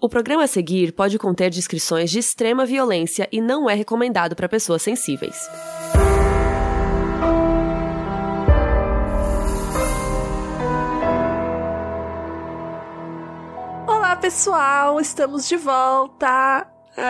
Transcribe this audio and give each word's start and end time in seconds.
O 0.00 0.08
programa 0.08 0.44
a 0.44 0.46
seguir 0.46 0.92
pode 0.92 1.18
conter 1.18 1.50
descrições 1.50 2.08
de 2.08 2.20
extrema 2.20 2.64
violência 2.64 3.28
e 3.32 3.40
não 3.40 3.68
é 3.68 3.74
recomendado 3.74 4.36
para 4.36 4.48
pessoas 4.48 4.80
sensíveis. 4.80 5.50
Olá, 13.88 14.14
pessoal! 14.14 15.00
Estamos 15.00 15.48
de 15.48 15.56
volta! 15.56 16.64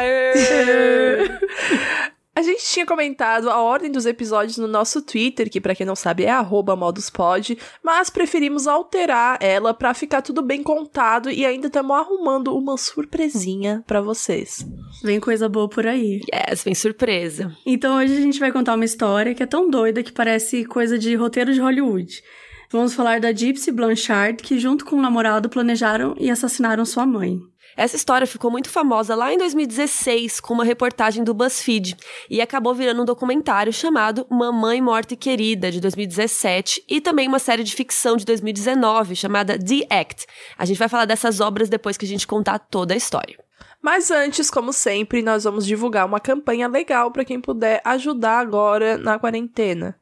A 2.38 2.42
gente 2.42 2.64
tinha 2.64 2.86
comentado 2.86 3.50
a 3.50 3.60
ordem 3.60 3.90
dos 3.90 4.06
episódios 4.06 4.58
no 4.58 4.68
nosso 4.68 5.02
Twitter, 5.02 5.50
que 5.50 5.60
para 5.60 5.74
quem 5.74 5.84
não 5.84 5.96
sabe 5.96 6.24
é 6.24 6.40
moduspod, 6.40 7.58
mas 7.82 8.10
preferimos 8.10 8.68
alterar 8.68 9.38
ela 9.40 9.74
para 9.74 9.92
ficar 9.92 10.22
tudo 10.22 10.40
bem 10.40 10.62
contado 10.62 11.32
e 11.32 11.44
ainda 11.44 11.66
estamos 11.66 11.96
arrumando 11.96 12.56
uma 12.56 12.76
surpresinha 12.76 13.82
para 13.88 14.00
vocês. 14.00 14.64
Vem 15.02 15.18
coisa 15.18 15.48
boa 15.48 15.68
por 15.68 15.84
aí. 15.84 16.20
Yes, 16.32 16.62
vem 16.62 16.76
surpresa. 16.76 17.52
Então 17.66 17.96
hoje 17.96 18.16
a 18.16 18.20
gente 18.20 18.38
vai 18.38 18.52
contar 18.52 18.76
uma 18.76 18.84
história 18.84 19.34
que 19.34 19.42
é 19.42 19.46
tão 19.46 19.68
doida 19.68 20.04
que 20.04 20.12
parece 20.12 20.64
coisa 20.64 20.96
de 20.96 21.16
roteiro 21.16 21.52
de 21.52 21.60
Hollywood. 21.60 22.22
Vamos 22.70 22.94
falar 22.94 23.18
da 23.18 23.32
Gypsy 23.32 23.72
Blanchard, 23.72 24.40
que 24.44 24.60
junto 24.60 24.84
com 24.84 24.94
o 24.94 25.02
namorado 25.02 25.48
planejaram 25.48 26.14
e 26.16 26.30
assassinaram 26.30 26.84
sua 26.84 27.04
mãe. 27.04 27.40
Essa 27.78 27.94
história 27.94 28.26
ficou 28.26 28.50
muito 28.50 28.68
famosa 28.68 29.14
lá 29.14 29.32
em 29.32 29.38
2016 29.38 30.40
com 30.40 30.52
uma 30.52 30.64
reportagem 30.64 31.22
do 31.22 31.32
BuzzFeed 31.32 31.96
e 32.28 32.40
acabou 32.40 32.74
virando 32.74 33.02
um 33.02 33.04
documentário 33.04 33.72
chamado 33.72 34.26
Mamãe 34.28 34.82
Morta 34.82 35.14
e 35.14 35.16
Querida, 35.16 35.70
de 35.70 35.80
2017, 35.80 36.82
e 36.88 37.00
também 37.00 37.28
uma 37.28 37.38
série 37.38 37.62
de 37.62 37.72
ficção 37.72 38.16
de 38.16 38.24
2019 38.24 39.14
chamada 39.14 39.56
The 39.56 39.86
Act. 39.96 40.26
A 40.58 40.64
gente 40.64 40.76
vai 40.76 40.88
falar 40.88 41.04
dessas 41.04 41.38
obras 41.38 41.68
depois 41.68 41.96
que 41.96 42.04
a 42.04 42.08
gente 42.08 42.26
contar 42.26 42.58
toda 42.58 42.94
a 42.94 42.96
história. 42.96 43.38
Mas 43.80 44.10
antes, 44.10 44.50
como 44.50 44.72
sempre, 44.72 45.22
nós 45.22 45.44
vamos 45.44 45.64
divulgar 45.64 46.04
uma 46.04 46.18
campanha 46.18 46.66
legal 46.66 47.12
para 47.12 47.24
quem 47.24 47.40
puder 47.40 47.80
ajudar 47.84 48.40
agora 48.40 48.98
na 48.98 49.20
quarentena. 49.20 49.94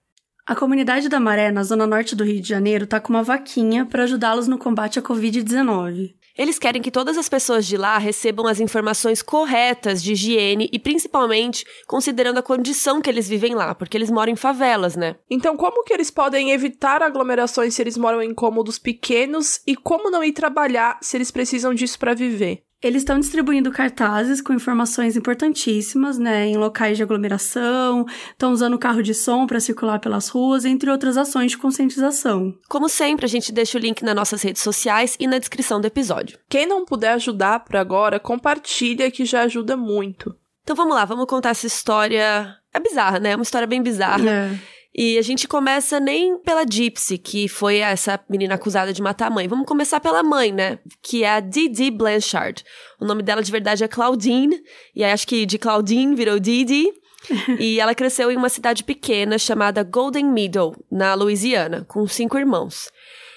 A 0.47 0.57
comunidade 0.57 1.11
da 1.11 1.21
Maré, 1.21 1.51
na 1.51 1.63
zona 1.63 1.87
norte 1.87 2.17
do 2.17 2.25
Rio 2.25 2.41
de 2.41 2.49
Janeiro, 2.49 2.85
está 2.85 2.99
com 3.01 3.13
uma 3.13 3.23
vaquinha 3.23 3.85
para 3.85 4.05
ajudá-los 4.05 4.49
no 4.49 4.57
combate 4.57 4.99
à 4.99 5.03
Covid-19. 5.03 6.15
Eles 6.37 6.59
querem 6.59 6.83
que 6.83 6.91
todas 6.91 7.17
as 7.17 7.29
pessoas 7.29 7.67
de 7.67 7.77
lá 7.77 7.97
recebam 7.99 8.47
as 8.47 8.61
informações 8.61 9.23
corretas 9.23 10.03
de 10.03 10.13
higiene 10.13 10.69
e 10.73 10.79
principalmente 10.79 11.65
considerando 11.87 12.39
a 12.39 12.43
condição 12.43 13.01
que 13.01 13.09
eles 13.09 13.29
vivem 13.29 13.55
lá, 13.55 13.75
porque 13.75 13.97
eles 13.97 14.11
moram 14.11 14.33
em 14.33 14.37
favelas, 14.37 14.97
né? 14.97 15.17
Então, 15.31 15.57
como 15.57 15.85
que 15.85 15.93
eles 15.93 16.11
podem 16.11 16.51
evitar 16.51 17.03
aglomerações 17.03 17.75
se 17.75 17.83
eles 17.83 17.97
moram 17.97 18.23
em 18.23 18.35
cômodos 18.35 18.79
pequenos 18.79 19.61
e 19.67 19.75
como 19.75 20.11
não 20.11 20.23
ir 20.23 20.33
trabalhar 20.33 20.99
se 21.01 21.17
eles 21.17 21.31
precisam 21.31 21.73
disso 21.73 21.99
para 21.99 22.15
viver? 22.15 22.63
Eles 22.83 23.03
estão 23.03 23.19
distribuindo 23.19 23.71
cartazes 23.71 24.41
com 24.41 24.53
informações 24.53 25.17
importantíssimas, 25.17 26.19
né, 26.19 26.47
em 26.47 26.57
locais 26.57 26.97
de 26.97 27.03
aglomeração, 27.03 28.05
estão 28.31 28.53
usando 28.53 28.79
carro 28.79 29.03
de 29.03 29.15
som 29.15 29.47
para 29.47 29.61
circular 29.61 29.99
pelas 29.99 30.29
ruas, 30.29 30.65
entre 30.65 30.91
outras 30.91 31.17
ações 31.17 31.53
de 31.53 31.59
conscientização. 31.59 32.55
Como 32.69 32.89
sempre, 32.89 33.25
a 33.25 33.29
gente 33.29 33.51
deixa 33.51 33.79
o 33.79 33.81
link 33.81 34.03
nas 34.03 34.15
nossas 34.15 34.43
redes 34.43 34.63
sociais 34.63 35.17
e 35.19 35.27
na 35.27 35.39
descrição 35.39 35.81
do 35.81 35.87
episódio. 35.87 36.39
Quem 36.49 36.67
não 36.67 36.85
puder 36.85 37.13
ajudar 37.13 37.61
por 37.61 37.77
agora, 37.77 38.21
compartilha 38.21 39.11
que 39.11 39.25
já 39.25 39.43
ajuda 39.43 39.77
muito. 39.77 40.35
Então 40.63 40.77
vamos 40.77 40.95
lá, 40.95 41.05
vamos 41.05 41.27
contar 41.27 41.51
essa 41.51 41.67
história. 41.67 42.57
É 42.75 42.81
bizarra, 42.81 43.19
né? 43.19 43.31
É 43.31 43.37
uma 43.37 43.43
história 43.43 43.67
bem 43.67 43.83
bizarra. 43.83 44.29
É. 44.29 44.76
E 44.99 45.19
a 45.19 45.23
gente 45.23 45.47
começa 45.47 46.01
nem 46.01 46.39
pela 46.39 46.65
Gypsy, 46.65 47.19
que 47.19 47.49
foi 47.49 47.79
essa 47.79 48.19
menina 48.31 48.55
acusada 48.55 48.95
de 48.95 49.03
matar 49.03 49.27
a 49.27 49.31
mãe. 49.31 49.47
Vamos 49.47 49.67
começar 49.67 50.01
pela 50.01 50.23
mãe, 50.23 50.51
né? 50.51 50.79
Que 51.03 51.23
é 51.23 51.33
a 51.33 51.41
Didi 51.41 51.91
Blanchard. 51.91 52.65
O 52.99 53.05
nome 53.05 53.23
dela 53.23 53.43
de 53.43 53.53
verdade 53.53 53.85
é 53.85 53.89
Claudine. 53.89 54.59
E 54.95 55.05
aí 55.05 55.13
acho 55.13 55.29
que 55.29 55.45
de 55.45 55.59
Claudine 55.59 56.17
virou 56.17 56.39
Didi. 56.39 56.87
e 57.61 57.79
ela 57.79 57.95
cresceu 57.95 58.31
em 58.31 58.39
uma 58.39 58.49
cidade 58.49 58.83
pequena 58.83 59.37
chamada 59.37 59.83
Golden 59.83 60.25
Meadow, 60.25 60.75
na 60.91 61.13
Louisiana, 61.13 61.85
com 61.87 62.07
cinco 62.07 62.39
irmãos. 62.39 62.89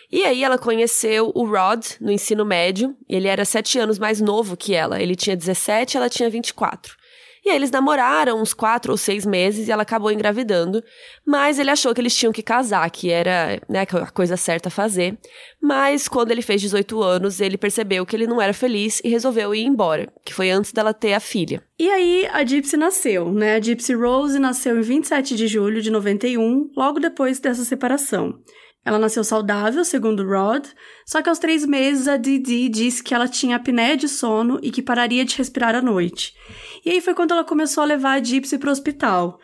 E 0.10 0.24
aí 0.24 0.44
ela 0.46 0.58
conheceu 0.58 1.30
o 1.36 1.44
Rod 1.44 1.86
no 2.00 2.10
ensino 2.10 2.46
médio. 2.46 2.96
Ele 3.08 3.28
era 3.28 3.44
sete 3.44 3.78
anos 3.78 4.00
mais 4.00 4.22
novo 4.22 4.56
que 4.56 4.74
ela. 4.74 5.02
Ele 5.02 5.16
tinha 5.16 5.36
17, 5.36 5.98
ela 5.98 6.10
tinha 6.10 6.30
24. 6.30 6.99
E 7.50 7.52
aí 7.52 7.56
eles 7.56 7.72
namoraram 7.72 8.40
uns 8.40 8.54
quatro 8.54 8.92
ou 8.92 8.98
seis 8.98 9.26
meses 9.26 9.68
e 9.68 9.72
ela 9.72 9.82
acabou 9.82 10.12
engravidando. 10.12 10.84
Mas 11.26 11.58
ele 11.58 11.72
achou 11.72 11.96
que 11.96 12.00
eles 12.00 12.16
tinham 12.16 12.32
que 12.32 12.44
casar, 12.44 12.88
que 12.92 13.10
era 13.10 13.60
né, 13.68 13.82
a 13.82 14.12
coisa 14.12 14.38
certa 14.38 14.70
a 14.70 14.72
fazer. 14.72 15.18
Mas 15.60 16.08
quando 16.08 16.30
ele 16.30 16.44
fez 16.44 16.62
18 16.62 17.02
anos, 17.02 17.42
ele 17.42 17.58
percebeu 17.58 18.06
que 18.06 18.16
ele 18.16 18.28
não 18.28 18.40
era 18.40 18.54
feliz 18.54 19.02
e 19.04 19.10
resolveu 19.10 19.56
ir 19.56 19.64
embora, 19.64 20.14
que 20.24 20.32
foi 20.32 20.52
antes 20.52 20.72
dela 20.72 20.94
ter 20.94 21.14
a 21.16 21.20
filha. 21.20 21.64
E 21.80 21.90
aí 21.90 22.30
a 22.32 22.44
Gypsy 22.44 22.78
nasceu, 22.78 23.32
né? 23.32 23.56
A 23.56 23.60
Gypsy 23.60 23.96
Rose 23.96 24.38
nasceu 24.38 24.78
em 24.78 24.82
27 24.82 25.36
de 25.36 25.48
julho 25.48 25.82
de 25.82 25.90
91, 25.90 26.70
logo 26.78 27.00
depois 27.00 27.40
dessa 27.40 27.64
separação. 27.64 28.40
Ela 28.90 28.98
nasceu 28.98 29.24
saudável, 29.24 29.86
segundo 29.86 30.28
Rod, 30.28 30.66
só 31.06 31.22
que 31.22 31.30
aos 31.30 31.38
três 31.38 31.64
meses 31.64 32.08
a 32.08 32.18
Didi 32.18 32.68
disse 32.68 33.04
que 33.04 33.14
ela 33.14 33.28
tinha 33.28 33.58
apneia 33.58 33.96
de 33.96 34.08
sono 34.08 34.60
e 34.64 34.72
que 34.72 34.82
pararia 34.82 35.24
de 35.24 35.38
respirar 35.38 35.76
à 35.76 35.82
noite. 35.82 36.34
E 36.84 36.90
aí 36.90 37.00
foi 37.00 37.14
quando 37.14 37.30
ela 37.30 37.44
começou 37.44 37.84
a 37.84 37.86
levar 37.86 38.14
a 38.14 38.24
Gypsy 38.24 38.58
para 38.58 38.70
o 38.70 38.72
hospital. 38.72 39.40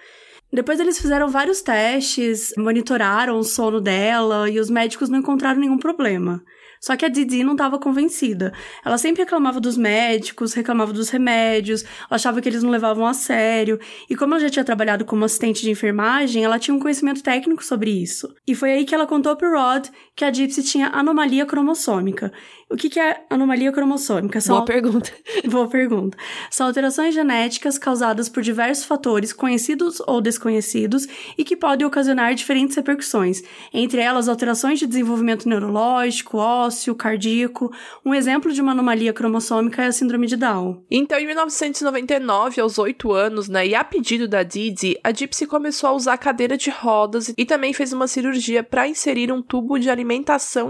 Depois 0.51 0.79
eles 0.79 0.99
fizeram 0.99 1.29
vários 1.29 1.61
testes, 1.61 2.55
monitoraram 2.57 3.37
o 3.37 3.43
sono 3.43 3.79
dela 3.79 4.49
e 4.49 4.59
os 4.59 4.71
médicos 4.71 5.09
não 5.09 5.19
encontraram 5.19 5.59
nenhum 5.59 5.77
problema. 5.77 6.43
Só 6.85 6.95
que 6.95 7.03
a 7.03 7.09
Didi 7.09 7.43
não 7.43 7.53
estava 7.53 7.79
convencida. 7.79 8.53
Ela 8.85 8.99
sempre 8.99 9.23
reclamava 9.23 9.59
dos 9.59 9.75
médicos, 9.75 10.53
reclamava 10.53 10.93
dos 10.93 11.09
remédios, 11.09 11.83
achava 12.07 12.39
que 12.39 12.47
eles 12.47 12.61
não 12.61 12.69
levavam 12.69 13.07
a 13.07 13.13
sério. 13.15 13.79
E 14.07 14.15
como 14.15 14.35
ela 14.35 14.43
já 14.43 14.51
tinha 14.51 14.63
trabalhado 14.63 15.03
como 15.03 15.25
assistente 15.25 15.63
de 15.63 15.71
enfermagem, 15.71 16.43
ela 16.43 16.59
tinha 16.59 16.75
um 16.75 16.79
conhecimento 16.79 17.23
técnico 17.23 17.65
sobre 17.65 17.89
isso. 17.89 18.31
E 18.45 18.53
foi 18.53 18.71
aí 18.71 18.85
que 18.85 18.93
ela 18.93 19.07
contou 19.07 19.35
pro 19.35 19.51
Rod 19.51 19.87
que 20.15 20.23
a 20.23 20.31
Gypsy 20.31 20.63
tinha 20.63 20.87
anomalia 20.87 21.45
cromossômica. 21.45 22.31
O 22.69 22.77
que, 22.77 22.89
que 22.89 22.99
é 22.99 23.23
anomalia 23.29 23.71
cromossômica? 23.71 24.39
São... 24.39 24.55
Boa 24.55 24.65
pergunta. 24.65 25.11
Boa 25.45 25.67
pergunta. 25.67 26.17
São 26.49 26.65
alterações 26.65 27.13
genéticas 27.13 27.77
causadas 27.77 28.29
por 28.29 28.41
diversos 28.41 28.85
fatores 28.85 29.33
conhecidos 29.33 30.01
ou 30.07 30.21
desconhecidos 30.21 31.05
e 31.37 31.43
que 31.43 31.57
podem 31.57 31.85
ocasionar 31.85 32.33
diferentes 32.33 32.75
repercussões, 32.75 33.43
entre 33.73 33.99
elas 33.99 34.29
alterações 34.29 34.79
de 34.79 34.87
desenvolvimento 34.87 35.49
neurológico, 35.49 36.37
ósseo, 36.37 36.95
cardíaco. 36.95 37.71
Um 38.03 38.13
exemplo 38.13 38.51
de 38.53 38.61
uma 38.61 38.71
anomalia 38.71 39.13
cromossômica 39.13 39.83
é 39.83 39.87
a 39.87 39.91
síndrome 39.91 40.27
de 40.27 40.37
Down. 40.37 40.81
Então, 40.89 41.19
em 41.19 41.27
1999, 41.27 42.61
aos 42.61 42.79
8 42.79 43.11
anos, 43.11 43.49
né, 43.49 43.67
e 43.67 43.75
a 43.75 43.83
pedido 43.83 44.27
da 44.27 44.43
Didi, 44.43 44.97
a 45.03 45.11
Gypsy 45.11 45.45
começou 45.45 45.89
a 45.89 45.93
usar 45.93 46.17
cadeira 46.17 46.57
de 46.57 46.69
rodas 46.69 47.33
e 47.37 47.45
também 47.45 47.73
fez 47.73 47.91
uma 47.91 48.07
cirurgia 48.07 48.63
para 48.63 48.87
inserir 48.87 49.31
um 49.31 49.41
tubo 49.41 49.77
de 49.77 49.89
alimentação 49.89 50.04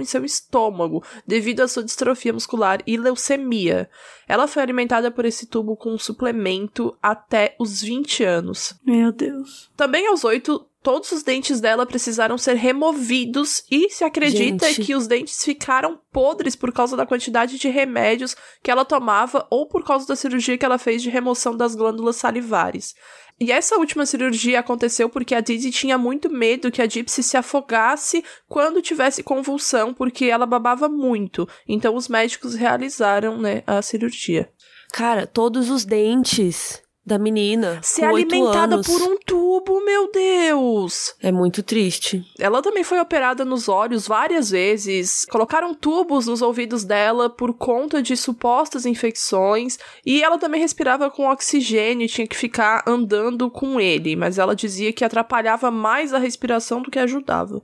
em 0.02 0.06
seu 0.06 0.24
estômago, 0.24 1.04
devido 1.26 1.62
à 1.62 1.68
sua 1.68 1.84
distrofia 1.84 2.34
muscular 2.34 2.82
e 2.88 2.98
leucemia. 2.98 3.90
Ela 4.28 4.48
foi 4.48 4.64
alimentada 4.64 5.12
por 5.12 5.26
esse 5.26 5.46
tubo 5.48 5.76
com 5.76 5.94
um 5.94 5.98
suplemento 5.98 6.98
até 7.02 7.56
os 7.60 7.82
20 7.82 8.24
anos. 8.24 8.74
Meu 8.86 9.12
Deus. 9.12 9.70
Também 9.76 10.08
aos 10.08 10.24
8, 10.24 10.66
todos 10.86 11.12
os 11.12 11.24
dentes 11.24 11.60
dela 11.60 11.84
precisaram 11.84 12.38
ser 12.38 12.56
removidos 12.58 13.64
e 13.72 13.90
se 13.90 14.04
acredita 14.04 14.68
Gente. 14.68 14.84
que 14.84 14.94
os 14.94 15.08
dentes 15.08 15.44
ficaram 15.44 16.00
podres 16.12 16.56
por 16.56 16.72
causa 16.72 16.96
da 16.96 17.08
quantidade 17.08 17.58
de 17.58 17.68
remédios 17.70 18.36
que 18.62 18.70
ela 18.70 18.86
tomava 18.86 19.48
ou 19.50 19.68
por 19.68 19.84
causa 19.84 20.06
da 20.06 20.16
cirurgia 20.16 20.60
que 20.60 20.64
ela 20.64 20.78
fez 20.78 21.02
de 21.02 21.10
remoção 21.10 21.58
das 21.58 21.74
glândulas 21.74 22.18
salivares. 22.18 22.94
E 23.40 23.52
essa 23.52 23.78
última 23.78 24.06
cirurgia 24.06 24.60
aconteceu 24.60 25.10
porque 25.10 25.34
a 25.34 25.42
Didi 25.42 25.72
tinha 25.72 25.98
muito 25.98 26.30
medo 26.30 26.72
que 26.72 26.84
a 26.84 26.88
Gypsy 26.88 27.24
se 27.24 27.36
afogasse 27.36 28.24
quando 28.48 28.80
tivesse 28.80 29.24
convulsão, 29.24 29.92
porque 29.92 30.26
ela 30.26 30.46
babava 30.46 30.88
muito. 30.88 31.50
Então 31.68 31.96
os 31.96 32.08
médicos 32.08 32.54
realizaram, 32.54 33.42
né, 33.42 33.64
a 33.66 33.82
cirurgia. 33.82 34.48
Cara, 34.94 35.26
todos 35.26 35.72
os 35.72 35.84
dentes 35.84 36.85
da 37.06 37.20
menina. 37.20 37.80
Ser 37.84 38.06
alimentada 38.06 38.82
por 38.82 39.02
um 39.02 39.18
tubo, 39.18 39.80
meu 39.86 40.12
Deus! 40.12 41.14
É 41.22 41.32
muito 41.32 41.62
triste. 41.62 42.26
Ela 42.40 42.62
também 42.62 42.84
foi 42.84 43.00
operada 43.00 43.46
nos 43.46 43.70
olhos 43.70 44.08
várias 44.08 44.50
vezes. 44.50 45.26
Colocaram 45.26 45.76
tubos 45.76 46.26
nos 46.26 46.42
ouvidos 46.42 46.84
dela 46.84 47.30
por 47.30 47.54
conta 47.54 48.02
de 48.02 48.18
supostas 48.18 48.86
infecções. 48.86 49.78
E 50.04 50.24
ela 50.24 50.40
também 50.40 50.60
respirava 50.60 51.12
com 51.12 51.30
oxigênio 51.30 52.06
e 52.06 52.10
tinha 52.10 52.28
que 52.28 52.36
ficar 52.36 52.84
andando 52.88 53.52
com 53.52 53.80
ele. 53.80 54.16
Mas 54.16 54.40
ela 54.40 54.56
dizia 54.56 54.92
que 54.92 55.06
atrapalhava 55.06 55.70
mais 55.70 56.14
a 56.14 56.18
respiração 56.18 56.82
do 56.82 56.90
que 56.90 56.98
ajudava. 56.98 57.62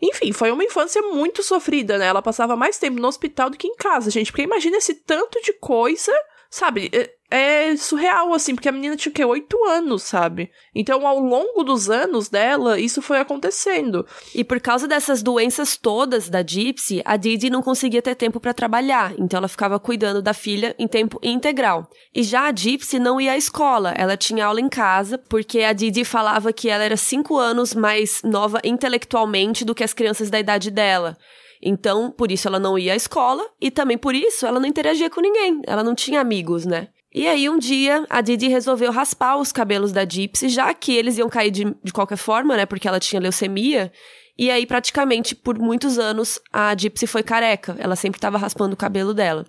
Enfim, 0.00 0.32
foi 0.32 0.52
uma 0.52 0.62
infância 0.62 1.02
muito 1.02 1.42
sofrida, 1.42 1.98
né? 1.98 2.06
Ela 2.06 2.22
passava 2.22 2.54
mais 2.54 2.78
tempo 2.78 3.00
no 3.00 3.08
hospital 3.08 3.50
do 3.50 3.56
que 3.56 3.66
em 3.66 3.74
casa, 3.74 4.10
gente. 4.10 4.30
Porque 4.30 4.42
imagina 4.42 4.76
esse 4.76 4.94
tanto 4.94 5.40
de 5.42 5.52
coisa 5.54 6.12
Sabe, 6.50 6.90
é, 6.94 7.10
é 7.30 7.76
surreal, 7.76 8.32
assim, 8.32 8.54
porque 8.54 8.70
a 8.70 8.72
menina 8.72 8.96
tinha 8.96 9.10
o 9.10 9.14
quê? 9.14 9.22
Oito 9.22 9.62
anos, 9.66 10.02
sabe? 10.02 10.50
Então, 10.74 11.06
ao 11.06 11.20
longo 11.20 11.62
dos 11.62 11.90
anos 11.90 12.30
dela, 12.30 12.80
isso 12.80 13.02
foi 13.02 13.18
acontecendo. 13.18 14.06
E 14.34 14.42
por 14.42 14.58
causa 14.58 14.88
dessas 14.88 15.22
doenças 15.22 15.76
todas 15.76 16.30
da 16.30 16.42
Gypsy, 16.42 17.02
a 17.04 17.18
Didi 17.18 17.50
não 17.50 17.60
conseguia 17.60 18.00
ter 18.00 18.14
tempo 18.14 18.40
para 18.40 18.54
trabalhar, 18.54 19.12
então 19.18 19.36
ela 19.36 19.48
ficava 19.48 19.78
cuidando 19.78 20.22
da 20.22 20.32
filha 20.32 20.74
em 20.78 20.88
tempo 20.88 21.18
integral. 21.22 21.86
E 22.14 22.22
já 22.22 22.48
a 22.48 22.54
Gypsy 22.54 22.98
não 22.98 23.20
ia 23.20 23.32
à 23.32 23.36
escola, 23.36 23.92
ela 23.94 24.16
tinha 24.16 24.46
aula 24.46 24.60
em 24.60 24.68
casa, 24.70 25.18
porque 25.18 25.60
a 25.60 25.74
Didi 25.74 26.02
falava 26.02 26.50
que 26.50 26.70
ela 26.70 26.82
era 26.82 26.96
cinco 26.96 27.36
anos 27.36 27.74
mais 27.74 28.22
nova 28.22 28.58
intelectualmente 28.64 29.66
do 29.66 29.74
que 29.74 29.84
as 29.84 29.92
crianças 29.92 30.30
da 30.30 30.40
idade 30.40 30.70
dela. 30.70 31.18
Então, 31.62 32.10
por 32.10 32.30
isso 32.30 32.46
ela 32.48 32.58
não 32.58 32.78
ia 32.78 32.92
à 32.92 32.96
escola 32.96 33.44
e 33.60 33.70
também 33.70 33.98
por 33.98 34.14
isso 34.14 34.46
ela 34.46 34.60
não 34.60 34.66
interagia 34.68 35.10
com 35.10 35.20
ninguém. 35.20 35.60
Ela 35.66 35.82
não 35.82 35.94
tinha 35.94 36.20
amigos, 36.20 36.64
né? 36.64 36.88
E 37.12 37.26
aí, 37.26 37.48
um 37.48 37.58
dia, 37.58 38.04
a 38.10 38.20
Didi 38.20 38.48
resolveu 38.48 38.92
raspar 38.92 39.38
os 39.38 39.50
cabelos 39.50 39.92
da 39.92 40.04
Gypsy, 40.04 40.50
já 40.50 40.72
que 40.74 40.94
eles 40.94 41.16
iam 41.16 41.28
cair 41.28 41.50
de, 41.50 41.74
de 41.82 41.92
qualquer 41.92 42.18
forma, 42.18 42.56
né? 42.56 42.66
Porque 42.66 42.86
ela 42.86 43.00
tinha 43.00 43.20
leucemia. 43.20 43.90
E 44.38 44.50
aí, 44.50 44.66
praticamente, 44.66 45.34
por 45.34 45.58
muitos 45.58 45.98
anos, 45.98 46.38
a 46.52 46.76
Gypsy 46.76 47.06
foi 47.06 47.22
careca. 47.22 47.74
Ela 47.78 47.96
sempre 47.96 48.18
estava 48.18 48.36
raspando 48.36 48.74
o 48.74 48.76
cabelo 48.76 49.14
dela. 49.14 49.46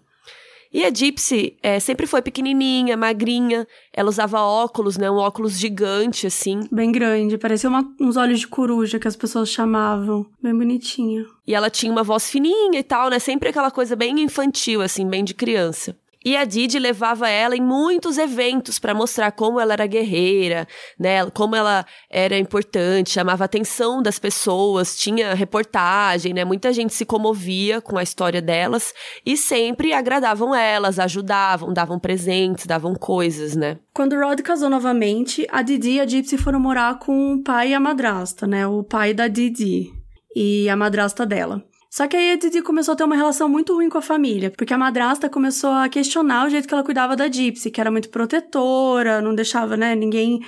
E 0.71 0.85
a 0.85 0.93
Gypsy 0.93 1.57
é, 1.63 1.79
sempre 1.79 2.05
foi 2.05 2.21
pequenininha, 2.21 2.95
magrinha. 2.95 3.67
Ela 3.91 4.09
usava 4.09 4.39
óculos, 4.41 4.97
né? 4.97 5.09
Um 5.09 5.15
óculos 5.15 5.57
gigante, 5.57 6.27
assim. 6.27 6.61
Bem 6.71 6.91
grande. 6.91 7.37
Parecia 7.39 7.69
uma, 7.69 7.83
uns 7.99 8.17
olhos 8.17 8.39
de 8.39 8.47
coruja 8.47 8.99
que 8.99 9.07
as 9.07 9.15
pessoas 9.15 9.49
chamavam. 9.49 10.27
Bem 10.41 10.55
bonitinha. 10.55 11.25
E 11.47 11.55
ela 11.55 11.69
tinha 11.71 11.91
uma 11.91 12.03
voz 12.03 12.29
fininha 12.29 12.79
e 12.79 12.83
tal, 12.83 13.09
né? 13.09 13.17
Sempre 13.17 13.49
aquela 13.49 13.71
coisa 13.71 13.95
bem 13.95 14.19
infantil, 14.21 14.81
assim, 14.81 15.07
bem 15.07 15.23
de 15.23 15.33
criança. 15.33 15.97
E 16.23 16.35
a 16.35 16.43
Didi 16.43 16.77
levava 16.77 17.29
ela 17.29 17.55
em 17.55 17.61
muitos 17.61 18.17
eventos 18.17 18.77
para 18.77 18.93
mostrar 18.93 19.31
como 19.31 19.57
ela 19.59 19.73
era 19.73 19.87
guerreira, 19.87 20.67
né? 20.99 21.25
Como 21.31 21.55
ela 21.55 21.85
era 22.09 22.37
importante, 22.37 23.11
chamava 23.11 23.43
a 23.43 23.45
atenção 23.45 24.01
das 24.01 24.19
pessoas, 24.19 24.97
tinha 24.97 25.33
reportagem, 25.33 26.33
né? 26.33 26.43
Muita 26.43 26.73
gente 26.73 26.93
se 26.93 27.05
comovia 27.05 27.79
com 27.79 27.97
a 27.97 28.03
história 28.03 28.41
delas 28.41 28.93
e 29.25 29.37
sempre 29.37 29.93
agradavam 29.93 30.53
elas, 30.53 30.99
ajudavam, 30.99 31.71
davam 31.71 31.97
presentes, 31.97 32.65
davam 32.65 32.95
coisas, 32.95 33.55
né? 33.55 33.77
Quando 33.93 34.19
Rod 34.19 34.41
casou 34.41 34.69
novamente, 34.69 35.47
a 35.49 35.61
Didi 35.61 35.91
e 35.91 35.99
a 36.01 36.05
Gypsy 36.05 36.37
foram 36.37 36.59
morar 36.59 36.99
com 36.99 37.35
o 37.35 37.43
pai 37.43 37.69
e 37.69 37.73
a 37.73 37.79
madrasta, 37.79 38.45
né? 38.45 38.67
O 38.67 38.83
pai 38.83 39.13
da 39.13 39.29
Didi 39.29 39.89
e 40.35 40.67
a 40.69 40.75
madrasta 40.75 41.25
dela. 41.25 41.63
Só 41.89 42.07
que 42.07 42.15
aí 42.15 42.31
a 42.31 42.35
Didi 42.35 42.61
começou 42.61 42.93
a 42.93 42.95
ter 42.95 43.03
uma 43.03 43.15
relação 43.15 43.49
muito 43.49 43.73
ruim 43.73 43.89
com 43.89 43.97
a 43.97 44.01
família, 44.01 44.51
porque 44.51 44.73
a 44.73 44.77
madrasta 44.77 45.27
começou 45.27 45.71
a 45.71 45.89
questionar 45.89 46.45
o 46.45 46.49
jeito 46.49 46.67
que 46.67 46.73
ela 46.73 46.83
cuidava 46.83 47.15
da 47.15 47.27
Gypsy, 47.27 47.71
que 47.71 47.81
era 47.81 47.89
muito 47.89 48.09
protetora, 48.09 49.21
não 49.21 49.33
deixava, 49.33 49.75
né, 49.75 49.95
ninguém 49.95 50.39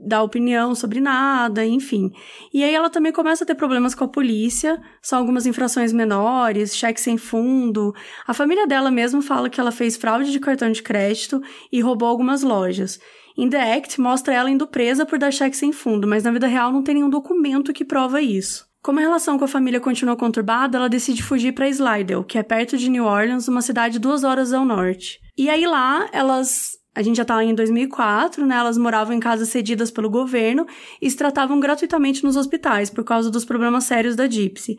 dar 0.00 0.22
opinião 0.22 0.74
sobre 0.74 1.00
nada, 1.00 1.64
enfim. 1.64 2.10
E 2.54 2.62
aí 2.62 2.72
ela 2.72 2.88
também 2.88 3.12
começa 3.12 3.44
a 3.44 3.46
ter 3.46 3.54
problemas 3.54 3.94
com 3.94 4.04
a 4.04 4.08
polícia, 4.08 4.80
são 5.02 5.18
algumas 5.18 5.44
infrações 5.44 5.92
menores, 5.92 6.76
cheque 6.76 7.00
sem 7.00 7.18
fundo. 7.18 7.92
A 8.26 8.32
família 8.32 8.66
dela 8.66 8.90
mesmo 8.90 9.20
fala 9.20 9.50
que 9.50 9.60
ela 9.60 9.72
fez 9.72 9.96
fraude 9.96 10.30
de 10.30 10.40
cartão 10.40 10.70
de 10.70 10.82
crédito 10.82 11.42
e 11.72 11.80
roubou 11.80 12.08
algumas 12.08 12.42
lojas. 12.42 13.00
In 13.36 13.50
The 13.50 13.76
Act 13.76 14.00
mostra 14.00 14.34
ela 14.34 14.50
indo 14.50 14.66
presa 14.66 15.04
por 15.04 15.18
dar 15.18 15.32
cheque 15.32 15.56
sem 15.56 15.72
fundo, 15.72 16.08
mas 16.08 16.24
na 16.24 16.32
vida 16.32 16.46
real 16.46 16.72
não 16.72 16.82
tem 16.82 16.94
nenhum 16.94 17.10
documento 17.10 17.72
que 17.72 17.84
prova 17.84 18.22
isso. 18.22 18.67
Como 18.82 18.98
a 18.98 19.02
relação 19.02 19.38
com 19.38 19.44
a 19.44 19.48
família 19.48 19.80
continua 19.80 20.16
conturbada, 20.16 20.78
ela 20.78 20.88
decide 20.88 21.22
fugir 21.22 21.52
para 21.52 21.68
Slidell, 21.68 22.24
que 22.24 22.38
é 22.38 22.42
perto 22.42 22.76
de 22.76 22.88
New 22.88 23.04
Orleans, 23.04 23.48
uma 23.48 23.60
cidade 23.60 23.98
duas 23.98 24.24
horas 24.24 24.52
ao 24.52 24.64
norte. 24.64 25.18
E 25.36 25.50
aí 25.50 25.66
lá, 25.66 26.08
elas 26.12 26.78
a 26.94 27.02
gente 27.02 27.16
já 27.16 27.24
tá 27.24 27.44
em 27.44 27.54
2004, 27.54 28.44
né? 28.44 28.56
Elas 28.56 28.76
moravam 28.76 29.14
em 29.14 29.20
casas 29.20 29.50
cedidas 29.50 29.88
pelo 29.88 30.10
governo 30.10 30.66
e 31.00 31.08
se 31.08 31.16
tratavam 31.16 31.60
gratuitamente 31.60 32.24
nos 32.24 32.36
hospitais 32.36 32.90
por 32.90 33.04
causa 33.04 33.30
dos 33.30 33.44
problemas 33.44 33.84
sérios 33.84 34.16
da 34.16 34.26
Gypsy. 34.26 34.76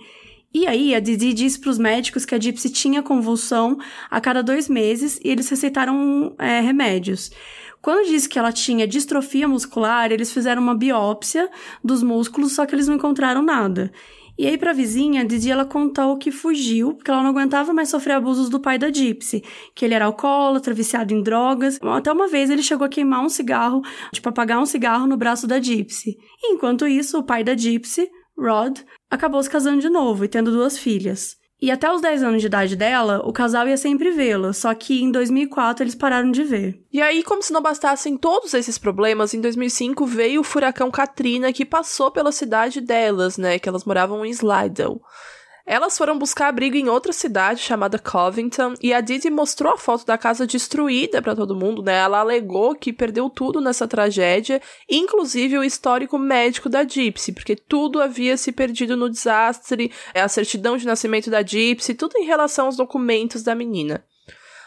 E 0.53 0.67
aí, 0.67 0.93
a 0.93 0.99
Didi 0.99 1.31
disse 1.31 1.59
para 1.59 1.69
os 1.69 1.77
médicos 1.77 2.25
que 2.25 2.35
a 2.35 2.37
Gypsy 2.37 2.71
tinha 2.71 3.03
convulsão 3.03 3.77
a 4.09 4.19
cada 4.19 4.41
dois 4.41 4.67
meses 4.67 5.17
e 5.23 5.29
eles 5.29 5.47
receitaram 5.47 6.35
é, 6.39 6.59
remédios. 6.59 7.31
Quando 7.81 8.07
disse 8.07 8.27
que 8.27 8.37
ela 8.37 8.51
tinha 8.51 8.87
distrofia 8.87 9.47
muscular, 9.47 10.11
eles 10.11 10.31
fizeram 10.31 10.61
uma 10.61 10.75
biópsia 10.75 11.49
dos 11.83 12.03
músculos, 12.03 12.53
só 12.53 12.65
que 12.65 12.75
eles 12.75 12.87
não 12.87 12.95
encontraram 12.95 13.41
nada. 13.41 13.91
E 14.37 14.47
aí, 14.47 14.57
pra 14.57 14.71
vizinha, 14.71 15.25
Didi 15.25 15.51
ela 15.51 15.65
contou 15.65 16.17
que 16.17 16.31
fugiu, 16.31 16.93
porque 16.93 17.11
ela 17.11 17.21
não 17.21 17.31
aguentava 17.31 17.73
mais 17.73 17.89
sofrer 17.89 18.13
abusos 18.13 18.47
do 18.47 18.57
pai 18.57 18.77
da 18.77 18.89
Gypsy, 18.89 19.43
que 19.75 19.83
ele 19.83 19.93
era 19.93 20.05
alcoólatra, 20.05 20.73
viciado 20.73 21.13
em 21.13 21.21
drogas. 21.21 21.77
Até 21.83 22.09
uma 22.09 22.25
vez 22.29 22.49
ele 22.49 22.63
chegou 22.63 22.85
a 22.85 22.89
queimar 22.89 23.21
um 23.21 23.27
cigarro, 23.27 23.81
tipo, 24.13 24.29
apagar 24.29 24.61
um 24.61 24.65
cigarro 24.65 25.05
no 25.07 25.17
braço 25.17 25.45
da 25.45 25.59
Gypsy. 25.59 26.17
E, 26.41 26.53
enquanto 26.53 26.87
isso, 26.87 27.19
o 27.19 27.23
pai 27.23 27.43
da 27.43 27.53
Gypsy, 27.53 28.09
Rod, 28.37 28.79
acabou 29.11 29.43
se 29.43 29.49
casando 29.49 29.81
de 29.81 29.89
novo 29.89 30.23
e 30.23 30.29
tendo 30.29 30.51
duas 30.51 30.77
filhas. 30.77 31.35
E 31.61 31.69
até 31.69 31.91
os 31.91 32.01
10 32.01 32.23
anos 32.23 32.41
de 32.41 32.47
idade 32.47 32.75
dela, 32.75 33.21
o 33.25 33.33
casal 33.33 33.67
ia 33.67 33.75
sempre 33.75 34.11
vê-la, 34.11 34.53
só 34.53 34.73
que 34.73 35.03
em 35.03 35.11
2004 35.11 35.83
eles 35.83 35.94
pararam 35.94 36.31
de 36.31 36.44
ver. 36.44 36.81
E 36.91 37.01
aí, 37.01 37.21
como 37.21 37.44
se 37.44 37.51
não 37.51 37.61
bastassem 37.61 38.15
todos 38.15 38.53
esses 38.53 38.77
problemas, 38.77 39.33
em 39.33 39.41
2005 39.41 40.06
veio 40.06 40.39
o 40.39 40.44
furacão 40.44 40.89
Katrina 40.89 41.51
que 41.51 41.65
passou 41.65 42.11
pela 42.11 42.31
cidade 42.31 42.79
delas, 42.79 43.38
né, 43.38 43.59
que 43.59 43.67
elas 43.67 43.83
moravam 43.83 44.25
em 44.25 44.29
Slidell. 44.29 45.01
Elas 45.71 45.95
foram 45.95 46.18
buscar 46.18 46.48
abrigo 46.48 46.75
em 46.75 46.89
outra 46.89 47.13
cidade 47.13 47.60
chamada 47.60 48.00
Covington 48.00 48.74
e 48.81 48.92
a 48.92 49.01
Didi 49.01 49.30
mostrou 49.30 49.71
a 49.71 49.77
foto 49.77 50.04
da 50.04 50.18
casa 50.18 50.48
destruída 50.48 51.21
para 51.21 51.36
todo 51.36 51.56
mundo, 51.56 51.83
né? 51.83 51.95
Ela 51.95 52.18
alegou 52.18 52.74
que 52.74 52.92
perdeu 52.92 53.30
tudo 53.30 53.62
nessa 53.62 53.88
tragédia, 53.88 54.60
inclusive 54.89 55.60
o 55.60 55.63
histórico 55.63 56.18
médico 56.18 56.69
da 56.69 56.83
Gypsy, 56.83 57.33
porque 57.33 57.56
tudo 57.56 58.01
havia 58.01 58.36
se 58.36 58.51
perdido 58.51 58.98
no 58.98 59.12
desastre, 59.12 59.92
a 60.16 60.27
certidão 60.27 60.75
de 60.75 60.88
nascimento 60.88 61.30
da 61.30 61.44
Gypsy, 61.44 61.94
tudo 61.94 62.18
em 62.18 62.25
relação 62.25 62.66
aos 62.66 62.75
documentos 62.75 63.44
da 63.44 63.54
menina. 63.54 64.04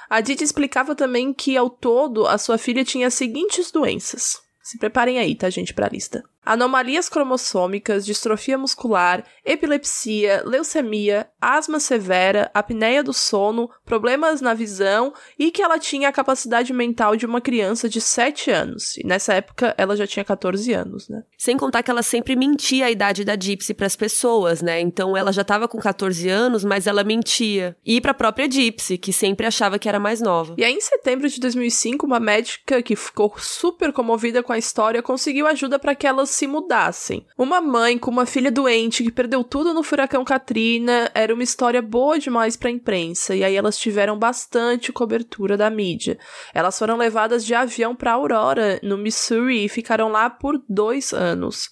A 0.09 0.21
Didi 0.21 0.45
explicava 0.45 0.95
também 0.95 1.33
que, 1.35 1.57
ao 1.57 1.69
todo, 1.69 2.29
a 2.29 2.39
sua 2.39 2.59
filha 2.59 2.85
tinha 2.85 3.09
as 3.09 3.15
seguintes 3.15 3.73
doenças. 3.73 4.41
Se 4.63 4.79
preparem 4.79 5.19
aí, 5.19 5.35
tá, 5.35 5.51
gente, 5.51 5.75
pra 5.75 5.89
lista 5.89 6.23
anomalias 6.45 7.09
cromossômicas, 7.09 8.05
distrofia 8.05 8.59
muscular, 8.59 9.25
epilepsia, 9.45 10.43
leucemia, 10.45 11.29
asma 11.41 11.79
severa, 11.79 12.51
apneia 12.53 13.03
do 13.03 13.13
sono, 13.13 13.71
problemas 13.85 14.41
na 14.41 14.55
visão 14.55 15.13
e 15.39 15.51
que 15.51 15.63
ela 15.63 15.79
tinha 15.79 16.09
a 16.09 16.13
capacidade 16.13 16.73
mental 16.73 17.17
de 17.17 17.27
uma 17.27 17.41
criança 17.41 17.89
de 17.89 18.01
7 18.01 18.51
anos. 18.51 18.97
E 18.97 19.07
nessa 19.07 19.35
época 19.35 19.75
ela 19.79 19.97
já 19.97 20.07
tinha 20.07 20.25
14 20.25 20.73
anos, 20.73 21.09
né? 21.09 21.23
Sem 21.39 21.57
contar 21.57 21.83
que 21.83 21.91
ela 21.91 22.03
sempre 22.03 22.35
mentia 22.35 22.87
a 22.87 22.91
idade 22.91 23.25
da 23.25 23.37
Gypsy 23.39 23.75
para 23.75 23.87
as 23.87 23.97
pessoas, 23.97 24.63
né? 24.63 24.81
Então 24.81 25.17
ela 25.17 25.33
já 25.33 25.43
estava 25.43 25.69
com 25.69 25.79
14 25.79 26.29
anos, 26.29 26.65
mas 26.65 26.87
ela 26.87 27.05
mentia. 27.05 27.77
E 27.85 28.01
para 28.01 28.11
a 28.11 28.15
própria 28.15 28.51
Gypsy, 28.51 28.99
que 28.99 29.13
sempre 29.13 29.47
achava 29.47 29.79
que 29.79 29.89
era 29.89 30.01
mais 30.01 30.21
nova. 30.21 30.55
E 30.59 30.65
aí 30.65 30.73
em 30.73 30.81
setembro 30.81 31.29
de 31.29 31.39
2005, 31.41 32.05
uma 32.05 32.19
médica 32.21 32.83
que 32.83 32.97
ficou 32.97 33.33
super 33.39 33.93
comovida 33.93 34.43
com 34.43 34.53
a 34.53 34.59
história 34.59 35.03
conseguiu 35.03 35.47
ajuda 35.47 35.79
para 35.79 35.95
que 35.95 36.07
elas 36.07 36.32
se 36.33 36.47
mudassem. 36.47 37.27
Uma 37.37 37.61
mãe 37.61 37.99
com 37.99 38.11
uma 38.11 38.27
filha 38.27 38.51
doente 38.51 39.05
que 39.05 39.13
perdeu 39.13 39.45
tudo 39.45 39.73
no 39.75 39.83
furacão 39.83 40.25
Katrina 40.25 41.11
era 41.15 41.33
uma 41.33 41.43
história 41.43 41.83
boa 41.83 42.19
demais 42.19 42.57
para 42.57 42.69
a 42.69 42.73
imprensa 42.73 43.35
e 43.35 43.45
aí 43.45 43.55
elas 43.55 43.79
tiveram 43.79 44.19
bastante 44.19 44.93
cobertura 44.93 45.57
da 45.57 45.71
mídia. 45.71 46.19
Elas 46.53 46.79
foram 46.79 46.97
levadas 46.97 47.45
de 47.45 47.55
avião 47.55 47.95
para 47.95 48.13
Aurora, 48.13 48.81
no 48.83 48.97
Missouri, 48.97 49.65
e 49.65 49.69
ficaram 49.69 50.09
lá 50.09 50.29
por 50.29 50.63
dois 50.69 51.13
anos. 51.13 51.71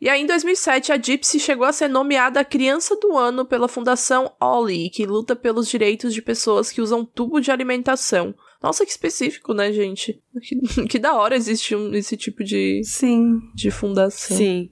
E 0.00 0.08
aí, 0.08 0.22
em 0.22 0.26
2007, 0.26 0.92
a 0.92 0.96
Gypsy 0.96 1.38
chegou 1.38 1.66
a 1.66 1.72
ser 1.72 1.88
nomeada 1.88 2.42
Criança 2.42 2.96
do 2.96 3.18
Ano 3.18 3.44
pela 3.44 3.68
Fundação 3.68 4.32
Ollie, 4.40 4.88
que 4.88 5.04
luta 5.04 5.36
pelos 5.36 5.68
direitos 5.68 6.14
de 6.14 6.22
pessoas 6.22 6.72
que 6.72 6.80
usam 6.80 7.04
tubo 7.04 7.38
de 7.38 7.50
alimentação. 7.50 8.34
Nossa, 8.62 8.84
que 8.84 8.90
específico, 8.90 9.54
né, 9.54 9.72
gente? 9.72 10.20
Que, 10.42 10.84
que 10.86 10.98
da 10.98 11.14
hora 11.14 11.34
existe 11.34 11.74
um, 11.74 11.94
esse 11.94 12.16
tipo 12.16 12.44
de, 12.44 12.82
Sim. 12.84 13.38
de 13.54 13.70
fundação. 13.70 14.36
Sim. 14.36 14.70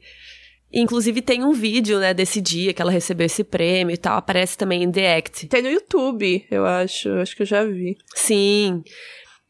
Inclusive 0.71 1.23
tem 1.23 1.43
um 1.43 1.53
vídeo, 1.53 1.99
né, 1.99 2.13
desse 2.13 2.43
dia 2.43 2.75
que 2.75 2.83
ela 2.83 2.91
recebeu 2.91 3.25
esse 3.25 3.43
prêmio 3.43 3.95
e 3.95 3.97
tal, 3.97 4.19
aparece 4.19 4.57
também 4.59 4.83
em 4.83 4.93
The 4.93 5.17
Act. 5.17 5.47
Tem 5.47 5.63
no 5.63 5.71
YouTube, 5.71 6.47
eu 6.51 6.67
acho, 6.67 7.09
eu 7.09 7.21
acho 7.21 7.35
que 7.35 7.43
eu 7.43 7.47
já 7.47 7.65
vi. 7.65 7.97
Sim. 8.15 8.83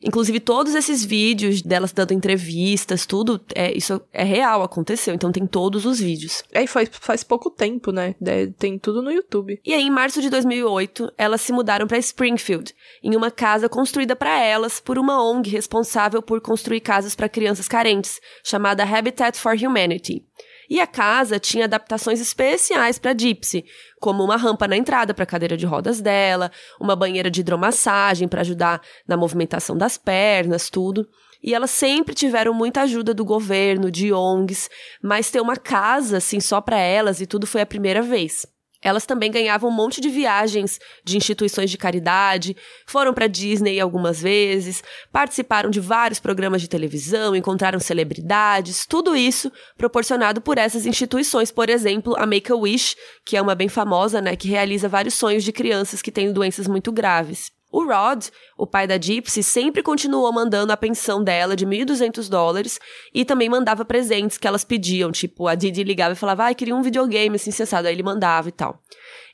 Inclusive, 0.01 0.39
todos 0.39 0.75
esses 0.77 1.05
vídeos 1.05 1.61
delas 1.61 1.93
dando 1.93 2.15
entrevistas, 2.15 3.05
tudo, 3.05 3.41
é, 3.55 3.77
isso 3.77 4.01
é 4.13 4.23
real, 4.23 4.63
aconteceu. 4.63 5.13
Então 5.13 5.33
tem 5.33 5.45
todos 5.45 5.85
os 5.85 5.99
vídeos. 5.99 6.43
É, 6.53 6.63
e 6.63 6.67
faz, 6.69 6.89
faz 6.93 7.25
pouco 7.25 7.51
tempo, 7.51 7.91
né? 7.91 8.15
Tem 8.59 8.79
tudo 8.79 9.03
no 9.03 9.11
YouTube. 9.11 9.61
E 9.65 9.75
aí, 9.75 9.83
em 9.83 9.91
março 9.91 10.23
de 10.23 10.31
2008, 10.31 11.13
elas 11.19 11.41
se 11.41 11.53
mudaram 11.53 11.87
para 11.87 11.99
Springfield, 11.99 12.73
em 13.03 13.17
uma 13.17 13.31
casa 13.31 13.69
construída 13.69 14.15
para 14.15 14.41
elas 14.41 14.79
por 14.79 14.99
uma 14.99 15.21
ONG 15.21 15.51
responsável 15.51 16.23
por 16.23 16.41
construir 16.41 16.81
casas 16.81 17.17
para 17.17 17.29
crianças 17.29 17.67
carentes, 17.67 18.21
chamada 18.45 18.85
Habitat 18.85 19.37
for 19.37 19.55
Humanity. 19.55 20.25
E 20.69 20.81
a 20.81 20.87
casa 20.87 21.39
tinha 21.39 21.65
adaptações 21.65 22.21
especiais 22.21 22.99
para 22.99 23.17
Gypsy, 23.17 23.65
como 23.99 24.23
uma 24.23 24.37
rampa 24.37 24.69
na 24.69 24.77
entrada 24.77 25.15
para 25.15 25.25
a 25.25 25.27
cadeira 25.27 25.57
de 25.57 25.65
rodas 25.65 26.01
dela, 26.01 26.51
uma 26.79 26.95
banheira 26.95 27.31
de 27.31 27.41
hidromassagem 27.41 28.29
para 28.29 28.43
ajudar 28.43 28.83
na 29.07 29.17
movimentação 29.17 29.77
das 29.77 29.97
pernas, 29.97 30.69
tudo. 30.69 31.09
E 31.43 31.55
elas 31.55 31.71
sempre 31.71 32.15
tiveram 32.15 32.53
muita 32.53 32.83
ajuda 32.83 33.15
do 33.15 33.25
governo, 33.25 33.91
de 33.91 34.13
ONGs, 34.13 34.69
mas 35.03 35.31
ter 35.31 35.41
uma 35.41 35.57
casa 35.57 36.19
assim 36.19 36.41
só 36.41 36.61
para 36.61 36.79
elas 36.79 37.21
e 37.21 37.27
tudo 37.27 37.47
foi 37.47 37.61
a 37.61 37.67
primeira 37.67 38.03
vez. 38.03 38.45
Elas 38.81 39.05
também 39.05 39.31
ganhavam 39.31 39.71
um 39.71 39.73
monte 39.73 40.01
de 40.01 40.09
viagens 40.09 40.79
de 41.05 41.17
instituições 41.17 41.71
de 41.71 41.77
caridade, 41.77 42.57
foram 42.87 43.13
para 43.13 43.27
Disney 43.27 43.81
algumas 43.81 44.23
vezes, 44.23 44.83
participaram 45.13 45.69
de 45.69 45.81
vários 45.81 46.21
programas 46.21 46.63
de 46.63 46.69
televisão, 46.69 47.35
encontraram 47.35 47.81
celebridades, 47.81 48.87
tudo 48.87 49.17
isso 49.17 49.51
proporcionado 49.77 50.41
por 50.41 50.59
essas 50.59 50.87
instituições, 50.87 51.51
por 51.51 51.69
exemplo, 51.69 52.15
a 52.17 52.25
Make-A-Wish, 52.25 52.97
que 53.25 53.37
é 53.37 53.43
uma 53.43 53.55
bem 53.55 53.69
famosa, 53.69 54.21
né, 54.21 54.37
que 54.37 54.49
realiza 54.49 54.89
vários 54.89 55.15
sonhos 55.15 55.43
de 55.43 55.53
crianças 55.53 56.01
que 56.01 56.13
têm 56.13 56.33
doenças 56.33 56.69
muito 56.69 56.93
graves. 56.93 57.58
O 57.71 57.85
Rod, 57.85 58.29
o 58.57 58.67
pai 58.67 58.87
da 58.87 58.97
Gypsy, 58.97 59.43
sempre 59.43 59.83
continuou 59.83 60.33
mandando 60.33 60.73
a 60.73 60.77
pensão 60.77 61.23
dela 61.23 61.55
de 61.55 61.67
1.200 61.67 62.29
dólares 62.29 62.79
e 63.13 63.27
também 63.27 63.49
mandava 63.49 63.85
presentes 63.85 64.39
que 64.39 64.49
elas 64.49 64.65
pediam, 64.65 65.13
tipo, 65.13 65.47
a 65.47 65.55
Didi 65.55 65.85
ligava 65.85 66.15
e 66.15 66.17
falava, 66.17 66.45
ai, 66.45 66.53
ah, 66.53 66.55
queria 66.55 66.75
um 66.75 66.81
videogame, 66.81 67.37
assim, 67.37 67.51
cessado, 67.51 67.87
aí 67.87 67.95
ele 67.95 68.03
mandava 68.03 68.49
e 68.49 68.53
tal. 68.53 68.83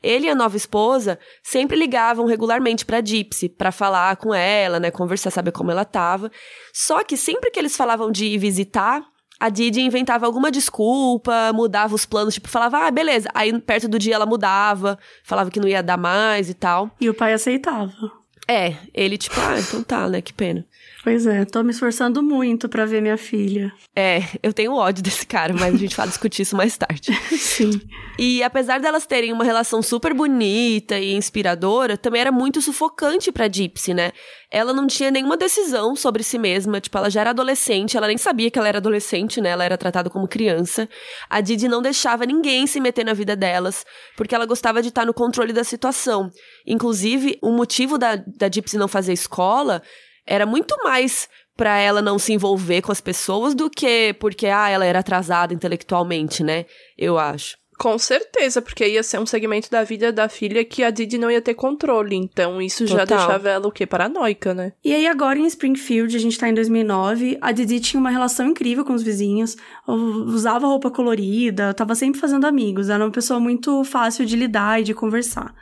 Ele 0.02 0.26
e 0.26 0.30
a 0.30 0.34
nova 0.34 0.56
esposa 0.56 1.18
sempre 1.42 1.76
ligavam 1.76 2.26
regularmente 2.26 2.84
pra 2.84 3.00
Gypsy 3.00 3.48
para 3.48 3.70
falar 3.70 4.16
com 4.16 4.34
ela, 4.34 4.80
né, 4.80 4.90
conversar, 4.90 5.30
saber 5.30 5.52
como 5.52 5.70
ela 5.70 5.84
tava. 5.84 6.30
Só 6.72 7.04
que 7.04 7.16
sempre 7.16 7.52
que 7.52 7.58
eles 7.58 7.76
falavam 7.76 8.10
de 8.10 8.26
ir 8.26 8.38
visitar, 8.38 9.00
a 9.38 9.48
Didi 9.48 9.80
inventava 9.80 10.26
alguma 10.26 10.50
desculpa, 10.50 11.52
mudava 11.52 11.94
os 11.94 12.04
planos, 12.04 12.34
tipo, 12.34 12.48
falava, 12.48 12.86
ah, 12.86 12.90
beleza. 12.90 13.28
Aí 13.32 13.56
perto 13.60 13.88
do 13.88 13.98
dia 13.98 14.14
ela 14.14 14.26
mudava, 14.26 14.98
falava 15.22 15.50
que 15.50 15.60
não 15.60 15.68
ia 15.68 15.82
dar 15.82 15.96
mais 15.96 16.50
e 16.50 16.54
tal. 16.54 16.90
E 17.00 17.08
o 17.08 17.14
pai 17.14 17.32
aceitava. 17.32 18.23
É, 18.48 18.76
ele 18.92 19.16
tipo, 19.16 19.36
ah, 19.40 19.58
então 19.58 19.82
tá, 19.82 20.08
né? 20.08 20.20
Que 20.20 20.32
pena. 20.32 20.66
Pois 21.04 21.26
é, 21.26 21.44
tô 21.44 21.62
me 21.62 21.70
esforçando 21.70 22.22
muito 22.22 22.66
para 22.66 22.86
ver 22.86 23.02
minha 23.02 23.18
filha. 23.18 23.70
É, 23.94 24.22
eu 24.42 24.54
tenho 24.54 24.74
ódio 24.74 25.02
desse 25.02 25.26
cara, 25.26 25.52
mas 25.52 25.74
a 25.74 25.76
gente 25.76 25.94
vai 25.94 26.08
discutir 26.08 26.40
isso 26.40 26.56
mais 26.56 26.78
tarde. 26.78 27.12
Sim. 27.36 27.78
E 28.18 28.42
apesar 28.42 28.80
delas 28.80 29.04
terem 29.04 29.30
uma 29.30 29.44
relação 29.44 29.82
super 29.82 30.14
bonita 30.14 30.98
e 30.98 31.12
inspiradora, 31.12 31.98
também 31.98 32.22
era 32.22 32.32
muito 32.32 32.62
sufocante 32.62 33.30
pra 33.30 33.48
Gypsy, 33.52 33.92
né? 33.92 34.12
Ela 34.50 34.72
não 34.72 34.86
tinha 34.86 35.10
nenhuma 35.10 35.36
decisão 35.36 35.94
sobre 35.94 36.22
si 36.22 36.38
mesma, 36.38 36.80
tipo, 36.80 36.96
ela 36.96 37.10
já 37.10 37.20
era 37.20 37.30
adolescente, 37.30 37.98
ela 37.98 38.06
nem 38.06 38.16
sabia 38.16 38.50
que 38.50 38.58
ela 38.58 38.68
era 38.68 38.78
adolescente, 38.78 39.42
né? 39.42 39.50
Ela 39.50 39.64
era 39.64 39.76
tratada 39.76 40.08
como 40.08 40.26
criança. 40.26 40.88
A 41.28 41.42
Didi 41.42 41.68
não 41.68 41.82
deixava 41.82 42.24
ninguém 42.24 42.66
se 42.66 42.80
meter 42.80 43.04
na 43.04 43.12
vida 43.12 43.36
delas, 43.36 43.84
porque 44.16 44.34
ela 44.34 44.46
gostava 44.46 44.80
de 44.80 44.88
estar 44.88 45.04
no 45.04 45.12
controle 45.12 45.52
da 45.52 45.64
situação. 45.64 46.30
Inclusive, 46.66 47.38
o 47.42 47.50
motivo 47.50 47.98
da, 47.98 48.16
da 48.16 48.48
Gypsy 48.48 48.78
não 48.78 48.88
fazer 48.88 49.12
escola 49.12 49.82
era 50.26 50.46
muito 50.46 50.76
mais 50.82 51.28
para 51.56 51.78
ela 51.78 52.02
não 52.02 52.18
se 52.18 52.32
envolver 52.32 52.82
com 52.82 52.90
as 52.90 53.00
pessoas 53.00 53.54
do 53.54 53.70
que 53.70 54.14
porque 54.14 54.46
ah, 54.46 54.68
ela 54.68 54.84
era 54.84 54.98
atrasada 54.98 55.54
intelectualmente, 55.54 56.42
né? 56.42 56.66
Eu 56.98 57.18
acho. 57.18 57.56
Com 57.76 57.98
certeza, 57.98 58.62
porque 58.62 58.86
ia 58.86 59.02
ser 59.02 59.18
um 59.18 59.26
segmento 59.26 59.68
da 59.68 59.82
vida 59.82 60.12
da 60.12 60.28
filha 60.28 60.64
que 60.64 60.84
a 60.84 60.90
Didi 60.90 61.18
não 61.18 61.30
ia 61.30 61.42
ter 61.42 61.54
controle. 61.54 62.14
Então 62.14 62.62
isso 62.62 62.84
Total. 62.86 62.98
já 62.98 63.04
deixava 63.04 63.48
ela 63.48 63.66
o 63.66 63.72
quê? 63.72 63.84
Paranoica, 63.84 64.54
né? 64.54 64.72
E 64.84 64.94
aí 64.94 65.06
agora 65.06 65.38
em 65.38 65.46
Springfield, 65.46 66.14
a 66.14 66.20
gente 66.20 66.38
tá 66.38 66.48
em 66.48 66.54
2009, 66.54 67.36
a 67.40 67.52
Didi 67.52 67.80
tinha 67.80 68.00
uma 68.00 68.10
relação 68.10 68.46
incrível 68.46 68.84
com 68.84 68.92
os 68.92 69.02
vizinhos, 69.02 69.56
usava 69.86 70.66
roupa 70.66 70.90
colorida, 70.90 71.74
tava 71.74 71.94
sempre 71.94 72.20
fazendo 72.20 72.46
amigos, 72.46 72.90
era 72.90 73.04
uma 73.04 73.10
pessoa 73.10 73.40
muito 73.40 73.82
fácil 73.82 74.24
de 74.24 74.36
lidar 74.36 74.80
e 74.80 74.84
de 74.84 74.94
conversar. 74.94 75.52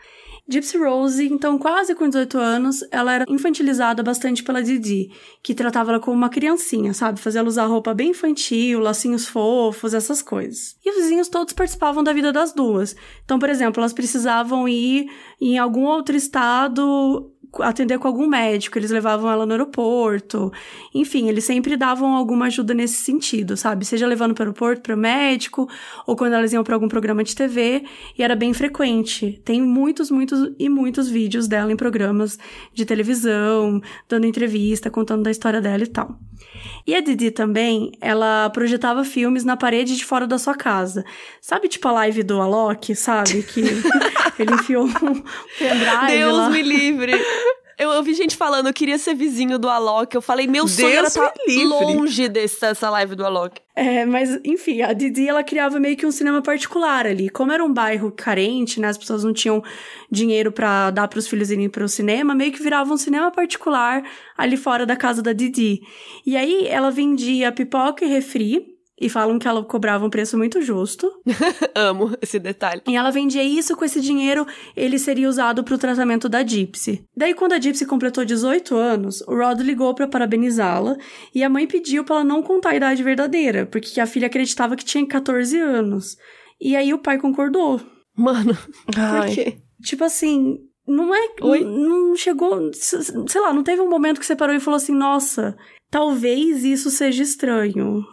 Gypsy 0.53 0.77
Rose, 0.77 1.27
então 1.27 1.57
quase 1.59 1.95
com 1.95 2.07
18 2.07 2.37
anos, 2.37 2.85
ela 2.91 3.15
era 3.15 3.25
infantilizada 3.27 4.03
bastante 4.03 4.43
pela 4.43 4.63
Didi, 4.63 5.11
que 5.43 5.55
tratava 5.55 5.93
ela 5.93 6.01
como 6.01 6.17
uma 6.17 6.29
criancinha, 6.29 6.93
sabe? 6.93 7.19
Fazia 7.19 7.41
ela 7.41 7.49
usar 7.49 7.65
roupa 7.65 7.95
bem 7.95 8.11
infantil, 8.11 8.79
lacinhos 8.81 9.27
fofos, 9.27 9.95
essas 9.95 10.21
coisas. 10.21 10.77
E 10.85 10.91
os 10.91 10.97
vizinhos 10.97 11.29
todos 11.29 11.55
participavam 11.55 12.05
da 12.05 12.13
vida 12.13 12.33
das 12.33 12.53
duas. 12.53 12.95
Então, 13.25 13.39
por 13.39 13.49
exemplo, 13.49 13.81
elas 13.81 13.95
precisavam 13.95 14.69
ir 14.69 15.07
em 15.41 15.59
algum 15.59 15.85
outro 15.85 16.15
estado 16.15 17.32
atender 17.61 17.99
com 17.99 18.09
algum 18.09 18.27
médico, 18.27 18.79
eles 18.79 18.91
levavam 18.91 19.31
ela 19.31 19.45
no 19.45 19.53
aeroporto. 19.53 20.53
Enfim, 20.95 21.29
eles 21.29 21.45
sempre 21.45 21.77
davam 21.77 22.15
alguma 22.15 22.47
ajuda 22.47 22.73
nesse 22.73 22.95
sentido, 22.95 23.57
sabe? 23.57 23.85
Seja 23.85 24.07
levando 24.07 24.35
para 24.35 24.43
o 24.43 24.47
aeroporto, 24.47 24.83
para 24.83 24.95
o 24.95 24.99
médico, 24.99 25.69
ou 26.07 26.17
quando 26.17 26.35
elas 26.35 26.53
iam 26.53 26.65
para 26.65 26.75
algum 26.75 26.89
programa 26.89 27.23
de 27.23 27.35
TV, 27.35 27.85
e 28.17 28.23
era 28.23 28.35
bem 28.35 28.55
frequente. 28.55 29.41
Tem 29.45 29.61
muitos, 29.61 30.11
muitos 30.11 30.53
e 30.59 30.69
muitos 30.69 31.09
vídeos 31.09 31.47
dela 31.47 31.73
em 31.73 31.77
programas 31.77 32.39
de 32.73 32.85
televisão, 32.87 33.81
dando 34.09 34.27
entrevista, 34.27 34.91
contando 34.91 35.23
da 35.23 35.31
história 35.31 35.61
dela 35.61 35.83
e 35.83 35.89
tal. 35.89 36.19
E 36.87 36.95
a 36.95 37.01
Didi 37.01 37.31
também, 37.31 37.93
ela 38.01 38.51
projetava 38.51 39.05
filmes 39.05 39.45
na 39.45 39.57
parede 39.57 39.97
de 39.97 40.05
fora 40.05 40.27
da 40.27 40.39
sua 40.39 40.55
casa. 40.55 41.05
Sabe, 41.41 41.69
tipo 41.69 41.87
a 41.89 41.93
live 41.93 42.23
do 42.23 42.41
Alok, 42.41 42.95
sabe? 42.95 43.43
Que 43.43 43.63
ele 44.43 44.55
enfiou 44.55 44.85
um 44.85 45.23
pendrive 45.59 46.07
Deus 46.09 46.37
lá. 46.37 46.51
me 46.51 46.63
livre! 46.63 47.13
Eu 47.79 47.91
ouvi 47.91 48.15
gente 48.15 48.37
falando, 48.37 48.69
eu 48.69 48.73
queria 48.73 48.97
ser 48.97 49.13
vizinho 49.15 49.59
do 49.59 49.69
Alok. 49.69 50.15
Eu 50.15 50.23
falei, 50.23 50.47
meu 50.47 50.69
sonho 50.69 50.99
era 50.99 51.09
estar 51.09 51.31
tá 51.31 51.41
longe 51.65 52.29
dessa 52.29 52.89
live 52.91 53.17
do 53.17 53.25
Alok. 53.27 53.61
É, 53.75 54.05
mas 54.05 54.39
enfim, 54.45 54.83
a 54.83 54.93
Didi 54.93 55.29
ela 55.29 55.43
criava 55.43 55.81
meio 55.81 55.97
que 55.97 56.07
um 56.07 56.13
cinema 56.13 56.41
particular 56.43 57.07
ali. 57.07 57.29
Como 57.29 57.51
era 57.51 57.65
um 57.65 57.73
bairro 57.73 58.13
carente, 58.13 58.79
né, 58.79 58.89
as 58.89 58.99
pessoas 58.99 59.25
não 59.25 59.33
tinham 59.33 59.65
dinheiro 60.11 60.53
para 60.53 60.91
dar 60.91 61.09
para 61.09 61.19
os 61.19 61.27
filhos 61.27 61.51
irem 61.51 61.69
para 61.69 61.83
o 61.83 61.89
cinema, 61.89 62.35
meio 62.35 62.53
que 62.53 62.63
virava 62.63 62.93
um 62.93 62.97
cinema 62.97 63.33
particular 63.33 64.05
ali 64.37 64.57
fora 64.57 64.87
da 64.87 64.95
casa 64.95 65.21
da 65.21 65.33
Didi. 65.33 65.83
E 66.25 66.37
aí 66.37 66.69
ela 66.69 66.91
vendia 66.91 67.51
pipoca 67.51 68.05
e 68.05 68.09
refri 68.09 68.72
e 69.03 69.09
falam 69.09 69.37
que 69.37 69.49
ela 69.49 69.65
cobrava 69.65 70.07
um 70.07 70.11
preço 70.11 70.39
muito 70.39 70.63
justo. 70.63 71.11
Amo 71.75 72.17
esse 72.23 72.39
detalhe. 72.39 72.81
E 72.87 72.97
ela 72.97 73.11
vendia 73.11 73.43
isso, 73.43 73.77
com 73.77 73.85
esse 73.85 74.01
dinheiro 74.01 74.47
ele 74.77 74.97
seria 74.99 75.29
usado 75.29 75.65
para 75.65 75.75
o 75.75 75.79
tratamento 75.79 76.29
da 76.29 76.43
Gypsy. 76.43 77.05
Daí, 77.17 77.35
quando 77.35 77.53
a 77.53 77.59
Gypsy 77.59 77.85
completou 77.85 78.25
18 78.25 78.77
anos, 78.77 79.21
o 79.23 79.35
Rod 79.35 79.61
ligou 79.61 79.93
para 79.93 80.07
parabenizá-la 80.07 80.97
e 81.35 81.43
a 81.43 81.51
mãe 81.51 81.67
pediu 81.67 82.05
para 82.05 82.17
ela 82.17 82.25
não 82.25 82.43
contar 82.43 82.71
a 82.71 82.77
idade 82.77 83.03
verdadeira, 83.03 83.67
porque 83.67 84.01
a 84.01 84.07
filha 84.07 84.29
acreditava 84.29 84.77
que 84.77 84.85
tinha 84.85 85.05
14 85.05 85.59
anos. 85.59 86.17
E 86.61 86.77
aí 86.77 86.95
o 86.95 86.99
pai 86.99 87.19
concordou. 87.19 87.81
Mano, 88.17 88.57
Ai. 88.97 89.27
por 89.27 89.35
quê? 89.35 89.57
Tipo 89.83 90.05
assim, 90.05 90.59
não 90.87 91.13
é. 91.13 91.29
Oi? 91.41 91.65
Não 91.65 92.15
chegou. 92.15 92.73
Sei 92.73 93.41
lá, 93.41 93.53
não 93.53 93.65
teve 93.65 93.83
um 93.83 93.91
momento 93.91 94.21
que 94.21 94.27
você 94.27 94.37
parou 94.37 94.55
e 94.55 94.61
falou 94.61 94.77
assim: 94.77 94.95
nossa, 94.95 95.57
talvez 95.91 96.65
isso 96.65 96.89
seja 96.91 97.23
estranho. 97.23 98.05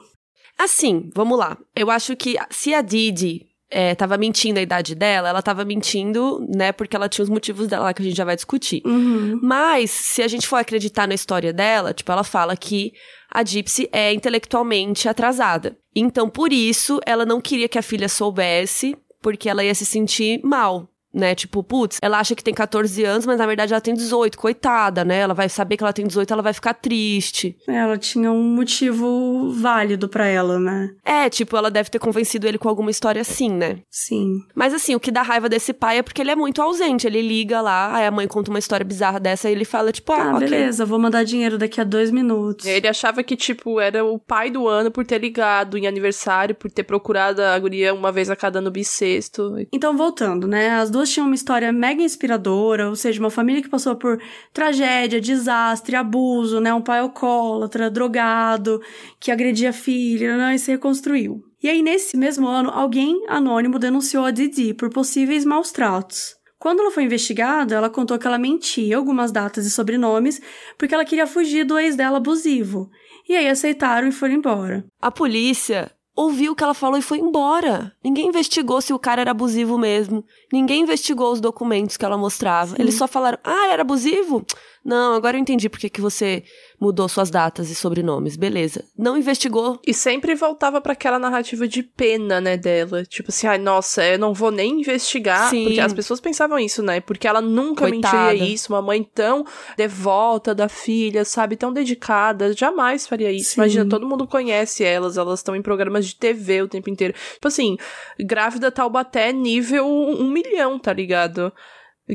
Assim, 0.59 1.09
vamos 1.15 1.39
lá. 1.39 1.57
Eu 1.73 1.89
acho 1.89 2.17
que 2.17 2.35
se 2.49 2.73
a 2.73 2.81
Didi 2.81 3.47
é, 3.71 3.95
tava 3.95 4.17
mentindo 4.17 4.59
a 4.59 4.61
idade 4.61 4.93
dela, 4.93 5.29
ela 5.29 5.41
tava 5.41 5.63
mentindo, 5.63 6.45
né, 6.53 6.73
porque 6.73 6.97
ela 6.97 7.07
tinha 7.07 7.23
os 7.23 7.29
motivos 7.29 7.67
dela 7.67 7.93
que 7.93 8.01
a 8.01 8.05
gente 8.05 8.17
já 8.17 8.25
vai 8.25 8.35
discutir. 8.35 8.81
Uhum. 8.85 9.39
Mas, 9.41 9.89
se 9.89 10.21
a 10.21 10.27
gente 10.27 10.47
for 10.47 10.57
acreditar 10.57 11.07
na 11.07 11.13
história 11.13 11.53
dela, 11.53 11.93
tipo, 11.93 12.11
ela 12.11 12.25
fala 12.25 12.57
que 12.57 12.91
a 13.31 13.41
Gypsy 13.41 13.87
é 13.93 14.11
intelectualmente 14.11 15.07
atrasada. 15.07 15.77
Então, 15.95 16.29
por 16.29 16.51
isso, 16.51 16.99
ela 17.05 17.25
não 17.25 17.39
queria 17.39 17.69
que 17.69 17.77
a 17.77 17.83
filha 17.83 18.09
soubesse, 18.09 18.97
porque 19.21 19.47
ela 19.47 19.63
ia 19.63 19.75
se 19.75 19.85
sentir 19.85 20.41
mal 20.43 20.89
né? 21.13 21.35
Tipo, 21.35 21.63
putz, 21.63 21.97
ela 22.01 22.19
acha 22.19 22.35
que 22.35 22.43
tem 22.43 22.53
14 22.53 23.03
anos, 23.03 23.25
mas 23.25 23.37
na 23.37 23.45
verdade 23.45 23.73
ela 23.73 23.81
tem 23.81 23.93
18, 23.93 24.37
coitada, 24.37 25.03
né? 25.03 25.19
Ela 25.19 25.33
vai 25.33 25.49
saber 25.49 25.77
que 25.77 25.83
ela 25.83 25.93
tem 25.93 26.05
18, 26.05 26.31
ela 26.31 26.41
vai 26.41 26.53
ficar 26.53 26.73
triste. 26.73 27.55
É, 27.67 27.75
ela 27.75 27.97
tinha 27.97 28.31
um 28.31 28.43
motivo 28.43 29.51
válido 29.51 30.07
para 30.07 30.27
ela, 30.27 30.59
né? 30.59 30.91
É, 31.05 31.29
tipo, 31.29 31.55
ela 31.55 31.71
deve 31.71 31.89
ter 31.89 31.99
convencido 31.99 32.47
ele 32.47 32.57
com 32.57 32.69
alguma 32.69 32.91
história 32.91 33.21
assim, 33.21 33.49
né? 33.49 33.79
Sim. 33.89 34.39
Mas 34.55 34.73
assim, 34.73 34.95
o 34.95 34.99
que 34.99 35.11
dá 35.11 35.21
raiva 35.21 35.49
desse 35.49 35.73
pai 35.73 35.99
é 35.99 36.01
porque 36.01 36.21
ele 36.21 36.31
é 36.31 36.35
muito 36.35 36.61
ausente. 36.61 37.07
Ele 37.07 37.21
liga 37.21 37.61
lá, 37.61 37.95
aí 37.95 38.05
a 38.05 38.11
mãe 38.11 38.27
conta 38.27 38.49
uma 38.49 38.59
história 38.59 38.85
bizarra 38.85 39.19
dessa 39.19 39.49
e 39.49 39.51
ele 39.51 39.65
fala, 39.65 39.91
tipo, 39.91 40.11
ah, 40.11 40.31
ah 40.31 40.35
okay. 40.35 40.47
beleza, 40.47 40.85
vou 40.85 40.99
mandar 40.99 41.23
dinheiro 41.23 41.57
daqui 41.57 41.81
a 41.81 41.83
dois 41.83 42.11
minutos. 42.11 42.65
Ele 42.65 42.87
achava 42.87 43.23
que, 43.23 43.35
tipo, 43.35 43.79
era 43.79 44.03
o 44.03 44.19
pai 44.19 44.49
do 44.49 44.67
ano 44.67 44.91
por 44.91 45.05
ter 45.05 45.19
ligado 45.19 45.77
em 45.77 45.87
aniversário, 45.87 46.55
por 46.55 46.69
ter 46.69 46.83
procurado 46.83 47.41
a 47.41 47.57
guria 47.57 47.93
uma 47.93 48.11
vez 48.11 48.29
a 48.29 48.35
cada 48.35 48.61
no 48.61 48.71
bissexto. 48.71 49.55
Então, 49.71 49.95
voltando, 49.95 50.47
né? 50.47 50.69
As 50.69 50.89
duas 50.89 50.98
duas 50.99 51.09
tinham 51.09 51.27
uma 51.27 51.35
história 51.35 51.71
mega 51.71 52.03
inspiradora, 52.03 52.89
ou 52.89 52.95
seja, 52.95 53.19
uma 53.19 53.29
família 53.29 53.61
que 53.61 53.69
passou 53.69 53.95
por 53.95 54.21
tragédia, 54.53 55.21
desastre, 55.21 55.95
abuso, 55.95 56.59
né? 56.59 56.73
Um 56.73 56.81
pai 56.81 56.99
alcoólatra, 56.99 57.89
drogado, 57.89 58.81
que 59.19 59.31
agredia 59.31 59.69
a 59.69 59.73
filha, 59.73 60.35
né? 60.35 60.55
E 60.55 60.59
se 60.59 60.71
reconstruiu. 60.71 61.41
E 61.63 61.69
aí, 61.69 61.81
nesse 61.81 62.17
mesmo 62.17 62.47
ano, 62.47 62.69
alguém 62.69 63.25
anônimo 63.29 63.79
denunciou 63.79 64.25
a 64.25 64.31
Didi 64.31 64.73
por 64.73 64.89
possíveis 64.89 65.45
maus 65.45 65.71
tratos. 65.71 66.35
Quando 66.57 66.81
ela 66.81 66.91
foi 66.91 67.03
investigada, 67.03 67.75
ela 67.75 67.89
contou 67.89 68.19
que 68.19 68.27
ela 68.27 68.37
mentia 68.37 68.97
algumas 68.97 69.31
datas 69.31 69.65
e 69.65 69.71
sobrenomes 69.71 70.41
porque 70.77 70.93
ela 70.93 71.05
queria 71.05 71.25
fugir 71.25 71.63
do 71.63 71.79
ex 71.79 71.95
dela 71.95 72.17
abusivo. 72.17 72.89
E 73.27 73.35
aí 73.35 73.47
aceitaram 73.47 74.09
e 74.09 74.11
foram 74.11 74.33
embora. 74.33 74.85
A 75.01 75.09
polícia 75.09 75.89
ouviu 76.19 76.51
o 76.51 76.55
que 76.55 76.63
ela 76.63 76.73
falou 76.73 76.97
e 76.97 77.01
foi 77.01 77.19
embora. 77.19 77.93
Ninguém 78.03 78.27
investigou 78.27 78.81
se 78.81 78.91
o 78.91 78.99
cara 78.99 79.21
era 79.21 79.31
abusivo 79.31 79.77
mesmo. 79.77 80.25
Ninguém 80.51 80.81
investigou 80.81 81.31
os 81.31 81.39
documentos 81.39 81.95
que 81.95 82.03
ela 82.03 82.17
mostrava. 82.17 82.75
Sim. 82.75 82.81
Eles 82.81 82.95
só 82.95 83.07
falaram: 83.07 83.38
ah, 83.41 83.67
era 83.71 83.83
abusivo? 83.83 84.45
Não, 84.83 85.13
agora 85.13 85.38
eu 85.38 85.41
entendi 85.41 85.69
porque 85.69 85.89
que 85.89 86.01
você 86.01 86.43
mudou 86.79 87.09
suas 87.09 87.29
datas 87.29 87.69
e 87.69 87.75
sobrenomes, 87.75 88.36
beleza. 88.36 88.86
Não 88.98 89.17
investigou. 89.17 89.79
E 89.86 89.93
sempre 89.93 90.33
voltava 90.36 90.79
para 90.79 90.93
aquela 90.93 91.19
narrativa 91.19 91.67
de 91.67 91.83
pena, 91.83 92.39
né, 92.39 92.55
dela. 92.55 93.03
Tipo 93.05 93.29
assim, 93.29 93.48
ai, 93.48 93.57
nossa, 93.57 94.05
eu 94.05 94.17
não 94.17 94.33
vou 94.33 94.51
nem 94.51 94.79
investigar. 94.79 95.50
Sim. 95.50 95.65
Porque 95.65 95.79
as 95.79 95.93
pessoas 95.93 96.19
pensavam 96.19 96.57
isso, 96.57 96.81
né? 96.81 97.01
Porque 97.01 97.27
ela 97.27 97.41
nunca 97.41 97.88
Coitada. 97.89 98.31
mentiria 98.31 98.53
isso. 98.53 98.74
Uma 98.74 98.81
mãe 98.81 99.03
tão 99.03 99.45
devota 99.75 100.55
da 100.55 100.69
filha, 100.69 101.25
sabe? 101.25 101.55
Tão 101.55 101.74
dedicada, 101.74 102.53
jamais 102.53 103.05
faria 103.05 103.31
isso. 103.31 103.51
Sim. 103.51 103.62
Imagina, 103.62 103.89
todo 103.89 104.07
mundo 104.07 104.27
conhece 104.27 104.83
elas, 104.83 105.17
elas 105.17 105.39
estão 105.39 105.55
em 105.55 105.62
programas 105.62 106.05
de 106.05 106.15
TV 106.15 106.62
o 106.62 106.67
tempo 106.67 106.89
inteiro. 106.89 107.13
Tipo 107.33 107.48
assim, 107.48 107.77
grávida 108.19 108.71
Taubaté 108.71 109.33
nível 109.33 109.86
um 109.88 110.29
milhão, 110.29 110.79
tá 110.79 110.93
ligado? 110.93 111.51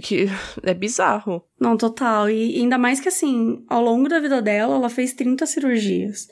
Que 0.02 0.26
é 0.62 0.74
bizarro. 0.74 1.44
Não, 1.58 1.76
total. 1.76 2.28
E 2.28 2.60
ainda 2.60 2.76
mais 2.76 3.00
que 3.00 3.08
assim, 3.08 3.64
ao 3.68 3.82
longo 3.82 4.08
da 4.08 4.18
vida 4.20 4.42
dela, 4.42 4.76
ela 4.76 4.88
fez 4.88 5.12
30 5.12 5.46
cirurgias. 5.46 6.28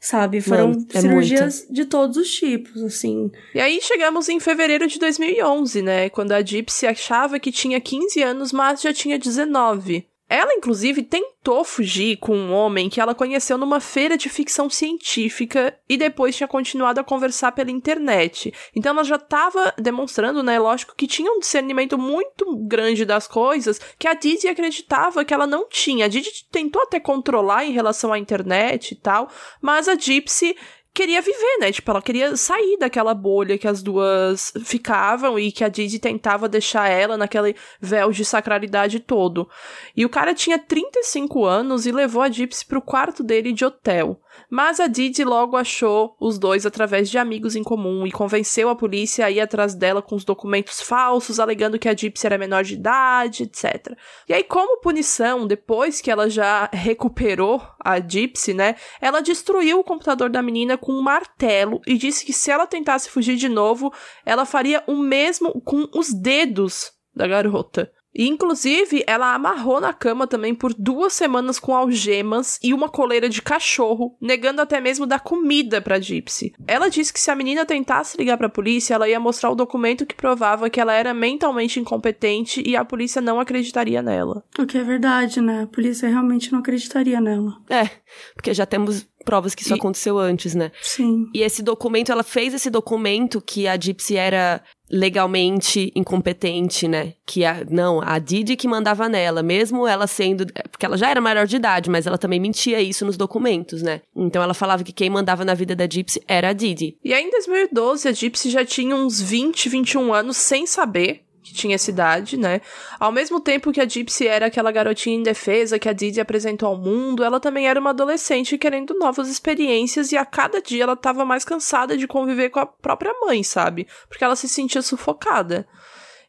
Sabe? 0.00 0.40
Foram 0.40 0.84
é 0.92 1.00
cirurgias 1.00 1.60
muita. 1.60 1.74
de 1.74 1.84
todos 1.84 2.16
os 2.16 2.28
tipos, 2.28 2.82
assim. 2.82 3.30
E 3.54 3.60
aí 3.60 3.80
chegamos 3.80 4.28
em 4.28 4.40
fevereiro 4.40 4.88
de 4.88 4.98
2011, 4.98 5.80
né? 5.80 6.08
Quando 6.08 6.32
a 6.32 6.42
Gypsy 6.42 6.86
achava 6.86 7.38
que 7.38 7.52
tinha 7.52 7.80
15 7.80 8.20
anos, 8.20 8.52
mas 8.52 8.82
já 8.82 8.92
tinha 8.92 9.16
19. 9.16 10.04
Ela, 10.32 10.54
inclusive, 10.54 11.02
tentou 11.02 11.62
fugir 11.62 12.16
com 12.16 12.34
um 12.34 12.54
homem 12.54 12.88
que 12.88 13.02
ela 13.02 13.14
conheceu 13.14 13.58
numa 13.58 13.80
feira 13.80 14.16
de 14.16 14.30
ficção 14.30 14.70
científica 14.70 15.78
e 15.86 15.98
depois 15.98 16.34
tinha 16.34 16.48
continuado 16.48 16.98
a 16.98 17.04
conversar 17.04 17.52
pela 17.52 17.70
internet. 17.70 18.50
Então 18.74 18.92
ela 18.92 19.04
já 19.04 19.16
estava 19.16 19.74
demonstrando, 19.76 20.42
né, 20.42 20.58
lógico, 20.58 20.94
que 20.96 21.06
tinha 21.06 21.30
um 21.30 21.38
discernimento 21.38 21.98
muito 21.98 22.56
grande 22.66 23.04
das 23.04 23.28
coisas 23.28 23.78
que 23.98 24.08
a 24.08 24.14
Didi 24.14 24.48
acreditava 24.48 25.22
que 25.22 25.34
ela 25.34 25.46
não 25.46 25.68
tinha. 25.68 26.06
A 26.06 26.08
Didi 26.08 26.46
tentou 26.50 26.80
até 26.80 26.98
controlar 26.98 27.66
em 27.66 27.72
relação 27.72 28.10
à 28.10 28.18
internet 28.18 28.92
e 28.92 28.94
tal, 28.94 29.28
mas 29.60 29.86
a 29.86 29.96
Gypsy 29.96 30.56
queria 30.94 31.20
viver, 31.20 31.58
né? 31.60 31.72
Tipo, 31.72 31.90
ela 31.90 32.02
queria 32.02 32.36
sair 32.36 32.76
daquela 32.78 33.14
bolha 33.14 33.58
que 33.58 33.66
as 33.66 33.82
duas 33.82 34.52
ficavam 34.64 35.38
e 35.38 35.50
que 35.50 35.64
a 35.64 35.68
Didi 35.68 35.98
tentava 35.98 36.48
deixar 36.48 36.88
ela 36.88 37.16
naquele 37.16 37.56
véu 37.80 38.10
de 38.10 38.24
sacralidade 38.24 39.00
todo. 39.00 39.48
E 39.96 40.04
o 40.04 40.08
cara 40.08 40.34
tinha 40.34 40.58
35 40.58 41.44
anos 41.44 41.86
e 41.86 41.92
levou 41.92 42.22
a 42.22 42.30
Gypsy 42.30 42.66
pro 42.66 42.82
quarto 42.82 43.22
dele 43.22 43.52
de 43.52 43.64
hotel. 43.64 44.20
Mas 44.54 44.80
a 44.80 44.86
Didi 44.86 45.24
logo 45.24 45.56
achou 45.56 46.14
os 46.20 46.38
dois 46.38 46.66
através 46.66 47.08
de 47.08 47.16
amigos 47.16 47.56
em 47.56 47.62
comum 47.62 48.06
e 48.06 48.12
convenceu 48.12 48.68
a 48.68 48.76
polícia 48.76 49.24
a 49.24 49.30
ir 49.30 49.40
atrás 49.40 49.74
dela 49.74 50.02
com 50.02 50.14
os 50.14 50.26
documentos 50.26 50.78
falsos, 50.82 51.40
alegando 51.40 51.78
que 51.78 51.88
a 51.88 51.96
Gypsy 51.96 52.26
era 52.26 52.36
menor 52.36 52.62
de 52.62 52.74
idade, 52.74 53.44
etc. 53.44 53.96
E 54.28 54.34
aí, 54.34 54.44
como 54.44 54.78
punição, 54.82 55.46
depois 55.46 56.02
que 56.02 56.10
ela 56.10 56.28
já 56.28 56.68
recuperou 56.70 57.62
a 57.82 57.98
Gypsy, 57.98 58.52
né, 58.52 58.76
ela 59.00 59.22
destruiu 59.22 59.80
o 59.80 59.84
computador 59.84 60.28
da 60.28 60.42
menina 60.42 60.76
com 60.76 60.92
um 60.92 61.00
martelo 61.00 61.80
e 61.86 61.96
disse 61.96 62.22
que 62.22 62.34
se 62.34 62.50
ela 62.50 62.66
tentasse 62.66 63.08
fugir 63.08 63.36
de 63.36 63.48
novo, 63.48 63.90
ela 64.22 64.44
faria 64.44 64.84
o 64.86 64.98
mesmo 64.98 65.62
com 65.62 65.88
os 65.94 66.12
dedos 66.12 66.92
da 67.16 67.26
garota. 67.26 67.90
E, 68.14 68.28
inclusive, 68.28 69.02
ela 69.06 69.34
amarrou 69.34 69.80
na 69.80 69.92
cama 69.92 70.26
também 70.26 70.54
por 70.54 70.74
duas 70.74 71.12
semanas 71.12 71.58
com 71.58 71.74
algemas 71.74 72.58
e 72.62 72.74
uma 72.74 72.88
coleira 72.88 73.28
de 73.28 73.40
cachorro, 73.40 74.16
negando 74.20 74.60
até 74.60 74.80
mesmo 74.80 75.06
dar 75.06 75.20
comida 75.20 75.80
pra 75.80 75.98
Gypsy. 75.98 76.52
Ela 76.66 76.88
disse 76.88 77.12
que 77.12 77.20
se 77.20 77.30
a 77.30 77.34
menina 77.34 77.64
tentasse 77.64 78.16
ligar 78.18 78.36
pra 78.36 78.48
polícia, 78.48 78.94
ela 78.94 79.08
ia 79.08 79.18
mostrar 79.18 79.50
o 79.50 79.54
documento 79.54 80.04
que 80.04 80.14
provava 80.14 80.68
que 80.68 80.80
ela 80.80 80.92
era 80.92 81.14
mentalmente 81.14 81.80
incompetente 81.80 82.62
e 82.66 82.76
a 82.76 82.84
polícia 82.84 83.22
não 83.22 83.40
acreditaria 83.40 84.02
nela. 84.02 84.44
O 84.58 84.66
que 84.66 84.76
é 84.76 84.84
verdade, 84.84 85.40
né? 85.40 85.62
A 85.62 85.66
polícia 85.66 86.08
realmente 86.08 86.52
não 86.52 86.58
acreditaria 86.58 87.20
nela. 87.20 87.56
É, 87.70 87.88
porque 88.34 88.52
já 88.52 88.66
temos 88.66 89.06
provas 89.24 89.54
que 89.54 89.62
isso 89.62 89.74
e... 89.74 89.78
aconteceu 89.78 90.18
antes, 90.18 90.54
né? 90.54 90.70
Sim. 90.82 91.30
E 91.32 91.40
esse 91.42 91.62
documento, 91.62 92.12
ela 92.12 92.22
fez 92.22 92.52
esse 92.52 92.68
documento 92.68 93.40
que 93.40 93.66
a 93.66 93.76
Gypsy 93.76 94.16
era 94.16 94.62
legalmente 94.92 95.90
incompetente, 95.96 96.86
né? 96.86 97.14
Que 97.24 97.46
a, 97.46 97.64
não, 97.68 98.02
a 98.02 98.18
Didi 98.18 98.56
que 98.56 98.68
mandava 98.68 99.08
nela, 99.08 99.42
mesmo 99.42 99.86
ela 99.88 100.06
sendo. 100.06 100.46
Porque 100.70 100.84
ela 100.84 100.98
já 100.98 101.08
era 101.08 101.20
maior 101.20 101.46
de 101.46 101.56
idade, 101.56 101.88
mas 101.88 102.06
ela 102.06 102.18
também 102.18 102.38
mentia 102.38 102.80
isso 102.80 103.06
nos 103.06 103.16
documentos, 103.16 103.80
né? 103.82 104.02
Então 104.14 104.42
ela 104.42 104.52
falava 104.52 104.84
que 104.84 104.92
quem 104.92 105.08
mandava 105.08 105.44
na 105.44 105.54
vida 105.54 105.74
da 105.74 105.88
Gypsy 105.88 106.20
era 106.28 106.50
a 106.50 106.52
Didi. 106.52 106.98
E 107.02 107.14
aí 107.14 107.24
em 107.24 107.30
2012, 107.30 108.06
a 108.06 108.12
Gypsy 108.12 108.50
já 108.50 108.64
tinha 108.64 108.94
uns 108.94 109.20
20, 109.20 109.68
21 109.70 110.12
anos 110.12 110.36
sem 110.36 110.66
saber 110.66 111.22
que 111.42 111.52
tinha 111.52 111.74
essa 111.74 111.90
idade, 111.90 112.36
né? 112.36 112.60
Ao 113.00 113.10
mesmo 113.10 113.40
tempo 113.40 113.72
que 113.72 113.80
a 113.80 113.88
Gypsy 113.88 114.28
era 114.28 114.46
aquela 114.46 114.70
garotinha 114.70 115.16
indefesa 115.16 115.78
que 115.78 115.88
a 115.88 115.92
Didi 115.92 116.20
apresentou 116.20 116.68
ao 116.68 116.76
mundo, 116.76 117.24
ela 117.24 117.40
também 117.40 117.66
era 117.66 117.80
uma 117.80 117.90
adolescente 117.90 118.56
querendo 118.56 118.94
novas 118.94 119.28
experiências 119.28 120.12
e 120.12 120.16
a 120.16 120.24
cada 120.24 120.62
dia 120.62 120.84
ela 120.84 120.92
estava 120.92 121.24
mais 121.24 121.44
cansada 121.44 121.96
de 121.96 122.06
conviver 122.06 122.50
com 122.50 122.60
a 122.60 122.66
própria 122.66 123.12
mãe, 123.20 123.42
sabe? 123.42 123.88
Porque 124.08 124.22
ela 124.22 124.36
se 124.36 124.48
sentia 124.48 124.82
sufocada. 124.82 125.66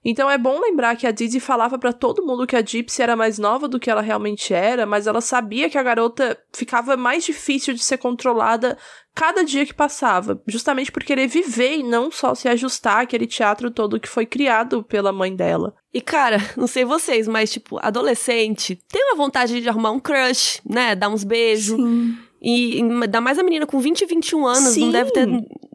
Então 0.05 0.29
é 0.29 0.37
bom 0.37 0.59
lembrar 0.59 0.95
que 0.95 1.07
a 1.07 1.11
Didi 1.11 1.39
falava 1.39 1.77
para 1.77 1.93
todo 1.93 2.25
mundo 2.25 2.45
que 2.45 2.55
a 2.55 2.61
Gypsy 2.61 3.01
era 3.01 3.15
mais 3.15 3.39
nova 3.39 3.67
do 3.67 3.79
que 3.79 3.89
ela 3.89 4.01
realmente 4.01 4.53
era, 4.53 4.85
mas 4.85 5.07
ela 5.07 5.21
sabia 5.21 5.69
que 5.69 5.77
a 5.77 5.83
garota 5.83 6.37
ficava 6.51 6.97
mais 6.97 7.23
difícil 7.23 7.73
de 7.73 7.83
ser 7.83 7.97
controlada 7.97 8.77
cada 9.15 9.43
dia 9.43 9.65
que 9.65 9.73
passava, 9.73 10.41
justamente 10.47 10.91
por 10.91 11.03
querer 11.03 11.27
viver 11.27 11.77
e 11.77 11.83
não 11.83 12.11
só 12.11 12.33
se 12.33 12.49
ajustar 12.49 13.01
àquele 13.01 13.27
teatro 13.27 13.71
todo 13.71 13.99
que 13.99 14.09
foi 14.09 14.25
criado 14.25 14.83
pela 14.83 15.13
mãe 15.13 15.35
dela. 15.35 15.73
E 15.93 16.01
cara, 16.01 16.37
não 16.57 16.67
sei 16.67 16.83
vocês, 16.83 17.27
mas 17.27 17.51
tipo, 17.51 17.79
adolescente 17.81 18.79
tem 18.91 19.03
uma 19.05 19.15
vontade 19.15 19.61
de 19.61 19.69
arrumar 19.69 19.91
um 19.91 19.99
crush, 19.99 20.61
né? 20.67 20.95
Dar 20.95 21.09
uns 21.09 21.23
beijos. 21.23 21.75
Sim. 21.75 22.17
E 22.43 22.81
ainda 22.81 23.21
mais 23.21 23.39
a 23.39 23.43
menina 23.43 23.65
com 23.65 23.79
20, 23.79 24.05
21 24.05 24.45
anos, 24.45 24.73
Sim. 24.73 24.81
não 24.81 24.91
deve 24.91 25.11
ter 25.11 25.27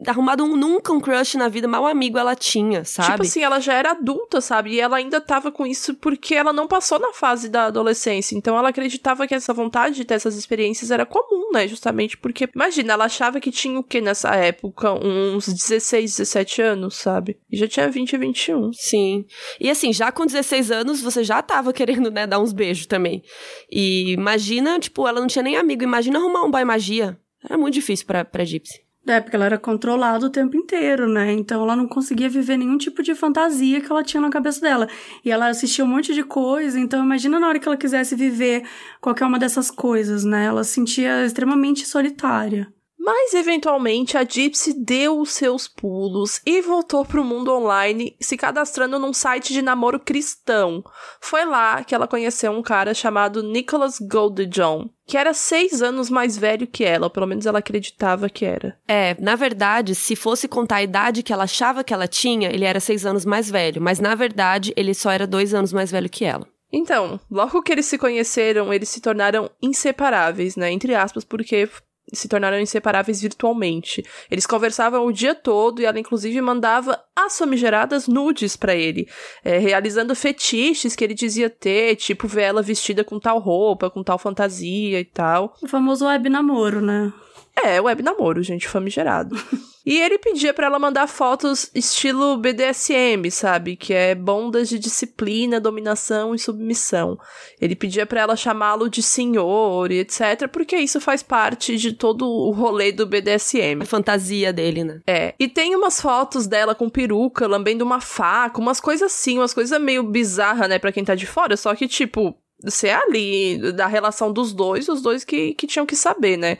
arrumado 0.07 0.43
um, 0.43 0.55
nunca 0.55 0.93
um 0.93 0.99
crush 0.99 1.35
na 1.35 1.49
vida, 1.49 1.67
mal 1.67 1.85
amigo 1.85 2.17
ela 2.17 2.35
tinha, 2.35 2.85
sabe? 2.85 3.11
Tipo 3.11 3.23
assim, 3.23 3.41
ela 3.41 3.59
já 3.59 3.73
era 3.73 3.91
adulta, 3.91 4.39
sabe? 4.39 4.73
E 4.73 4.79
ela 4.79 4.97
ainda 4.97 5.19
tava 5.19 5.51
com 5.51 5.65
isso 5.65 5.95
porque 5.95 6.35
ela 6.35 6.53
não 6.53 6.67
passou 6.67 6.99
na 6.99 7.11
fase 7.11 7.49
da 7.49 7.65
adolescência. 7.65 8.35
Então 8.35 8.57
ela 8.57 8.69
acreditava 8.69 9.27
que 9.27 9.35
essa 9.35 9.53
vontade 9.53 9.95
de 9.95 10.05
ter 10.05 10.13
essas 10.13 10.35
experiências 10.35 10.91
era 10.91 11.05
comum, 11.05 11.51
né? 11.51 11.67
Justamente 11.67 12.17
porque, 12.17 12.47
imagina, 12.53 12.93
ela 12.93 13.05
achava 13.05 13.39
que 13.39 13.51
tinha 13.51 13.79
o 13.79 13.83
que 13.83 13.99
nessa 13.99 14.35
época? 14.35 14.93
Uns 14.93 15.47
16, 15.47 16.17
17 16.17 16.61
anos, 16.61 16.95
sabe? 16.95 17.37
E 17.51 17.57
já 17.57 17.67
tinha 17.67 17.89
20 17.89 18.13
e 18.13 18.17
21. 18.17 18.73
Sim. 18.73 19.25
E 19.59 19.69
assim, 19.69 19.91
já 19.91 20.11
com 20.11 20.25
16 20.25 20.71
anos, 20.71 21.01
você 21.01 21.23
já 21.23 21.41
tava 21.41 21.73
querendo, 21.73 22.11
né, 22.11 22.27
dar 22.27 22.39
uns 22.39 22.53
beijos 22.53 22.85
também. 22.85 23.23
E 23.71 24.11
imagina, 24.11 24.79
tipo, 24.79 25.07
ela 25.07 25.19
não 25.19 25.27
tinha 25.27 25.43
nem 25.43 25.57
amigo. 25.57 25.83
Imagina 25.83 26.19
arrumar 26.19 26.43
um 26.43 26.51
boy 26.59 26.65
magia. 26.65 27.17
Era 27.43 27.57
muito 27.57 27.73
difícil 27.73 28.05
pra, 28.05 28.25
pra 28.25 28.43
Gypsy. 28.43 28.81
É, 29.07 29.19
porque 29.19 29.35
ela 29.35 29.45
era 29.45 29.57
controlada 29.57 30.25
o 30.25 30.29
tempo 30.29 30.55
inteiro, 30.57 31.07
né? 31.07 31.31
Então 31.31 31.63
ela 31.63 31.75
não 31.75 31.87
conseguia 31.87 32.29
viver 32.29 32.57
nenhum 32.57 32.77
tipo 32.77 33.01
de 33.01 33.15
fantasia 33.15 33.81
que 33.81 33.91
ela 33.91 34.03
tinha 34.03 34.21
na 34.21 34.29
cabeça 34.29 34.61
dela. 34.61 34.87
E 35.23 35.31
ela 35.31 35.47
assistia 35.47 35.83
um 35.85 35.87
monte 35.87 36.13
de 36.13 36.23
coisa, 36.23 36.79
então 36.79 37.03
imagina 37.03 37.39
na 37.39 37.47
hora 37.47 37.57
que 37.57 37.67
ela 37.67 37.77
quisesse 37.77 38.15
viver 38.15 38.63
qualquer 39.01 39.25
uma 39.25 39.39
dessas 39.39 39.71
coisas, 39.71 40.23
né? 40.23 40.45
Ela 40.45 40.63
se 40.63 40.73
sentia 40.73 41.25
extremamente 41.25 41.87
solitária. 41.87 42.71
Mas 43.11 43.33
eventualmente 43.33 44.19
a 44.19 44.23
Gypsy 44.23 44.71
deu 44.71 45.19
os 45.19 45.31
seus 45.31 45.67
pulos 45.67 46.39
e 46.45 46.61
voltou 46.61 47.03
para 47.03 47.19
o 47.19 47.23
mundo 47.23 47.51
online, 47.51 48.15
se 48.19 48.37
cadastrando 48.37 48.99
num 48.99 49.11
site 49.11 49.51
de 49.51 49.63
namoro 49.63 49.99
cristão. 49.99 50.83
Foi 51.19 51.43
lá 51.43 51.83
que 51.83 51.95
ela 51.95 52.07
conheceu 52.07 52.51
um 52.51 52.61
cara 52.61 52.93
chamado 52.93 53.41
Nicholas 53.41 53.97
Goldjohn, 53.97 54.89
que 55.07 55.17
era 55.17 55.33
seis 55.33 55.81
anos 55.81 56.07
mais 56.07 56.37
velho 56.37 56.67
que 56.67 56.85
ela, 56.85 57.07
ou 57.07 57.09
pelo 57.09 57.25
menos 57.25 57.47
ela 57.47 57.57
acreditava 57.57 58.29
que 58.29 58.45
era. 58.45 58.77
É, 58.87 59.19
na 59.19 59.35
verdade, 59.35 59.95
se 59.95 60.15
fosse 60.15 60.47
contar 60.47 60.75
a 60.75 60.83
idade 60.83 61.23
que 61.23 61.33
ela 61.33 61.45
achava 61.45 61.83
que 61.83 61.95
ela 61.95 62.07
tinha, 62.07 62.51
ele 62.51 62.63
era 62.63 62.79
seis 62.79 63.07
anos 63.07 63.25
mais 63.25 63.49
velho, 63.49 63.81
mas 63.81 63.99
na 63.99 64.13
verdade 64.13 64.71
ele 64.77 64.93
só 64.93 65.09
era 65.09 65.25
dois 65.25 65.55
anos 65.55 65.73
mais 65.73 65.89
velho 65.89 66.11
que 66.11 66.25
ela. 66.25 66.47
Então, 66.71 67.19
logo 67.31 67.63
que 67.63 67.71
eles 67.71 67.87
se 67.87 67.97
conheceram, 67.97 68.71
eles 68.71 68.89
se 68.89 69.01
tornaram 69.01 69.49
inseparáveis, 69.59 70.55
né? 70.55 70.71
Entre 70.71 70.93
aspas, 70.93 71.23
porque 71.23 71.67
se 72.13 72.27
tornaram 72.27 72.59
inseparáveis 72.59 73.21
virtualmente. 73.21 74.03
Eles 74.29 74.45
conversavam 74.45 75.05
o 75.05 75.11
dia 75.11 75.35
todo 75.35 75.81
e 75.81 75.85
ela, 75.85 75.99
inclusive, 75.99 76.39
mandava 76.41 76.99
as 77.15 77.37
famigeradas 77.37 78.07
nudes 78.07 78.55
para 78.55 78.75
ele, 78.75 79.07
é, 79.43 79.57
realizando 79.57 80.15
fetiches 80.15 80.95
que 80.95 81.03
ele 81.03 81.13
dizia 81.13 81.49
ter, 81.49 81.95
tipo 81.95 82.27
ver 82.27 82.43
ela 82.43 82.61
vestida 82.61 83.03
com 83.03 83.19
tal 83.19 83.39
roupa, 83.39 83.89
com 83.89 84.03
tal 84.03 84.17
fantasia 84.17 84.99
e 84.99 85.05
tal. 85.05 85.55
O 85.61 85.67
famoso 85.67 86.05
web 86.05 86.29
namoro, 86.29 86.81
né? 86.81 87.11
É, 87.55 87.79
web 87.81 88.01
namoro, 88.01 88.41
gente, 88.41 88.67
famigerado. 88.67 89.35
E 89.85 89.99
ele 89.99 90.19
pedia 90.19 90.53
para 90.53 90.67
ela 90.67 90.77
mandar 90.77 91.07
fotos 91.07 91.71
estilo 91.73 92.37
BDSM, 92.37 93.31
sabe? 93.31 93.75
Que 93.75 93.91
é 93.91 94.13
bondas 94.13 94.69
de 94.69 94.77
disciplina, 94.77 95.59
dominação 95.59 96.35
e 96.35 96.37
submissão. 96.37 97.17
Ele 97.59 97.75
pedia 97.75 98.05
para 98.05 98.21
ela 98.21 98.35
chamá-lo 98.35 98.87
de 98.87 99.01
senhor 99.01 99.91
e 99.91 99.99
etc, 99.99 100.47
porque 100.51 100.75
isso 100.77 101.01
faz 101.01 101.23
parte 101.23 101.75
de 101.75 101.93
todo 101.93 102.29
o 102.29 102.51
rolê 102.51 102.91
do 102.91 103.07
BDSM. 103.07 103.81
A 103.81 103.85
fantasia 103.85 104.53
dele, 104.53 104.83
né? 104.83 105.01
É. 105.07 105.33
E 105.39 105.47
tem 105.47 105.75
umas 105.75 105.99
fotos 105.99 106.45
dela 106.45 106.75
com 106.75 106.87
peruca, 106.87 107.47
lambendo 107.47 107.83
uma 107.83 108.01
faca, 108.01 108.59
umas 108.59 108.79
coisas 108.79 109.11
assim, 109.11 109.39
umas 109.39 109.55
coisas 109.55 109.81
meio 109.81 110.03
bizarras, 110.03 110.69
né, 110.69 110.77
pra 110.77 110.91
quem 110.91 111.03
tá 111.03 111.15
de 111.15 111.25
fora, 111.25 111.57
só 111.57 111.73
que 111.73 111.87
tipo, 111.87 112.37
ser 112.67 112.89
ali, 112.89 113.71
da 113.73 113.87
relação 113.87 114.31
dos 114.31 114.53
dois, 114.53 114.89
os 114.89 115.01
dois 115.01 115.23
que, 115.23 115.53
que 115.53 115.67
tinham 115.67 115.85
que 115.85 115.95
saber, 115.95 116.37
né? 116.37 116.57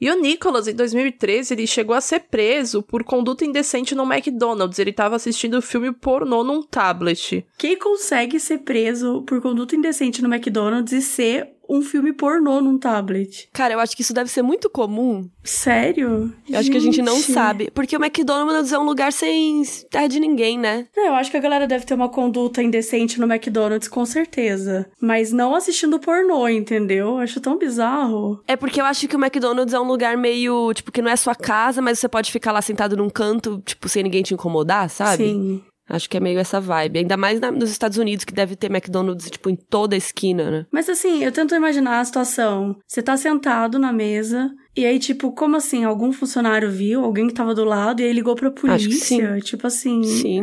E 0.00 0.10
o 0.10 0.20
Nicholas, 0.20 0.68
em 0.68 0.74
2013, 0.74 1.54
ele 1.54 1.66
chegou 1.66 1.94
a 1.94 2.00
ser 2.00 2.20
preso 2.20 2.82
por 2.82 3.02
conduta 3.02 3.44
indecente 3.44 3.94
no 3.94 4.10
McDonald's. 4.10 4.78
Ele 4.78 4.92
tava 4.92 5.16
assistindo 5.16 5.60
filme 5.60 5.92
pornô 5.92 6.44
num 6.44 6.62
tablet. 6.62 7.46
Quem 7.58 7.76
consegue 7.78 8.38
ser 8.38 8.58
preso 8.58 9.22
por 9.22 9.40
conduta 9.40 9.74
indecente 9.74 10.22
no 10.22 10.32
McDonald's 10.32 10.92
e 10.92 11.02
ser 11.02 11.59
um 11.70 11.80
filme 11.82 12.12
pornô 12.12 12.60
num 12.60 12.76
tablet. 12.76 13.48
Cara, 13.52 13.74
eu 13.74 13.80
acho 13.80 13.94
que 13.96 14.02
isso 14.02 14.12
deve 14.12 14.28
ser 14.28 14.42
muito 14.42 14.68
comum. 14.68 15.30
Sério? 15.44 16.34
Eu 16.48 16.58
acho 16.58 16.70
que 16.70 16.76
a 16.76 16.80
gente 16.80 17.00
não 17.00 17.16
sabe. 17.16 17.70
Porque 17.72 17.96
o 17.96 18.04
McDonald's 18.04 18.72
é 18.72 18.78
um 18.78 18.82
lugar 18.82 19.12
sem 19.12 19.62
terra 19.88 20.08
de 20.08 20.18
ninguém, 20.18 20.58
né? 20.58 20.88
É, 20.96 21.08
eu 21.08 21.14
acho 21.14 21.30
que 21.30 21.36
a 21.36 21.40
galera 21.40 21.66
deve 21.66 21.86
ter 21.86 21.94
uma 21.94 22.08
conduta 22.08 22.62
indecente 22.62 23.20
no 23.20 23.32
McDonald's, 23.32 23.88
com 23.88 24.04
certeza. 24.04 24.90
Mas 25.00 25.32
não 25.32 25.54
assistindo 25.54 26.00
pornô, 26.00 26.48
entendeu? 26.48 27.08
Eu 27.10 27.18
acho 27.18 27.40
tão 27.40 27.56
bizarro. 27.56 28.42
É 28.48 28.56
porque 28.56 28.80
eu 28.80 28.84
acho 28.84 29.06
que 29.06 29.16
o 29.16 29.20
McDonald's 29.20 29.72
é 29.72 29.80
um 29.80 29.86
lugar 29.86 30.16
meio, 30.16 30.74
tipo, 30.74 30.90
que 30.90 31.00
não 31.00 31.10
é 31.10 31.16
sua 31.16 31.34
casa, 31.34 31.80
mas 31.80 31.98
você 31.98 32.08
pode 32.08 32.32
ficar 32.32 32.50
lá 32.52 32.60
sentado 32.60 32.96
num 32.96 33.08
canto, 33.08 33.62
tipo, 33.64 33.88
sem 33.88 34.02
ninguém 34.02 34.22
te 34.22 34.34
incomodar, 34.34 34.90
sabe? 34.90 35.24
Sim. 35.24 35.62
Acho 35.90 36.08
que 36.08 36.16
é 36.16 36.20
meio 36.20 36.38
essa 36.38 36.60
vibe. 36.60 37.00
Ainda 37.00 37.16
mais 37.16 37.40
na, 37.40 37.50
nos 37.50 37.70
Estados 37.70 37.98
Unidos, 37.98 38.24
que 38.24 38.32
deve 38.32 38.54
ter 38.54 38.70
McDonald's, 38.70 39.28
tipo, 39.28 39.50
em 39.50 39.56
toda 39.56 39.96
a 39.96 39.98
esquina, 39.98 40.50
né? 40.50 40.66
Mas 40.70 40.88
assim, 40.88 41.24
eu 41.24 41.32
tento 41.32 41.54
imaginar 41.54 41.98
a 41.98 42.04
situação. 42.04 42.76
Você 42.86 43.02
tá 43.02 43.16
sentado 43.16 43.78
na 43.78 43.92
mesa, 43.92 44.50
e 44.76 44.86
aí, 44.86 44.98
tipo, 45.00 45.32
como 45.32 45.56
assim? 45.56 45.84
Algum 45.84 46.12
funcionário 46.12 46.70
viu, 46.70 47.04
alguém 47.04 47.26
que 47.26 47.34
tava 47.34 47.54
do 47.54 47.64
lado, 47.64 48.00
e 48.00 48.04
aí 48.04 48.12
ligou 48.12 48.36
pra 48.36 48.50
polícia? 48.50 49.38
Tipo 49.40 49.66
assim. 49.66 50.02
Sim. 50.04 50.42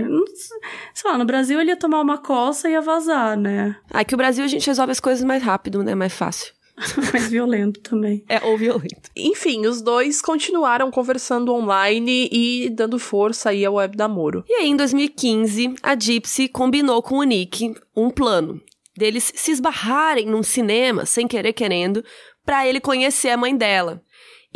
Sei 0.93 1.09
lá, 1.09 1.17
no 1.17 1.25
Brasil 1.25 1.59
ele 1.61 1.71
ia 1.71 1.77
tomar 1.77 2.01
uma 2.01 2.17
coça 2.17 2.67
e 2.67 2.73
ia 2.73 2.81
vazar, 2.81 3.37
né? 3.37 3.77
Ah, 3.89 4.03
que 4.03 4.13
o 4.13 4.17
Brasil 4.17 4.43
a 4.43 4.47
gente 4.47 4.67
resolve 4.67 4.91
as 4.91 4.99
coisas 4.99 5.23
mais 5.23 5.41
rápido, 5.41 5.81
né? 5.81 5.95
Mais 5.95 6.13
fácil. 6.13 6.56
mais 7.11 7.27
violento 7.29 7.79
também. 7.81 8.23
É, 8.29 8.43
ou 8.45 8.57
violento. 8.57 9.09
Enfim, 9.15 9.65
os 9.65 9.81
dois 9.81 10.21
continuaram 10.21 10.91
conversando 10.91 11.53
online 11.53 12.29
e 12.31 12.69
dando 12.69 12.99
força 12.99 13.49
aí 13.49 13.65
ao 13.65 13.75
web 13.75 13.97
namoro. 13.97 14.43
E 14.47 14.53
aí, 14.53 14.67
em 14.67 14.75
2015, 14.75 15.75
a 15.81 15.95
Gypsy 15.95 16.47
combinou 16.47 17.01
com 17.01 17.17
o 17.17 17.23
Nick 17.23 17.73
um 17.95 18.09
plano 18.09 18.61
deles 18.97 19.31
se 19.35 19.51
esbarrarem 19.51 20.25
num 20.25 20.41
cinema, 20.41 21.05
sem 21.05 21.27
querer 21.27 21.53
querendo, 21.53 22.03
para 22.43 22.67
ele 22.67 22.79
conhecer 22.79 23.29
a 23.29 23.37
mãe 23.37 23.55
dela. 23.55 24.01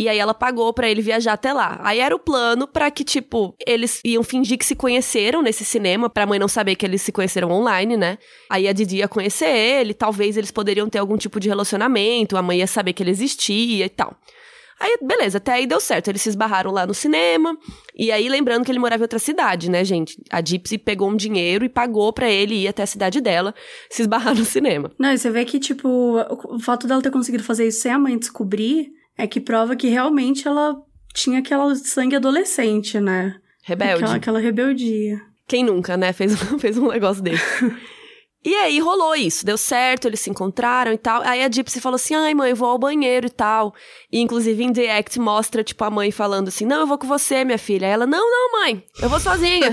E 0.01 0.09
aí 0.09 0.17
ela 0.17 0.33
pagou 0.33 0.73
para 0.73 0.89
ele 0.89 0.99
viajar 0.99 1.33
até 1.33 1.53
lá. 1.53 1.79
Aí 1.83 1.99
era 1.99 2.15
o 2.15 2.17
plano 2.17 2.67
para 2.67 2.89
que, 2.89 3.03
tipo, 3.03 3.53
eles 3.67 4.01
iam 4.03 4.23
fingir 4.23 4.57
que 4.57 4.65
se 4.65 4.75
conheceram 4.75 5.43
nesse 5.43 5.63
cinema, 5.63 6.09
pra 6.09 6.25
mãe 6.25 6.39
não 6.39 6.47
saber 6.47 6.75
que 6.75 6.83
eles 6.83 7.03
se 7.03 7.11
conheceram 7.11 7.51
online, 7.51 7.95
né? 7.95 8.17
Aí 8.49 8.67
a 8.67 8.73
Didi 8.73 8.97
ia 8.97 9.07
conhecer 9.07 9.55
ele, 9.55 9.93
talvez 9.93 10.37
eles 10.37 10.49
poderiam 10.49 10.89
ter 10.89 10.97
algum 10.97 11.17
tipo 11.17 11.39
de 11.39 11.47
relacionamento, 11.47 12.35
a 12.35 12.41
mãe 12.41 12.57
ia 12.57 12.65
saber 12.65 12.93
que 12.93 13.03
ele 13.03 13.11
existia 13.11 13.85
e 13.85 13.89
tal. 13.89 14.17
Aí, 14.79 14.97
beleza, 15.03 15.37
até 15.37 15.51
aí 15.51 15.67
deu 15.67 15.79
certo. 15.79 16.07
Eles 16.07 16.23
se 16.23 16.29
esbarraram 16.29 16.71
lá 16.71 16.87
no 16.87 16.95
cinema. 16.95 17.55
E 17.95 18.11
aí, 18.11 18.27
lembrando 18.27 18.65
que 18.65 18.71
ele 18.71 18.79
morava 18.79 19.01
em 19.01 19.05
outra 19.05 19.19
cidade, 19.19 19.69
né, 19.69 19.85
gente? 19.85 20.17
A 20.31 20.41
Gypsy 20.43 20.79
pegou 20.79 21.11
um 21.11 21.15
dinheiro 21.15 21.63
e 21.63 21.69
pagou 21.69 22.11
para 22.11 22.27
ele 22.27 22.55
ir 22.55 22.67
até 22.67 22.81
a 22.81 22.87
cidade 22.87 23.21
dela 23.21 23.53
se 23.87 24.01
esbarrar 24.01 24.33
no 24.33 24.43
cinema. 24.43 24.91
Não, 24.97 25.13
e 25.13 25.17
você 25.19 25.29
vê 25.29 25.45
que, 25.45 25.59
tipo, 25.59 26.17
o 26.49 26.59
fato 26.59 26.87
dela 26.87 27.03
ter 27.03 27.11
conseguido 27.11 27.43
fazer 27.43 27.67
isso 27.67 27.81
sem 27.81 27.91
a 27.91 27.99
mãe 27.99 28.17
descobrir 28.17 28.99
é 29.17 29.27
que 29.27 29.39
prova 29.39 29.75
que 29.75 29.87
realmente 29.87 30.47
ela 30.47 30.75
tinha 31.13 31.39
aquela 31.39 31.73
sangue 31.75 32.15
adolescente, 32.15 32.99
né? 32.99 33.35
Rebelde. 33.63 34.03
Aquela, 34.03 34.15
aquela 34.15 34.39
rebeldia. 34.39 35.21
Quem 35.47 35.63
nunca, 35.63 35.97
né? 35.97 36.13
Fez, 36.13 36.33
fez 36.59 36.77
um 36.77 36.87
negócio 36.87 37.21
desse. 37.21 37.43
E 38.43 38.55
aí 38.55 38.79
rolou 38.79 39.15
isso, 39.15 39.45
deu 39.45 39.55
certo, 39.55 40.07
eles 40.07 40.19
se 40.19 40.27
encontraram 40.27 40.91
e 40.91 40.97
tal. 40.97 41.21
Aí 41.23 41.43
a 41.43 41.47
Gypsy 41.47 41.79
falou 41.79 41.95
assim: 41.95 42.15
ai, 42.15 42.33
mãe, 42.33 42.49
eu 42.49 42.55
vou 42.55 42.69
ao 42.69 42.79
banheiro 42.79 43.27
e 43.27 43.29
tal. 43.29 43.71
E 44.11 44.19
inclusive 44.19 44.63
em 44.63 44.73
The 44.73 44.97
Act 44.97 45.19
mostra, 45.19 45.63
tipo, 45.63 45.83
a 45.83 45.91
mãe 45.91 46.09
falando 46.09 46.47
assim: 46.47 46.65
não, 46.65 46.79
eu 46.79 46.87
vou 46.87 46.97
com 46.97 47.05
você, 47.05 47.45
minha 47.45 47.59
filha. 47.59 47.85
Aí 47.85 47.93
ela: 47.93 48.07
não, 48.07 48.31
não, 48.31 48.61
mãe, 48.61 48.83
eu 48.99 49.09
vou 49.09 49.19
sozinha. 49.19 49.71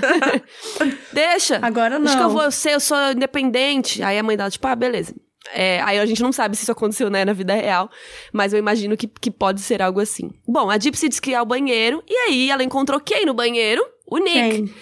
Deixa. 1.14 1.58
Agora 1.62 1.98
não. 1.98 2.08
Acho 2.08 2.18
que 2.18 2.22
eu 2.24 2.28
vou, 2.28 2.42
eu 2.42 2.50
sei, 2.50 2.74
eu 2.74 2.80
sou 2.80 2.98
independente. 3.12 4.02
Aí 4.02 4.18
a 4.18 4.22
mãe 4.22 4.36
dela, 4.36 4.50
tipo, 4.50 4.66
ah, 4.66 4.76
beleza. 4.76 5.14
É, 5.52 5.80
aí 5.82 5.98
a 5.98 6.06
gente 6.06 6.22
não 6.22 6.32
sabe 6.32 6.56
se 6.56 6.62
isso 6.62 6.72
aconteceu, 6.72 7.08
né, 7.08 7.24
na 7.24 7.32
vida 7.32 7.54
real, 7.54 7.90
mas 8.32 8.52
eu 8.52 8.58
imagino 8.58 8.96
que, 8.96 9.06
que 9.06 9.30
pode 9.30 9.60
ser 9.60 9.80
algo 9.80 10.00
assim. 10.00 10.30
Bom, 10.46 10.70
a 10.70 10.78
Gypsy 10.78 11.08
disse 11.08 11.22
que 11.22 11.30
ia 11.30 11.40
ao 11.40 11.46
banheiro, 11.46 12.02
e 12.08 12.14
aí 12.14 12.50
ela 12.50 12.62
encontrou 12.62 13.00
quem 13.00 13.24
no 13.24 13.34
banheiro? 13.34 13.84
O 14.06 14.18
Nick. 14.18 14.32
Quem? 14.34 14.74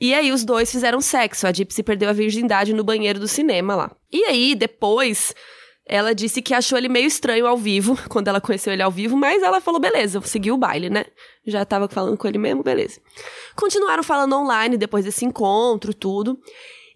E 0.00 0.12
aí 0.12 0.32
os 0.32 0.44
dois 0.44 0.70
fizeram 0.70 1.00
sexo. 1.00 1.46
A 1.46 1.52
Gypsy 1.52 1.82
perdeu 1.82 2.08
a 2.08 2.12
virgindade 2.12 2.74
no 2.74 2.82
banheiro 2.82 3.20
do 3.20 3.28
cinema 3.28 3.76
lá. 3.76 3.90
E 4.12 4.24
aí, 4.24 4.54
depois, 4.54 5.34
ela 5.86 6.14
disse 6.14 6.42
que 6.42 6.54
achou 6.54 6.78
ele 6.78 6.88
meio 6.88 7.06
estranho 7.06 7.46
ao 7.46 7.56
vivo, 7.56 7.96
quando 8.08 8.28
ela 8.28 8.40
conheceu 8.40 8.72
ele 8.72 8.82
ao 8.82 8.90
vivo, 8.90 9.16
mas 9.16 9.42
ela 9.42 9.60
falou, 9.60 9.80
beleza, 9.80 10.20
seguiu 10.22 10.54
o 10.54 10.58
baile, 10.58 10.90
né? 10.90 11.04
Já 11.46 11.64
tava 11.64 11.88
falando 11.88 12.16
com 12.16 12.26
ele 12.26 12.38
mesmo, 12.38 12.62
beleza. 12.62 13.00
Continuaram 13.54 14.02
falando 14.02 14.34
online 14.34 14.76
depois 14.76 15.04
desse 15.04 15.24
encontro, 15.24 15.94
tudo. 15.94 16.38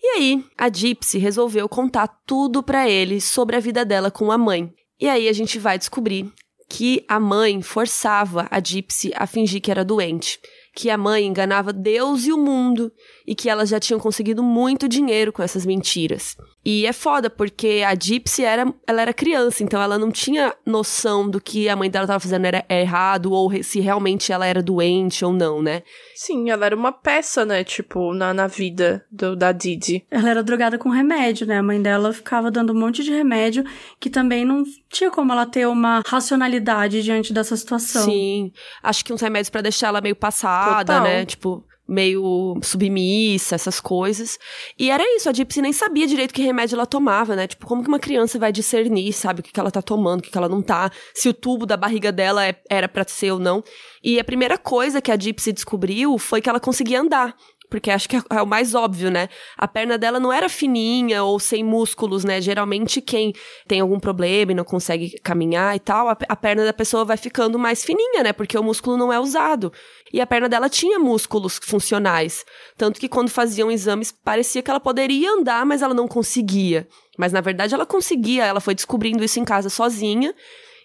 E 0.00 0.06
aí, 0.06 0.44
a 0.56 0.68
Gypsy 0.68 1.18
resolveu 1.18 1.68
contar 1.68 2.06
tudo 2.26 2.62
para 2.62 2.88
ele 2.88 3.20
sobre 3.20 3.56
a 3.56 3.60
vida 3.60 3.84
dela 3.84 4.10
com 4.10 4.30
a 4.30 4.38
mãe. 4.38 4.72
E 5.00 5.08
aí 5.08 5.28
a 5.28 5.32
gente 5.32 5.58
vai 5.58 5.78
descobrir 5.78 6.32
que 6.68 7.04
a 7.08 7.18
mãe 7.18 7.62
forçava 7.62 8.46
a 8.50 8.60
Gypsy 8.60 9.10
a 9.16 9.26
fingir 9.26 9.60
que 9.60 9.70
era 9.70 9.84
doente, 9.84 10.38
que 10.74 10.90
a 10.90 10.98
mãe 10.98 11.24
enganava 11.24 11.72
Deus 11.72 12.26
e 12.26 12.32
o 12.32 12.38
mundo 12.38 12.92
e 13.26 13.34
que 13.34 13.48
elas 13.48 13.70
já 13.70 13.80
tinham 13.80 13.98
conseguido 13.98 14.42
muito 14.42 14.88
dinheiro 14.88 15.32
com 15.32 15.42
essas 15.42 15.64
mentiras. 15.64 16.36
E 16.70 16.84
é 16.84 16.92
foda, 16.92 17.30
porque 17.30 17.82
a 17.82 17.94
Gypsy 17.94 18.44
era, 18.44 18.70
ela 18.86 19.00
era 19.00 19.14
criança, 19.14 19.64
então 19.64 19.80
ela 19.80 19.96
não 19.96 20.10
tinha 20.10 20.54
noção 20.66 21.26
do 21.26 21.40
que 21.40 21.66
a 21.66 21.74
mãe 21.74 21.88
dela 21.88 22.04
estava 22.04 22.20
fazendo 22.20 22.44
era 22.44 22.62
errado, 22.68 23.32
ou 23.32 23.50
se 23.62 23.80
realmente 23.80 24.32
ela 24.32 24.44
era 24.44 24.62
doente 24.62 25.24
ou 25.24 25.32
não, 25.32 25.62
né? 25.62 25.82
Sim, 26.14 26.50
ela 26.50 26.66
era 26.66 26.76
uma 26.76 26.92
peça, 26.92 27.46
né? 27.46 27.64
Tipo, 27.64 28.12
na, 28.12 28.34
na 28.34 28.46
vida 28.46 29.02
do, 29.10 29.34
da 29.34 29.50
Didi. 29.50 30.04
Ela 30.10 30.28
era 30.28 30.42
drogada 30.42 30.76
com 30.76 30.90
remédio, 30.90 31.46
né? 31.46 31.56
A 31.56 31.62
mãe 31.62 31.80
dela 31.80 32.12
ficava 32.12 32.50
dando 32.50 32.74
um 32.74 32.78
monte 32.78 33.02
de 33.02 33.12
remédio 33.12 33.64
que 33.98 34.10
também 34.10 34.44
não 34.44 34.62
tinha 34.90 35.10
como 35.10 35.32
ela 35.32 35.46
ter 35.46 35.66
uma 35.66 36.02
racionalidade 36.06 37.02
diante 37.02 37.32
dessa 37.32 37.56
situação. 37.56 38.04
Sim. 38.04 38.52
Acho 38.82 39.02
que 39.06 39.12
uns 39.14 39.22
remédios 39.22 39.48
para 39.48 39.62
deixar 39.62 39.86
ela 39.86 40.02
meio 40.02 40.16
passada, 40.16 40.92
Total. 40.92 41.02
né? 41.02 41.24
Tipo, 41.24 41.64
meio 41.88 42.58
submissa, 42.62 43.54
essas 43.54 43.80
coisas. 43.80 44.38
E 44.78 44.90
era 44.90 45.02
isso, 45.16 45.28
a 45.28 45.32
Gypsy 45.32 45.62
nem 45.62 45.72
sabia 45.72 46.06
direito 46.06 46.34
que 46.34 46.42
remédio 46.42 46.76
ela 46.76 46.84
tomava, 46.86 47.34
né? 47.34 47.46
Tipo, 47.46 47.66
como 47.66 47.82
que 47.82 47.88
uma 47.88 47.98
criança 47.98 48.38
vai 48.38 48.52
discernir, 48.52 49.12
sabe, 49.12 49.40
o 49.40 49.42
que, 49.42 49.52
que 49.52 49.58
ela 49.58 49.70
tá 49.70 49.80
tomando, 49.80 50.20
o 50.20 50.22
que, 50.22 50.30
que 50.30 50.36
ela 50.38 50.48
não 50.48 50.60
tá, 50.60 50.90
se 51.14 51.28
o 51.28 51.34
tubo 51.34 51.64
da 51.64 51.76
barriga 51.76 52.12
dela 52.12 52.46
é- 52.46 52.60
era 52.68 52.88
pra 52.88 53.04
ser 53.06 53.32
ou 53.32 53.38
não. 53.38 53.64
E 54.04 54.20
a 54.20 54.24
primeira 54.24 54.58
coisa 54.58 55.00
que 55.00 55.10
a 55.10 55.16
Gypsy 55.18 55.52
descobriu 55.52 56.18
foi 56.18 56.40
que 56.42 56.48
ela 56.48 56.60
conseguia 56.60 57.00
andar. 57.00 57.34
Porque 57.68 57.90
acho 57.90 58.08
que 58.08 58.16
é 58.16 58.22
é 58.30 58.42
o 58.42 58.46
mais 58.46 58.74
óbvio, 58.74 59.10
né? 59.10 59.28
A 59.56 59.66
perna 59.66 59.98
dela 59.98 60.18
não 60.18 60.32
era 60.32 60.48
fininha 60.48 61.22
ou 61.24 61.38
sem 61.38 61.62
músculos, 61.64 62.24
né? 62.24 62.40
Geralmente 62.40 63.00
quem 63.00 63.32
tem 63.66 63.80
algum 63.80 63.98
problema 63.98 64.52
e 64.52 64.54
não 64.54 64.64
consegue 64.64 65.18
caminhar 65.22 65.74
e 65.76 65.80
tal, 65.80 66.08
a, 66.08 66.16
a 66.28 66.36
perna 66.36 66.64
da 66.64 66.72
pessoa 66.72 67.04
vai 67.04 67.16
ficando 67.16 67.58
mais 67.58 67.84
fininha, 67.84 68.22
né? 68.22 68.32
Porque 68.32 68.56
o 68.56 68.62
músculo 68.62 68.96
não 68.96 69.12
é 69.12 69.18
usado. 69.18 69.72
E 70.12 70.20
a 70.20 70.26
perna 70.26 70.48
dela 70.48 70.68
tinha 70.68 70.98
músculos 70.98 71.58
funcionais. 71.62 72.44
Tanto 72.76 73.00
que 73.00 73.08
quando 73.08 73.28
faziam 73.28 73.70
exames, 73.70 74.12
parecia 74.12 74.62
que 74.62 74.70
ela 74.70 74.80
poderia 74.80 75.32
andar, 75.32 75.66
mas 75.66 75.82
ela 75.82 75.94
não 75.94 76.08
conseguia. 76.08 76.88
Mas 77.16 77.32
na 77.32 77.40
verdade 77.40 77.74
ela 77.74 77.84
conseguia, 77.84 78.44
ela 78.44 78.60
foi 78.60 78.74
descobrindo 78.74 79.24
isso 79.24 79.40
em 79.40 79.44
casa 79.44 79.68
sozinha. 79.68 80.34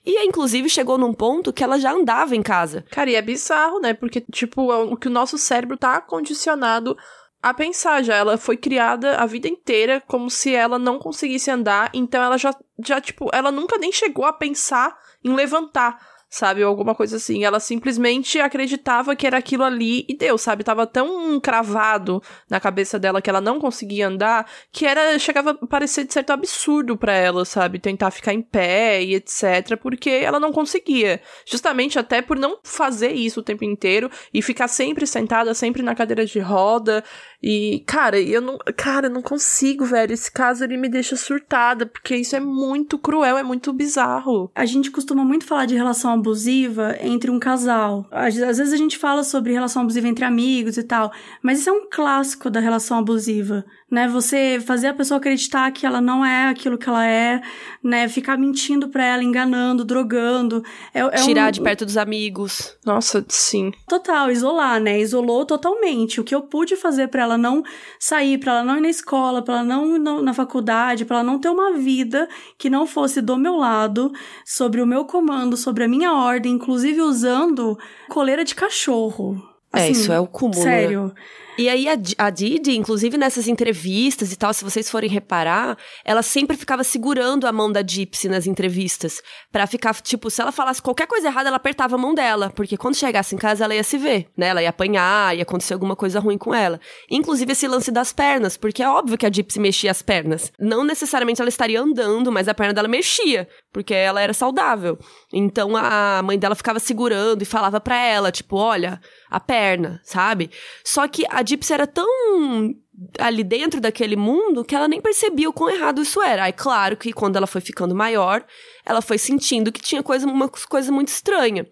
E 0.05 0.25
inclusive 0.25 0.69
chegou 0.69 0.97
num 0.97 1.13
ponto 1.13 1.53
que 1.53 1.63
ela 1.63 1.79
já 1.79 1.91
andava 1.91 2.35
em 2.35 2.41
casa. 2.41 2.83
Cara, 2.91 3.09
e 3.09 3.15
é 3.15 3.21
bizarro, 3.21 3.79
né? 3.79 3.93
Porque, 3.93 4.21
tipo, 4.31 4.71
é 4.71 4.77
o 4.77 4.97
que 4.97 5.07
o 5.07 5.11
nosso 5.11 5.37
cérebro 5.37 5.77
tá 5.77 6.01
condicionado 6.01 6.97
a 7.41 7.53
pensar 7.53 8.03
já. 8.03 8.15
Ela 8.15 8.37
foi 8.37 8.57
criada 8.57 9.17
a 9.17 9.25
vida 9.25 9.47
inteira 9.47 10.01
como 10.07 10.29
se 10.29 10.53
ela 10.55 10.77
não 10.79 10.99
conseguisse 10.99 11.51
andar, 11.51 11.89
então 11.93 12.23
ela 12.23 12.37
já, 12.37 12.55
já 12.85 13.01
tipo, 13.01 13.29
ela 13.33 13.51
nunca 13.51 13.77
nem 13.77 13.91
chegou 13.91 14.25
a 14.25 14.33
pensar 14.33 14.97
em 15.23 15.33
levantar. 15.33 16.12
Sabe? 16.33 16.63
Ou 16.63 16.69
alguma 16.69 16.95
coisa 16.95 17.17
assim. 17.17 17.43
Ela 17.43 17.59
simplesmente 17.59 18.39
acreditava 18.39 19.15
que 19.15 19.27
era 19.27 19.37
aquilo 19.37 19.63
ali 19.63 20.03
e 20.09 20.17
deu, 20.17 20.35
sabe? 20.35 20.63
Tava 20.63 20.87
tão 20.87 21.39
cravado 21.39 22.21
na 22.49 22.59
cabeça 22.59 22.97
dela 22.97 23.21
que 23.21 23.29
ela 23.29 23.39
não 23.39 23.59
conseguia 23.59 24.07
andar 24.07 24.49
que 24.71 24.85
era 24.85 25.19
chegava 25.19 25.51
a 25.51 25.67
parecer 25.67 26.05
de 26.05 26.13
certo 26.13 26.31
absurdo 26.31 26.97
para 26.97 27.13
ela, 27.13 27.45
sabe? 27.45 27.77
Tentar 27.77 28.09
ficar 28.09 28.33
em 28.33 28.41
pé 28.41 29.03
e 29.03 29.13
etc, 29.13 29.77
porque 29.79 30.09
ela 30.09 30.39
não 30.39 30.51
conseguia. 30.51 31.21
Justamente 31.45 31.99
até 31.99 32.19
por 32.19 32.37
não 32.37 32.57
fazer 32.63 33.11
isso 33.11 33.41
o 33.41 33.43
tempo 33.43 33.63
inteiro 33.63 34.09
e 34.33 34.41
ficar 34.41 34.67
sempre 34.67 35.05
sentada, 35.05 35.53
sempre 35.53 35.83
na 35.83 35.93
cadeira 35.93 36.25
de 36.25 36.39
roda. 36.39 37.03
E, 37.43 37.83
cara, 37.85 38.17
eu 38.21 38.41
não, 38.41 38.57
cara, 38.77 39.07
eu 39.07 39.11
não 39.11 39.21
consigo, 39.21 39.83
velho. 39.83 40.13
Esse 40.13 40.31
caso 40.31 40.63
ele 40.63 40.77
me 40.77 40.87
deixa 40.87 41.17
surtada, 41.17 41.85
porque 41.85 42.15
isso 42.15 42.35
é 42.37 42.39
muito 42.39 42.97
cruel, 42.97 43.37
é 43.37 43.43
muito 43.43 43.73
bizarro. 43.73 44.49
A 44.55 44.65
gente 44.65 44.89
costuma 44.89 45.25
muito 45.25 45.45
falar 45.45 45.65
de 45.65 45.75
relação 45.75 46.11
abusiva 46.11 46.95
entre 47.01 47.29
um 47.29 47.39
casal. 47.39 48.07
Às, 48.09 48.37
às 48.37 48.57
vezes 48.57 48.71
a 48.71 48.77
gente 48.77 48.97
fala 48.97 49.23
sobre 49.23 49.51
relação 49.51 49.81
abusiva 49.81 50.07
entre 50.07 50.23
amigos 50.23 50.77
e 50.77 50.83
tal, 50.83 51.11
mas 51.41 51.59
isso 51.59 51.69
é 51.69 51.73
um 51.73 51.89
clássico 51.89 52.49
da 52.49 52.61
relação 52.61 52.97
abusiva 52.97 53.65
né? 53.93 54.07
Você 54.07 54.59
fazer 54.65 54.87
a 54.87 54.93
pessoa 54.93 55.19
acreditar 55.19 55.69
que 55.71 55.85
ela 55.85 56.01
não 56.01 56.25
é 56.25 56.49
aquilo 56.49 56.79
que 56.79 56.89
ela 56.89 57.05
é, 57.05 57.39
né? 57.83 58.09
Ficar 58.09 58.39
mentindo 58.39 58.89
pra 58.89 59.05
ela, 59.05 59.23
enganando, 59.23 59.85
drogando. 59.85 60.63
É, 60.91 61.01
é 61.01 61.23
Tirar 61.23 61.49
um... 61.49 61.51
de 61.51 61.61
perto 61.61 61.85
dos 61.85 61.95
amigos. 61.95 62.75
Nossa, 62.83 63.23
sim. 63.29 63.71
Total, 63.87 64.31
isolar, 64.31 64.81
né? 64.81 64.99
Isolou 64.99 65.45
totalmente. 65.45 66.19
O 66.19 66.23
que 66.23 66.33
eu 66.33 66.41
pude 66.41 66.75
fazer 66.75 67.09
para 67.09 67.21
ela 67.21 67.37
não 67.37 67.61
sair, 67.99 68.39
para 68.39 68.53
ela 68.53 68.63
não 68.63 68.77
ir 68.77 68.81
na 68.81 68.89
escola, 68.89 69.43
para 69.43 69.59
ela 69.59 69.63
não 69.63 69.95
ir 69.95 69.99
na 69.99 70.33
faculdade, 70.33 71.05
para 71.05 71.17
ela 71.17 71.23
não 71.23 71.37
ter 71.37 71.49
uma 71.49 71.73
vida 71.73 72.27
que 72.57 72.71
não 72.71 72.87
fosse 72.87 73.21
do 73.21 73.37
meu 73.37 73.55
lado, 73.57 74.11
sobre 74.43 74.81
o 74.81 74.87
meu 74.87 75.05
comando, 75.05 75.55
sobre 75.55 75.83
a 75.83 75.87
minha 75.87 76.13
ordem, 76.13 76.53
inclusive 76.53 76.99
usando 76.99 77.77
coleira 78.09 78.43
de 78.43 78.55
cachorro. 78.55 79.39
É, 79.71 79.77
assim, 79.77 79.87
é, 79.87 79.91
isso 79.91 80.11
é 80.11 80.19
o 80.19 80.25
cúmulo. 80.25 80.57
Né? 80.57 80.63
Sério. 80.63 81.03
Né? 81.05 81.11
E 81.55 81.69
aí 81.69 81.87
a, 81.87 81.95
a 82.17 82.29
Didi, 82.31 82.75
inclusive 82.75 83.15
nessas 83.15 83.47
entrevistas 83.47 84.31
e 84.31 84.35
tal, 84.35 84.51
se 84.53 84.63
vocês 84.63 84.89
forem 84.89 85.07
reparar, 85.07 85.77
ela 86.03 86.23
sempre 86.23 86.57
ficava 86.57 86.83
segurando 86.83 87.45
a 87.45 87.51
mão 87.51 87.71
da 87.71 87.83
Gypsy 87.85 88.27
nas 88.27 88.47
entrevistas. 88.47 89.21
para 89.51 89.67
ficar, 89.67 89.93
tipo, 90.01 90.31
se 90.31 90.41
ela 90.41 90.51
falasse 90.51 90.81
qualquer 90.81 91.05
coisa 91.05 91.27
errada, 91.27 91.49
ela 91.49 91.57
apertava 91.57 91.93
a 91.93 91.97
mão 91.97 92.15
dela. 92.15 92.51
Porque 92.55 92.75
quando 92.75 92.95
chegasse 92.95 93.35
em 93.35 93.37
casa, 93.37 93.65
ela 93.65 93.75
ia 93.75 93.83
se 93.83 93.99
ver, 93.99 94.29
né? 94.35 94.47
Ela 94.47 94.63
ia 94.63 94.69
apanhar, 94.69 95.35
ia 95.35 95.43
acontecer 95.43 95.75
alguma 95.75 95.95
coisa 95.95 96.19
ruim 96.19 96.39
com 96.39 96.55
ela. 96.55 96.79
Inclusive 97.09 97.51
esse 97.51 97.67
lance 97.67 97.91
das 97.91 98.11
pernas, 98.11 98.57
porque 98.57 98.81
é 98.81 98.89
óbvio 98.89 99.17
que 99.17 99.25
a 99.25 99.31
Gypsy 99.31 99.59
mexia 99.59 99.91
as 99.91 100.01
pernas. 100.01 100.51
Não 100.59 100.83
necessariamente 100.83 101.39
ela 101.39 101.49
estaria 101.49 101.79
andando, 101.79 102.31
mas 102.31 102.47
a 102.47 102.55
perna 102.55 102.73
dela 102.73 102.87
mexia, 102.87 103.47
porque 103.71 103.93
ela 103.93 104.19
era 104.19 104.33
saudável. 104.33 104.97
Então 105.31 105.77
a 105.77 106.19
mãe 106.23 106.39
dela 106.39 106.55
ficava 106.55 106.79
segurando 106.79 107.43
e 107.43 107.45
falava 107.45 107.79
pra 107.79 107.95
ela, 107.95 108.31
tipo, 108.31 108.57
olha, 108.57 108.99
a 109.29 109.39
perna, 109.39 110.01
sabe? 110.03 110.49
Só 110.83 111.07
que 111.07 111.25
a 111.29 111.42
Gypsy 111.43 111.73
era 111.73 111.87
tão 111.87 112.75
ali 113.19 113.43
dentro 113.43 113.81
daquele 113.81 114.15
mundo 114.15 114.63
que 114.63 114.75
ela 114.75 114.87
nem 114.87 115.01
percebia 115.01 115.49
o 115.49 115.53
quão 115.53 115.69
errado 115.69 116.01
isso 116.01 116.21
era. 116.21 116.43
Aí, 116.45 116.53
claro 116.53 116.95
que 116.95 117.11
quando 117.11 117.35
ela 117.35 117.47
foi 117.47 117.61
ficando 117.61 117.95
maior, 117.95 118.45
ela 118.85 119.01
foi 119.01 119.17
sentindo 119.17 119.71
que 119.71 119.81
tinha 119.81 120.03
coisa, 120.03 120.27
uma 120.27 120.49
coisa 120.49 120.91
muito 120.91 121.09
estranha. 121.09 121.67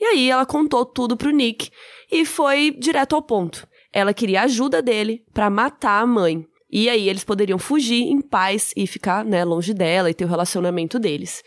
E 0.00 0.04
aí 0.04 0.30
ela 0.30 0.44
contou 0.44 0.84
tudo 0.84 1.16
pro 1.16 1.30
Nick 1.30 1.70
e 2.10 2.24
foi 2.24 2.70
direto 2.78 3.14
ao 3.14 3.22
ponto. 3.22 3.66
Ela 3.92 4.12
queria 4.12 4.42
a 4.42 4.44
ajuda 4.44 4.82
dele 4.82 5.24
para 5.32 5.48
matar 5.48 6.02
a 6.02 6.06
mãe. 6.06 6.46
E 6.70 6.90
aí 6.90 7.08
eles 7.08 7.24
poderiam 7.24 7.58
fugir 7.58 8.02
em 8.02 8.20
paz 8.20 8.72
e 8.76 8.86
ficar, 8.86 9.24
né, 9.24 9.44
longe 9.44 9.72
dela 9.72 10.10
e 10.10 10.14
ter 10.14 10.24
o 10.24 10.28
relacionamento 10.28 10.98
deles. 10.98 11.42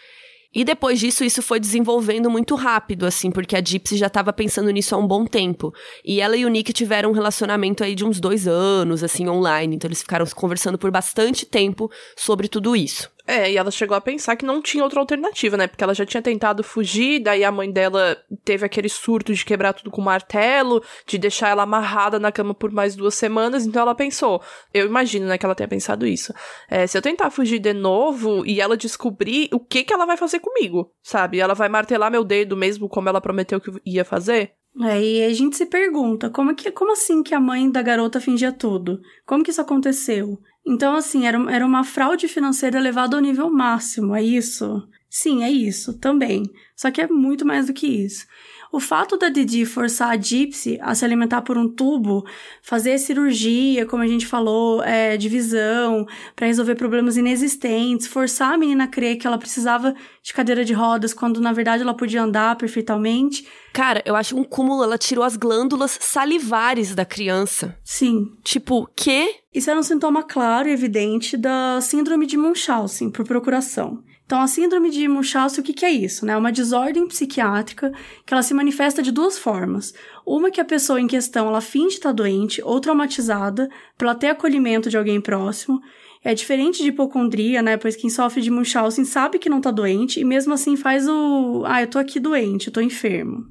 E 0.54 0.64
depois 0.64 1.00
disso, 1.00 1.24
isso 1.24 1.44
foi 1.44 1.60
desenvolvendo 1.60 2.30
muito 2.30 2.56
rápido, 2.56 3.06
assim, 3.06 3.30
porque 3.30 3.56
a 3.56 3.62
Gypsy 3.62 3.98
já 3.98 4.08
estava 4.08 4.34
pensando 4.34 4.72
nisso 4.72 4.96
há 4.96 4.98
um 4.98 5.08
bom 5.08 5.26
tempo. 5.26 5.72
E 6.04 6.22
ela 6.22 6.36
e 6.36 6.44
o 6.44 6.50
Nick 6.50 6.74
tiveram 6.74 7.12
um 7.12 7.14
relacionamento 7.14 7.84
aí 7.84 7.94
de 7.94 8.04
uns 8.04 8.20
dois 8.20 8.48
anos, 8.48 9.04
assim, 9.04 9.28
online. 9.28 9.76
Então 9.76 9.88
eles 9.88 10.02
ficaram 10.02 10.26
conversando 10.36 10.78
por 10.78 10.90
bastante 10.90 11.46
tempo 11.46 11.90
sobre 12.18 12.48
tudo 12.48 12.76
isso. 12.76 13.10
É, 13.30 13.52
e 13.52 13.58
ela 13.58 13.70
chegou 13.70 13.96
a 13.96 14.02
pensar 14.02 14.36
que 14.36 14.44
não 14.44 14.60
tinha 14.60 14.84
outra 14.84 15.00
alternativa, 15.00 15.56
né? 15.56 15.68
Porque 15.68 15.84
ela 15.84 15.94
já 15.94 16.04
tinha 16.04 16.20
tentado 16.20 16.64
fugir, 16.64 17.20
daí 17.20 17.44
a 17.44 17.52
mãe 17.52 17.72
dela 17.72 18.18
teve 18.44 18.66
aquele 18.66 18.90
surto 18.90 19.32
de 19.32 19.46
quebrar 19.46 19.72
tudo 19.74 19.92
com 19.92 20.02
martelo, 20.02 20.84
de 21.06 21.20
deixar 21.20 21.50
ela 21.50 21.62
amarrada 21.62 22.18
na 22.18 22.32
cama 22.32 22.56
por 22.56 22.72
mais 22.72 22.96
duas 22.96 23.14
semanas, 23.14 23.68
então 23.68 23.84
ela 23.84 23.94
pensou, 23.94 24.42
eu 24.74 24.88
imagino, 24.88 25.28
né, 25.28 25.38
que 25.38 25.46
ela 25.46 25.54
tenha 25.54 25.68
pensado 25.68 26.08
isso. 26.08 26.34
É, 26.68 26.88
se 26.88 26.98
eu 26.98 27.04
tentar 27.04 27.30
fugir 27.30 27.60
de 27.60 27.72
novo 27.72 28.44
e 28.48 28.60
ela 28.60 28.76
descobrir 28.76 29.48
o 29.54 29.60
que 29.60 29.84
que 29.84 29.94
ela 29.94 30.08
vai 30.08 30.18
fazer 30.18 30.40
comigo, 30.40 30.92
sabe? 31.04 31.40
Ela 31.40 31.54
vai 31.54 31.70
martelar 31.70 32.10
meu 32.10 32.24
dedo 32.24 32.58
mesmo 32.58 32.90
como 32.90 33.10
ela 33.10 33.22
prometeu 33.22 33.62
que 33.62 33.72
ia 33.86 34.04
fazer? 34.04 34.54
É, 34.82 35.00
e 35.00 35.24
a 35.24 35.34
gente 35.34 35.56
se 35.56 35.68
pergunta, 35.68 36.32
como, 36.32 36.56
que, 36.56 36.72
como 36.72 36.94
assim 36.94 37.22
que 37.22 37.36
a 37.36 37.40
mãe 37.40 37.70
da 37.70 37.82
garota 37.84 38.20
fingia 38.20 38.52
tudo? 38.52 39.00
Como 39.24 39.44
que 39.44 39.52
isso 39.52 39.62
aconteceu? 39.62 40.40
Então, 40.70 40.96
assim, 40.96 41.26
era, 41.26 41.40
era 41.52 41.66
uma 41.66 41.84
fraude 41.84 42.28
financeira 42.28 42.80
levada 42.80 43.16
ao 43.16 43.22
nível 43.24 43.50
máximo, 43.50 44.16
é 44.16 44.22
isso? 44.22 44.88
Sim, 45.10 45.44
é 45.44 45.50
isso, 45.50 45.98
também. 45.98 46.44
Só 46.76 46.92
que 46.92 47.02
é 47.02 47.08
muito 47.08 47.44
mais 47.44 47.66
do 47.66 47.74
que 47.74 47.88
isso. 47.88 48.28
O 48.72 48.80
fato 48.80 49.18
da 49.18 49.30
Didi 49.30 49.66
forçar 49.66 50.12
a 50.12 50.18
Gypsy 50.18 50.78
a 50.82 50.94
se 50.94 51.04
alimentar 51.04 51.42
por 51.42 51.58
um 51.58 51.68
tubo, 51.68 52.24
fazer 52.62 53.00
cirurgia, 53.00 53.86
como 53.86 54.04
a 54.04 54.08
gente 54.08 54.28
falou, 54.28 54.84
é, 54.84 55.18
de 55.18 55.28
visão, 55.28 56.06
para 56.36 56.46
resolver 56.46 56.76
problemas 56.76 57.18
inexistentes, 57.18 58.06
forçar 58.06 58.54
a 58.54 58.58
menina 58.58 58.84
a 58.84 58.88
crer 58.88 59.18
que 59.18 59.26
ela 59.26 59.40
precisava 59.40 59.96
de 60.22 60.34
cadeira 60.34 60.64
de 60.64 60.74
rodas 60.74 61.14
quando 61.14 61.42
na 61.42 61.52
verdade 61.52 61.82
ela 61.82 61.96
podia 61.96 62.22
andar 62.22 62.56
perfeitamente. 62.58 63.48
Cara, 63.74 64.04
eu 64.06 64.16
acho 64.16 64.38
um 64.38 64.44
cúmulo. 64.44 64.84
Ela 64.84 64.98
tirou 64.98 65.24
as 65.24 65.36
glândulas 65.36 65.98
salivares 66.00 66.94
da 66.94 67.06
criança. 67.06 67.78
Sim. 67.84 68.28
Tipo, 68.44 68.88
que? 68.96 69.36
Isso 69.54 69.70
era 69.70 69.80
um 69.80 69.84
sintoma 69.84 70.24
claro 70.24 70.70
e 70.70 70.72
evidente 70.72 71.36
da 71.36 71.80
síndrome 71.82 72.28
de 72.28 72.38
Munchausen, 72.38 73.10
por 73.10 73.26
procuração. 73.26 74.04
Então, 74.30 74.42
a 74.44 74.48
síndrome 74.48 74.92
de 74.92 75.08
Munchausen, 75.08 75.60
o 75.60 75.64
que, 75.64 75.74
que 75.74 75.84
é 75.84 75.90
isso? 75.90 76.24
É 76.24 76.28
né? 76.28 76.38
uma 76.38 76.52
desordem 76.52 77.08
psiquiátrica 77.08 77.92
que 78.24 78.32
ela 78.32 78.44
se 78.44 78.54
manifesta 78.54 79.02
de 79.02 79.12
duas 79.12 79.40
formas. 79.40 79.92
Uma 80.24 80.52
que 80.52 80.62
a 80.62 80.66
pessoa 80.66 81.02
em 81.02 81.08
questão 81.08 81.48
ela 81.48 81.62
finge 81.62 81.96
estar 81.96 82.12
doente 82.12 82.62
ou 82.62 82.80
traumatizada 82.80 83.68
para 83.98 84.14
ter 84.14 84.28
acolhimento 84.28 84.88
de 84.88 84.96
alguém 84.96 85.20
próximo. 85.20 85.82
É 86.24 86.36
diferente 86.36 86.84
de 86.84 86.90
hipocondria, 86.90 87.64
né? 87.64 87.76
Pois 87.76 87.96
quem 87.96 88.08
sofre 88.08 88.40
de 88.40 88.52
Munchausen 88.52 89.04
sabe 89.04 89.40
que 89.40 89.50
não 89.50 89.58
está 89.58 89.72
doente 89.72 90.20
e 90.20 90.24
mesmo 90.24 90.54
assim 90.54 90.76
faz 90.76 91.08
o... 91.08 91.64
Ah, 91.66 91.82
eu 91.82 91.88
tô 91.88 91.98
aqui 91.98 92.20
doente, 92.20 92.68
eu 92.68 92.74
tô 92.74 92.82
enfermo. 92.82 93.48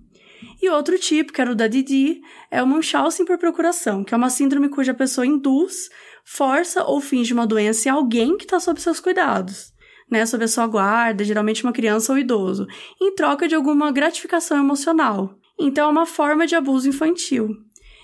E 0.62 0.70
outro 0.70 0.96
tipo, 0.96 1.32
que 1.32 1.40
era 1.40 1.50
o 1.50 1.56
da 1.56 1.66
Didi, 1.66 2.20
é 2.52 2.62
o 2.62 2.66
Munchausen 2.68 3.26
por 3.26 3.36
procuração, 3.36 4.04
que 4.04 4.14
é 4.14 4.16
uma 4.16 4.30
síndrome 4.30 4.68
cuja 4.68 4.94
pessoa 4.94 5.26
induz, 5.26 5.90
força 6.24 6.84
ou 6.84 7.00
finge 7.00 7.34
uma 7.34 7.48
doença 7.48 7.88
em 7.88 7.90
alguém 7.90 8.36
que 8.36 8.44
está 8.44 8.60
sob 8.60 8.80
seus 8.80 9.00
cuidados 9.00 9.76
né, 10.10 10.24
sob 10.26 10.44
a 10.44 10.48
sua 10.48 10.66
guarda, 10.66 11.24
geralmente 11.24 11.62
uma 11.64 11.72
criança 11.72 12.12
ou 12.12 12.18
idoso, 12.18 12.66
em 13.00 13.14
troca 13.14 13.46
de 13.46 13.54
alguma 13.54 13.90
gratificação 13.90 14.58
emocional. 14.58 15.34
Então 15.58 15.88
é 15.88 15.90
uma 15.90 16.06
forma 16.06 16.46
de 16.46 16.54
abuso 16.54 16.88
infantil. 16.88 17.48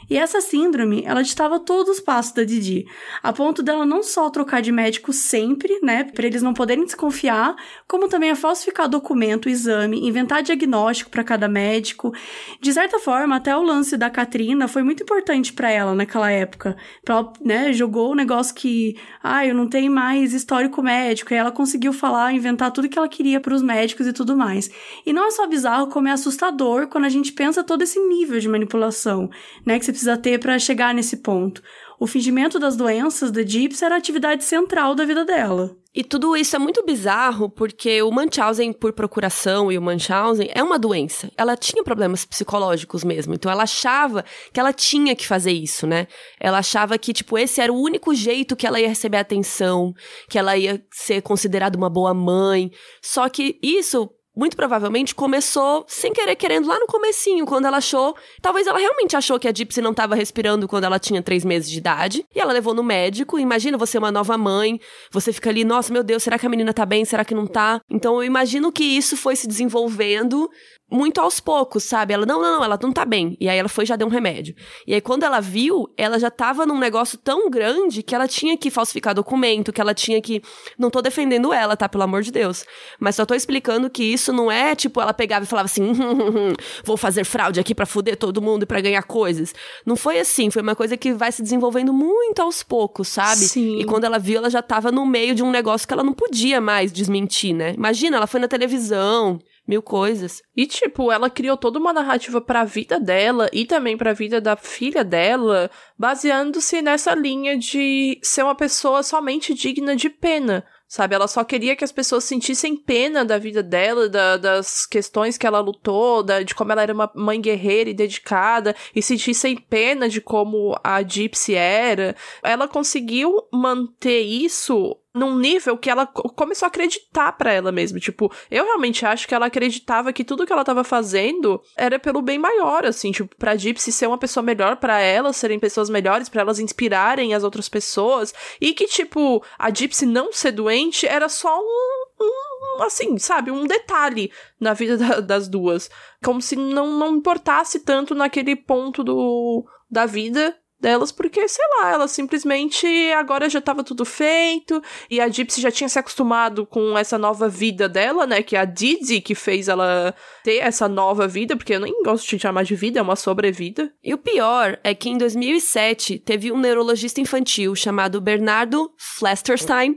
E 0.08 0.16
essa 0.16 0.40
síndrome, 0.40 1.02
ela 1.04 1.22
ditava 1.22 1.58
todos 1.58 1.98
os 1.98 2.00
passos 2.00 2.32
da 2.32 2.44
Didi, 2.44 2.86
a 3.22 3.32
ponto 3.32 3.62
dela 3.62 3.86
não 3.86 4.02
só 4.02 4.28
trocar 4.30 4.60
de 4.60 4.70
médico 4.70 5.12
sempre, 5.12 5.78
né, 5.82 6.04
para 6.04 6.26
eles 6.26 6.42
não 6.42 6.52
poderem 6.52 6.84
desconfiar, 6.84 7.56
como 7.88 8.08
também 8.08 8.30
a 8.30 8.36
falsificar 8.36 8.88
documento, 8.88 9.48
exame, 9.48 10.06
inventar 10.06 10.42
diagnóstico 10.42 11.10
para 11.10 11.24
cada 11.24 11.48
médico. 11.48 12.12
De 12.60 12.72
certa 12.72 12.98
forma, 12.98 13.36
até 13.36 13.56
o 13.56 13.62
lance 13.62 13.96
da 13.96 14.10
Katrina 14.10 14.68
foi 14.68 14.82
muito 14.82 15.02
importante 15.02 15.52
para 15.52 15.70
ela 15.70 15.94
naquela 15.94 16.30
época. 16.30 16.76
Ela, 17.08 17.32
né, 17.40 17.72
jogou 17.72 18.12
o 18.12 18.14
negócio 18.14 18.54
que, 18.54 18.96
ah, 19.22 19.46
eu 19.46 19.54
não 19.54 19.68
tenho 19.68 19.90
mais 19.90 20.32
histórico 20.32 20.82
médico, 20.82 21.32
e 21.32 21.36
ela 21.36 21.50
conseguiu 21.50 21.92
falar, 21.92 22.32
inventar 22.32 22.70
tudo 22.70 22.88
que 22.88 22.98
ela 22.98 23.08
queria 23.08 23.40
para 23.40 23.54
os 23.54 23.62
médicos 23.62 24.06
e 24.06 24.12
tudo 24.12 24.36
mais. 24.36 24.70
E 25.06 25.12
não 25.12 25.26
é 25.26 25.30
só 25.30 25.46
bizarro, 25.46 25.88
como 25.88 26.08
é 26.08 26.12
assustador 26.12 26.88
quando 26.88 27.04
a 27.04 27.08
gente 27.08 27.32
pensa 27.32 27.64
todo 27.64 27.82
esse 27.82 27.98
nível 27.98 28.38
de 28.38 28.48
manipulação, 28.48 29.30
né, 29.64 29.78
que 29.78 29.84
você 29.84 29.92
precisa 29.94 30.16
ter 30.16 30.38
para 30.38 30.58
chegar 30.58 30.92
nesse 30.92 31.18
ponto. 31.18 31.62
O 31.98 32.06
fingimento 32.06 32.58
das 32.58 32.76
doenças 32.76 33.30
da 33.30 33.42
Gypsy 33.42 33.84
era 33.84 33.94
a 33.94 33.98
atividade 33.98 34.44
central 34.44 34.94
da 34.94 35.04
vida 35.04 35.24
dela. 35.24 35.76
E 35.94 36.02
tudo 36.02 36.36
isso 36.36 36.56
é 36.56 36.58
muito 36.58 36.84
bizarro 36.84 37.48
porque 37.48 38.02
o 38.02 38.10
Munchausen 38.10 38.72
por 38.72 38.92
procuração 38.92 39.70
e 39.70 39.78
o 39.78 39.82
Munchausen 39.82 40.50
é 40.52 40.60
uma 40.60 40.76
doença. 40.76 41.30
Ela 41.36 41.56
tinha 41.56 41.84
problemas 41.84 42.24
psicológicos 42.24 43.04
mesmo, 43.04 43.32
então 43.32 43.50
ela 43.50 43.62
achava 43.62 44.24
que 44.52 44.58
ela 44.58 44.72
tinha 44.72 45.14
que 45.14 45.24
fazer 45.24 45.52
isso, 45.52 45.86
né? 45.86 46.08
Ela 46.40 46.58
achava 46.58 46.98
que 46.98 47.12
tipo 47.12 47.38
esse 47.38 47.60
era 47.60 47.72
o 47.72 47.80
único 47.80 48.12
jeito 48.12 48.56
que 48.56 48.66
ela 48.66 48.80
ia 48.80 48.88
receber 48.88 49.18
atenção, 49.18 49.94
que 50.28 50.36
ela 50.36 50.56
ia 50.56 50.84
ser 50.90 51.22
considerada 51.22 51.78
uma 51.78 51.88
boa 51.88 52.12
mãe. 52.12 52.72
Só 53.00 53.28
que 53.28 53.56
isso 53.62 54.10
muito 54.36 54.56
provavelmente 54.56 55.14
começou 55.14 55.84
sem 55.88 56.12
querer 56.12 56.36
querendo 56.36 56.66
lá 56.66 56.78
no 56.78 56.86
comecinho, 56.86 57.46
quando 57.46 57.66
ela 57.66 57.76
achou, 57.76 58.16
talvez 58.42 58.66
ela 58.66 58.78
realmente 58.78 59.16
achou 59.16 59.38
que 59.38 59.48
a 59.48 59.52
Gypsy 59.54 59.80
não 59.80 59.92
estava 59.92 60.14
respirando 60.14 60.66
quando 60.66 60.84
ela 60.84 60.98
tinha 60.98 61.22
três 61.22 61.44
meses 61.44 61.70
de 61.70 61.78
idade, 61.78 62.26
e 62.34 62.40
ela 62.40 62.52
levou 62.52 62.74
no 62.74 62.82
médico, 62.82 63.38
imagina 63.38 63.78
você 63.78 63.98
uma 63.98 64.10
nova 64.10 64.36
mãe, 64.36 64.80
você 65.10 65.32
fica 65.32 65.50
ali, 65.50 65.64
nossa, 65.64 65.92
meu 65.92 66.02
Deus, 66.02 66.22
será 66.22 66.38
que 66.38 66.46
a 66.46 66.50
menina 66.50 66.72
tá 66.72 66.84
bem, 66.84 67.04
será 67.04 67.24
que 67.24 67.34
não 67.34 67.46
tá? 67.46 67.80
Então 67.88 68.16
eu 68.16 68.24
imagino 68.24 68.72
que 68.72 68.84
isso 68.84 69.16
foi 69.16 69.36
se 69.36 69.46
desenvolvendo 69.46 70.50
muito 70.90 71.20
aos 71.20 71.40
poucos, 71.40 71.82
sabe? 71.84 72.14
Ela, 72.14 72.26
não, 72.26 72.40
não, 72.40 72.58
não, 72.58 72.64
ela 72.64 72.78
não 72.80 72.92
tá 72.92 73.04
bem. 73.04 73.36
E 73.40 73.48
aí 73.48 73.58
ela 73.58 73.68
foi 73.68 73.86
já 73.86 73.96
deu 73.96 74.06
um 74.06 74.10
remédio. 74.10 74.54
E 74.86 74.94
aí 74.94 75.00
quando 75.00 75.24
ela 75.24 75.40
viu, 75.40 75.88
ela 75.96 76.18
já 76.18 76.30
tava 76.30 76.66
num 76.66 76.78
negócio 76.78 77.18
tão 77.18 77.50
grande 77.50 78.02
que 78.02 78.14
ela 78.14 78.28
tinha 78.28 78.56
que 78.56 78.70
falsificar 78.70 79.14
documento, 79.14 79.72
que 79.72 79.80
ela 79.80 79.94
tinha 79.94 80.20
que. 80.20 80.42
Não 80.78 80.90
tô 80.90 81.00
defendendo 81.00 81.52
ela, 81.52 81.76
tá? 81.76 81.88
Pelo 81.88 82.04
amor 82.04 82.22
de 82.22 82.30
Deus. 82.30 82.64
Mas 83.00 83.16
só 83.16 83.26
tô 83.26 83.34
explicando 83.34 83.90
que 83.90 84.04
isso 84.04 84.32
não 84.32 84.50
é 84.50 84.74
tipo 84.74 85.00
ela 85.00 85.14
pegava 85.14 85.44
e 85.44 85.48
falava 85.48 85.66
assim: 85.66 85.82
hum, 85.88 85.92
hum, 85.92 86.28
hum, 86.28 86.52
vou 86.84 86.96
fazer 86.96 87.24
fraude 87.24 87.58
aqui 87.58 87.74
para 87.74 87.86
fuder 87.86 88.16
todo 88.16 88.42
mundo 88.42 88.64
e 88.64 88.66
pra 88.66 88.80
ganhar 88.80 89.02
coisas. 89.02 89.54
Não 89.84 89.96
foi 89.96 90.18
assim. 90.18 90.50
Foi 90.50 90.62
uma 90.62 90.76
coisa 90.76 90.96
que 90.96 91.12
vai 91.12 91.32
se 91.32 91.42
desenvolvendo 91.42 91.92
muito 91.92 92.40
aos 92.40 92.62
poucos, 92.62 93.08
sabe? 93.08 93.40
Sim. 93.40 93.78
E 93.80 93.84
quando 93.84 94.04
ela 94.04 94.18
viu, 94.18 94.38
ela 94.38 94.50
já 94.50 94.62
tava 94.62 94.92
no 94.92 95.04
meio 95.06 95.34
de 95.34 95.42
um 95.42 95.50
negócio 95.50 95.88
que 95.88 95.94
ela 95.94 96.04
não 96.04 96.12
podia 96.12 96.60
mais 96.60 96.92
desmentir, 96.92 97.54
né? 97.54 97.74
Imagina, 97.76 98.16
ela 98.16 98.26
foi 98.26 98.40
na 98.40 98.48
televisão 98.48 99.40
mil 99.66 99.82
coisas. 99.82 100.42
E, 100.56 100.66
tipo, 100.66 101.10
ela 101.10 101.30
criou 101.30 101.56
toda 101.56 101.78
uma 101.78 101.92
narrativa 101.92 102.40
pra 102.40 102.64
vida 102.64 103.00
dela 103.00 103.48
e 103.52 103.64
também 103.64 103.96
pra 103.96 104.12
vida 104.12 104.40
da 104.40 104.56
filha 104.56 105.02
dela, 105.02 105.70
baseando-se 105.98 106.82
nessa 106.82 107.14
linha 107.14 107.56
de 107.56 108.18
ser 108.22 108.42
uma 108.42 108.54
pessoa 108.54 109.02
somente 109.02 109.54
digna 109.54 109.96
de 109.96 110.10
pena. 110.10 110.64
Sabe, 110.86 111.14
ela 111.14 111.26
só 111.26 111.42
queria 111.42 111.74
que 111.74 111.82
as 111.82 111.90
pessoas 111.90 112.22
sentissem 112.24 112.76
pena 112.76 113.24
da 113.24 113.36
vida 113.36 113.62
dela, 113.62 114.08
da, 114.08 114.36
das 114.36 114.86
questões 114.86 115.36
que 115.36 115.46
ela 115.46 115.58
lutou, 115.58 116.22
da, 116.22 116.42
de 116.42 116.54
como 116.54 116.70
ela 116.70 116.82
era 116.82 116.92
uma 116.92 117.10
mãe 117.16 117.40
guerreira 117.40 117.90
e 117.90 117.94
dedicada, 117.94 118.76
e 118.94 119.02
sentissem 119.02 119.56
pena 119.56 120.08
de 120.08 120.20
como 120.20 120.78
a 120.84 121.02
Gypsy 121.02 121.54
era. 121.54 122.14
Ela 122.42 122.68
conseguiu 122.68 123.48
manter 123.52 124.20
isso 124.20 124.96
num 125.14 125.38
nível 125.38 125.78
que 125.78 125.88
ela 125.88 126.06
começou 126.06 126.66
a 126.66 126.68
acreditar 126.68 127.32
para 127.32 127.52
ela 127.52 127.70
mesma. 127.70 128.00
Tipo, 128.00 128.32
eu 128.50 128.64
realmente 128.64 129.06
acho 129.06 129.28
que 129.28 129.34
ela 129.34 129.46
acreditava 129.46 130.12
que 130.12 130.24
tudo 130.24 130.44
que 130.44 130.52
ela 130.52 130.64
tava 130.64 130.82
fazendo 130.82 131.62
era 131.76 131.98
pelo 131.98 132.20
bem 132.20 132.38
maior, 132.38 132.84
assim, 132.84 133.12
tipo, 133.12 133.34
pra 133.36 133.54
Gypsy 133.54 133.92
ser 133.92 134.08
uma 134.08 134.18
pessoa 134.18 134.42
melhor, 134.42 134.76
para 134.76 135.00
elas 135.00 135.36
serem 135.36 135.60
pessoas 135.60 135.88
melhores, 135.88 136.28
para 136.28 136.40
elas 136.40 136.58
inspirarem 136.58 137.32
as 137.32 137.44
outras 137.44 137.68
pessoas. 137.68 138.34
E 138.60 138.74
que, 138.74 138.86
tipo, 138.86 139.44
a 139.56 139.70
Gypsy 139.70 140.04
não 140.04 140.32
ser 140.32 140.50
doente 140.50 141.06
era 141.06 141.28
só 141.28 141.60
um, 141.60 142.04
um 142.20 142.82
assim, 142.82 143.16
sabe, 143.18 143.52
um 143.52 143.66
detalhe 143.66 144.32
na 144.58 144.74
vida 144.74 144.96
da, 144.96 145.20
das 145.20 145.46
duas. 145.46 145.88
Como 146.24 146.42
se 146.42 146.56
não, 146.56 146.98
não 146.98 147.16
importasse 147.16 147.80
tanto 147.80 148.16
naquele 148.16 148.56
ponto 148.56 149.04
do, 149.04 149.64
da 149.88 150.06
vida 150.06 150.56
delas, 150.84 151.10
porque, 151.10 151.48
sei 151.48 151.64
lá, 151.78 151.92
ela 151.92 152.06
simplesmente 152.06 152.86
agora 153.12 153.48
já 153.48 153.58
estava 153.58 153.82
tudo 153.82 154.04
feito, 154.04 154.82
e 155.10 155.18
a 155.18 155.28
Gypsy 155.28 155.62
já 155.62 155.70
tinha 155.70 155.88
se 155.88 155.98
acostumado 155.98 156.66
com 156.66 156.96
essa 156.96 157.16
nova 157.16 157.48
vida 157.48 157.88
dela, 157.88 158.26
né? 158.26 158.42
Que 158.42 158.54
é 158.54 158.60
a 158.60 158.66
Didi 158.66 159.22
que 159.22 159.34
fez 159.34 159.66
ela 159.66 160.14
ter 160.44 160.58
essa 160.58 160.86
nova 160.86 161.26
vida, 161.26 161.56
porque 161.56 161.74
eu 161.74 161.80
nem 161.80 162.02
gosto 162.02 162.28
de 162.28 162.38
chamar 162.38 162.64
de 162.64 162.76
vida, 162.76 162.98
é 162.98 163.02
uma 163.02 163.16
sobrevida. 163.16 163.90
E 164.02 164.12
o 164.12 164.18
pior 164.18 164.78
é 164.84 164.94
que 164.94 165.08
em 165.08 165.16
2007 165.16 166.18
teve 166.18 166.52
um 166.52 166.58
neurologista 166.58 167.18
infantil 167.18 167.74
chamado 167.74 168.20
Bernardo 168.20 168.92
Flesterstein. 168.98 169.96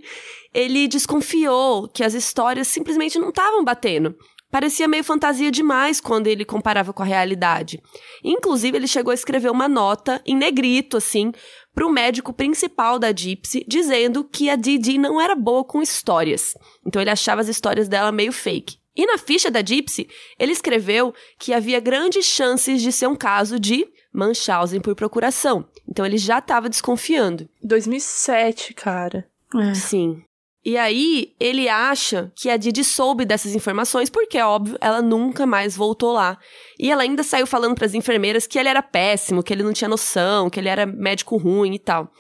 Ele 0.54 0.88
desconfiou 0.88 1.90
que 1.90 2.04
as 2.04 2.14
histórias 2.14 2.70
simplesmente 2.70 3.20
não 3.20 3.30
estavam 3.30 3.64
batendo. 3.64 4.16
Parecia 4.50 4.88
meio 4.88 5.04
fantasia 5.04 5.52
demais 5.52 6.00
quando 6.00 6.28
ele 6.28 6.46
comparava 6.46 6.94
com 6.94 7.04
a 7.04 7.06
realidade. 7.06 7.82
Inclusive, 8.24 8.78
ele 8.78 8.88
chegou 8.88 9.12
a 9.12 9.14
escrever 9.14 9.52
uma 9.52 9.68
nota 9.68 10.22
em 10.26 10.36
negrito, 10.36 10.96
assim, 10.98 11.34
para 11.76 11.86
o 11.86 11.92
médico 11.92 12.32
principal 12.32 12.98
da 12.98 13.12
Gypsy, 13.12 13.66
dizendo 13.68 14.24
que 14.24 14.50
a 14.50 14.56
Didi 14.56 14.98
não 14.98 15.20
era 15.20 15.36
boa 15.36 15.64
com 15.64 15.82
histórias. 15.82 16.54
Então, 16.86 17.02
ele 17.02 17.12
achava 17.12 17.42
as 17.42 17.50
histórias 17.50 17.88
dela 17.88 18.12
meio 18.12 18.32
fake. 18.32 18.78
E 18.96 19.06
na 19.06 19.18
ficha 19.18 19.52
da 19.52 19.62
Gypsy, 19.62 20.08
ele 20.40 20.54
escreveu 20.54 21.14
que 21.38 21.54
havia 21.54 21.80
grandes 21.80 22.26
chances 22.26 22.82
de 22.82 22.92
ser 22.92 23.08
um 23.08 23.16
caso 23.16 23.60
de 23.60 23.86
Munchausen 24.14 24.82
por 24.82 24.96
procuração. 24.96 25.68
Então, 25.88 26.06
ele 26.06 26.18
já 26.18 26.40
estava 26.40 26.70
desconfiando. 26.70 27.48
2007, 27.62 28.74
cara. 28.74 29.28
É. 29.54 29.76
Sim. 29.76 30.24
E 30.68 30.76
aí, 30.76 31.34
ele 31.40 31.70
acha 31.70 32.30
que 32.36 32.50
a 32.50 32.58
Didi 32.58 32.84
soube 32.84 33.24
dessas 33.24 33.56
informações, 33.56 34.10
porque, 34.10 34.38
óbvio, 34.38 34.78
ela 34.82 35.02
nunca 35.02 35.46
mais 35.46 35.78
voltou 35.78 36.12
lá. 36.12 36.38
E 36.78 36.92
ela 36.92 37.04
ainda 37.04 37.24
saiu 37.24 37.48
falando 37.48 37.74
para 37.74 37.86
as 37.86 37.94
enfermeiras 37.94 38.46
que 38.46 38.60
ele 38.60 38.68
era 38.68 38.84
péssimo, 38.84 39.42
que 39.42 39.54
ele 39.54 39.64
não 39.64 39.72
tinha 39.72 39.88
noção, 39.88 40.50
que 40.50 40.60
ele 40.60 40.68
era 40.68 40.86
médico 40.86 41.38
ruim 41.38 41.76
e 41.76 41.80
tal. 41.80 42.12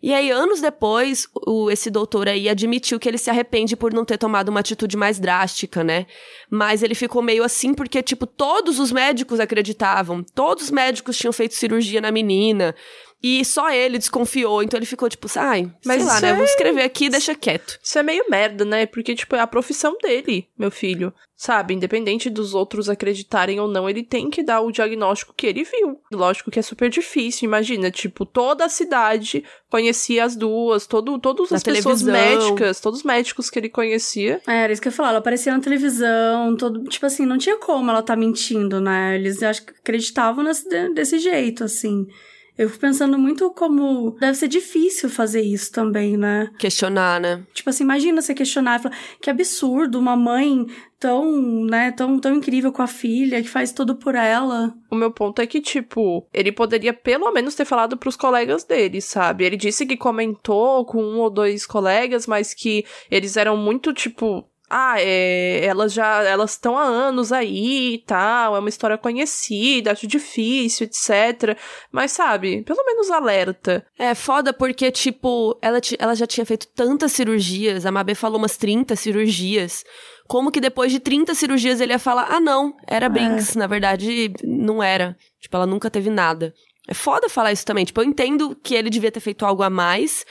E 0.00 0.14
aí, 0.14 0.30
anos 0.30 0.60
depois, 0.60 1.26
o, 1.44 1.72
esse 1.72 1.90
doutor 1.90 2.28
aí 2.28 2.48
admitiu 2.48 3.00
que 3.00 3.08
ele 3.08 3.18
se 3.18 3.30
arrepende 3.30 3.74
por 3.74 3.92
não 3.92 4.04
ter 4.04 4.16
tomado 4.16 4.48
uma 4.48 4.60
atitude 4.60 4.96
mais 4.96 5.18
drástica, 5.18 5.82
né? 5.82 6.06
Mas 6.48 6.84
ele 6.84 6.94
ficou 6.94 7.20
meio 7.20 7.42
assim 7.42 7.74
porque, 7.74 8.00
tipo, 8.00 8.28
todos 8.28 8.78
os 8.78 8.92
médicos 8.92 9.40
acreditavam, 9.40 10.22
todos 10.22 10.66
os 10.66 10.70
médicos 10.70 11.18
tinham 11.18 11.32
feito 11.32 11.56
cirurgia 11.56 12.00
na 12.00 12.12
menina. 12.12 12.76
E 13.22 13.44
só 13.44 13.70
ele 13.70 13.98
desconfiou, 13.98 14.62
então 14.62 14.78
ele 14.78 14.86
ficou 14.86 15.08
tipo, 15.08 15.26
ai, 15.36 15.70
mas 15.84 16.02
sei 16.02 16.06
lá, 16.06 16.20
né? 16.20 16.30
Eu 16.30 16.36
vou 16.36 16.44
é 16.44 16.48
escrever 16.48 16.82
aqui 16.82 17.06
e 17.06 17.10
deixa 17.10 17.34
quieto. 17.34 17.78
Isso 17.82 17.98
é 17.98 18.02
meio 18.02 18.24
merda, 18.30 18.64
né? 18.64 18.86
Porque, 18.86 19.14
tipo, 19.14 19.34
é 19.34 19.40
a 19.40 19.46
profissão 19.46 19.96
dele, 20.00 20.48
meu 20.56 20.70
filho. 20.70 21.12
Sabe? 21.36 21.72
Independente 21.72 22.28
dos 22.28 22.52
outros 22.52 22.88
acreditarem 22.88 23.60
ou 23.60 23.68
não, 23.68 23.88
ele 23.88 24.02
tem 24.02 24.28
que 24.28 24.42
dar 24.42 24.60
o 24.60 24.72
diagnóstico 24.72 25.32
que 25.36 25.46
ele 25.46 25.62
viu. 25.62 26.00
Lógico 26.12 26.50
que 26.50 26.58
é 26.58 26.62
super 26.62 26.90
difícil, 26.90 27.46
imagina, 27.46 27.92
tipo, 27.92 28.26
toda 28.26 28.64
a 28.64 28.68
cidade 28.68 29.44
conhecia 29.70 30.24
as 30.24 30.34
duas, 30.34 30.86
todo, 30.86 31.16
todas 31.18 31.52
as 31.52 31.62
pessoas 31.62 32.02
médicas, 32.02 32.80
todos 32.80 33.00
os 33.00 33.04
médicos 33.04 33.50
que 33.50 33.58
ele 33.58 33.68
conhecia. 33.68 34.40
É, 34.48 34.64
era 34.64 34.72
isso 34.72 34.82
que 34.82 34.88
eu 34.88 34.90
ia 34.90 34.96
falar, 34.96 35.10
ela 35.10 35.18
aparecia 35.18 35.52
na 35.52 35.60
televisão, 35.60 36.56
todo, 36.56 36.82
tipo 36.84 37.06
assim, 37.06 37.24
não 37.24 37.38
tinha 37.38 37.56
como 37.56 37.88
ela 37.88 38.02
tá 38.02 38.16
mentindo, 38.16 38.80
né? 38.80 39.14
Eles 39.14 39.40
acho 39.40 39.64
que 39.64 39.72
acreditavam 39.72 40.42
nesse, 40.42 40.68
desse 40.92 41.20
jeito, 41.20 41.62
assim. 41.62 42.08
Eu 42.58 42.68
fico 42.68 42.80
pensando 42.80 43.16
muito 43.16 43.48
como 43.52 44.16
deve 44.18 44.34
ser 44.34 44.48
difícil 44.48 45.08
fazer 45.08 45.42
isso 45.42 45.70
também, 45.70 46.16
né? 46.16 46.50
Questionar, 46.58 47.20
né? 47.20 47.44
Tipo 47.54 47.70
assim, 47.70 47.84
imagina 47.84 48.20
você 48.20 48.34
questionar 48.34 48.80
e 48.80 48.82
falar, 48.82 48.98
que 49.22 49.30
absurdo, 49.30 49.96
uma 49.96 50.16
mãe 50.16 50.66
tão, 50.98 51.64
né, 51.64 51.92
tão, 51.92 52.18
tão 52.18 52.34
incrível 52.34 52.72
com 52.72 52.82
a 52.82 52.86
filha, 52.88 53.40
que 53.40 53.48
faz 53.48 53.70
tudo 53.70 53.94
por 53.94 54.16
ela. 54.16 54.74
O 54.90 54.96
meu 54.96 55.12
ponto 55.12 55.40
é 55.40 55.46
que, 55.46 55.60
tipo, 55.60 56.26
ele 56.34 56.50
poderia 56.50 56.92
pelo 56.92 57.30
menos 57.30 57.54
ter 57.54 57.64
falado 57.64 57.96
pros 57.96 58.16
colegas 58.16 58.64
dele, 58.64 59.00
sabe? 59.00 59.44
Ele 59.44 59.56
disse 59.56 59.86
que 59.86 59.96
comentou 59.96 60.84
com 60.84 61.00
um 61.00 61.18
ou 61.18 61.30
dois 61.30 61.64
colegas, 61.64 62.26
mas 62.26 62.52
que 62.52 62.84
eles 63.08 63.36
eram 63.36 63.56
muito, 63.56 63.92
tipo, 63.92 64.44
ah, 64.70 64.96
é, 64.98 65.64
elas 65.64 65.92
já 65.92 66.22
elas 66.22 66.52
estão 66.52 66.76
há 66.76 66.82
anos 66.82 67.32
aí 67.32 67.94
e 67.94 67.98
tal, 67.98 68.56
é 68.56 68.58
uma 68.58 68.68
história 68.68 68.98
conhecida, 68.98 69.92
acho 69.92 70.06
difícil, 70.06 70.86
etc. 70.86 71.58
Mas 71.90 72.12
sabe, 72.12 72.62
pelo 72.62 72.84
menos 72.84 73.10
alerta. 73.10 73.84
É 73.98 74.14
foda 74.14 74.52
porque, 74.52 74.90
tipo, 74.90 75.58
ela, 75.62 75.80
ela 75.98 76.14
já 76.14 76.26
tinha 76.26 76.44
feito 76.44 76.66
tantas 76.68 77.12
cirurgias, 77.12 77.86
a 77.86 77.92
Mabê 77.92 78.14
falou 78.14 78.38
umas 78.38 78.56
30 78.56 78.94
cirurgias. 78.96 79.84
Como 80.26 80.52
que 80.52 80.60
depois 80.60 80.92
de 80.92 81.00
30 81.00 81.34
cirurgias 81.34 81.80
ele 81.80 81.92
ia 81.92 81.98
falar, 81.98 82.28
ah, 82.30 82.38
não, 82.38 82.76
era. 82.86 83.08
Brinks, 83.08 83.56
é. 83.56 83.58
na 83.58 83.66
verdade 83.66 84.30
não 84.44 84.82
era. 84.82 85.16
Tipo, 85.40 85.56
ela 85.56 85.66
nunca 85.66 85.90
teve 85.90 86.10
nada. 86.10 86.52
É 86.86 86.94
foda 86.94 87.28
falar 87.28 87.52
isso 87.52 87.64
também. 87.64 87.84
Tipo, 87.84 88.00
eu 88.00 88.04
entendo 88.04 88.56
que 88.62 88.74
ele 88.74 88.90
devia 88.90 89.10
ter 89.10 89.20
feito 89.20 89.44
algo 89.44 89.62
a 89.62 89.70
mais, 89.70 90.24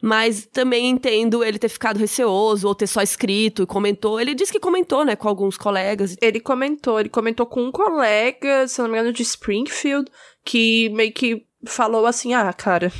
mas 0.00 0.46
também 0.46 0.88
entendo 0.88 1.42
ele 1.44 1.58
ter 1.58 1.68
ficado 1.68 1.98
receoso 1.98 2.68
ou 2.68 2.74
ter 2.74 2.86
só 2.86 3.02
escrito 3.02 3.62
e 3.62 3.66
comentou. 3.66 4.20
Ele 4.20 4.34
disse 4.34 4.52
que 4.52 4.60
comentou, 4.60 5.04
né, 5.04 5.16
com 5.16 5.28
alguns 5.28 5.56
colegas. 5.56 6.16
Ele 6.20 6.40
comentou, 6.40 7.00
ele 7.00 7.08
comentou 7.08 7.46
com 7.46 7.64
um 7.64 7.72
colega, 7.72 8.68
se 8.68 8.80
não 8.80 8.88
me 8.88 8.94
engano, 8.94 9.12
de 9.12 9.22
Springfield, 9.22 10.10
que 10.44 10.88
meio 10.90 11.12
que 11.12 11.44
falou 11.66 12.06
assim: 12.06 12.32
ah, 12.32 12.52
cara, 12.52 12.92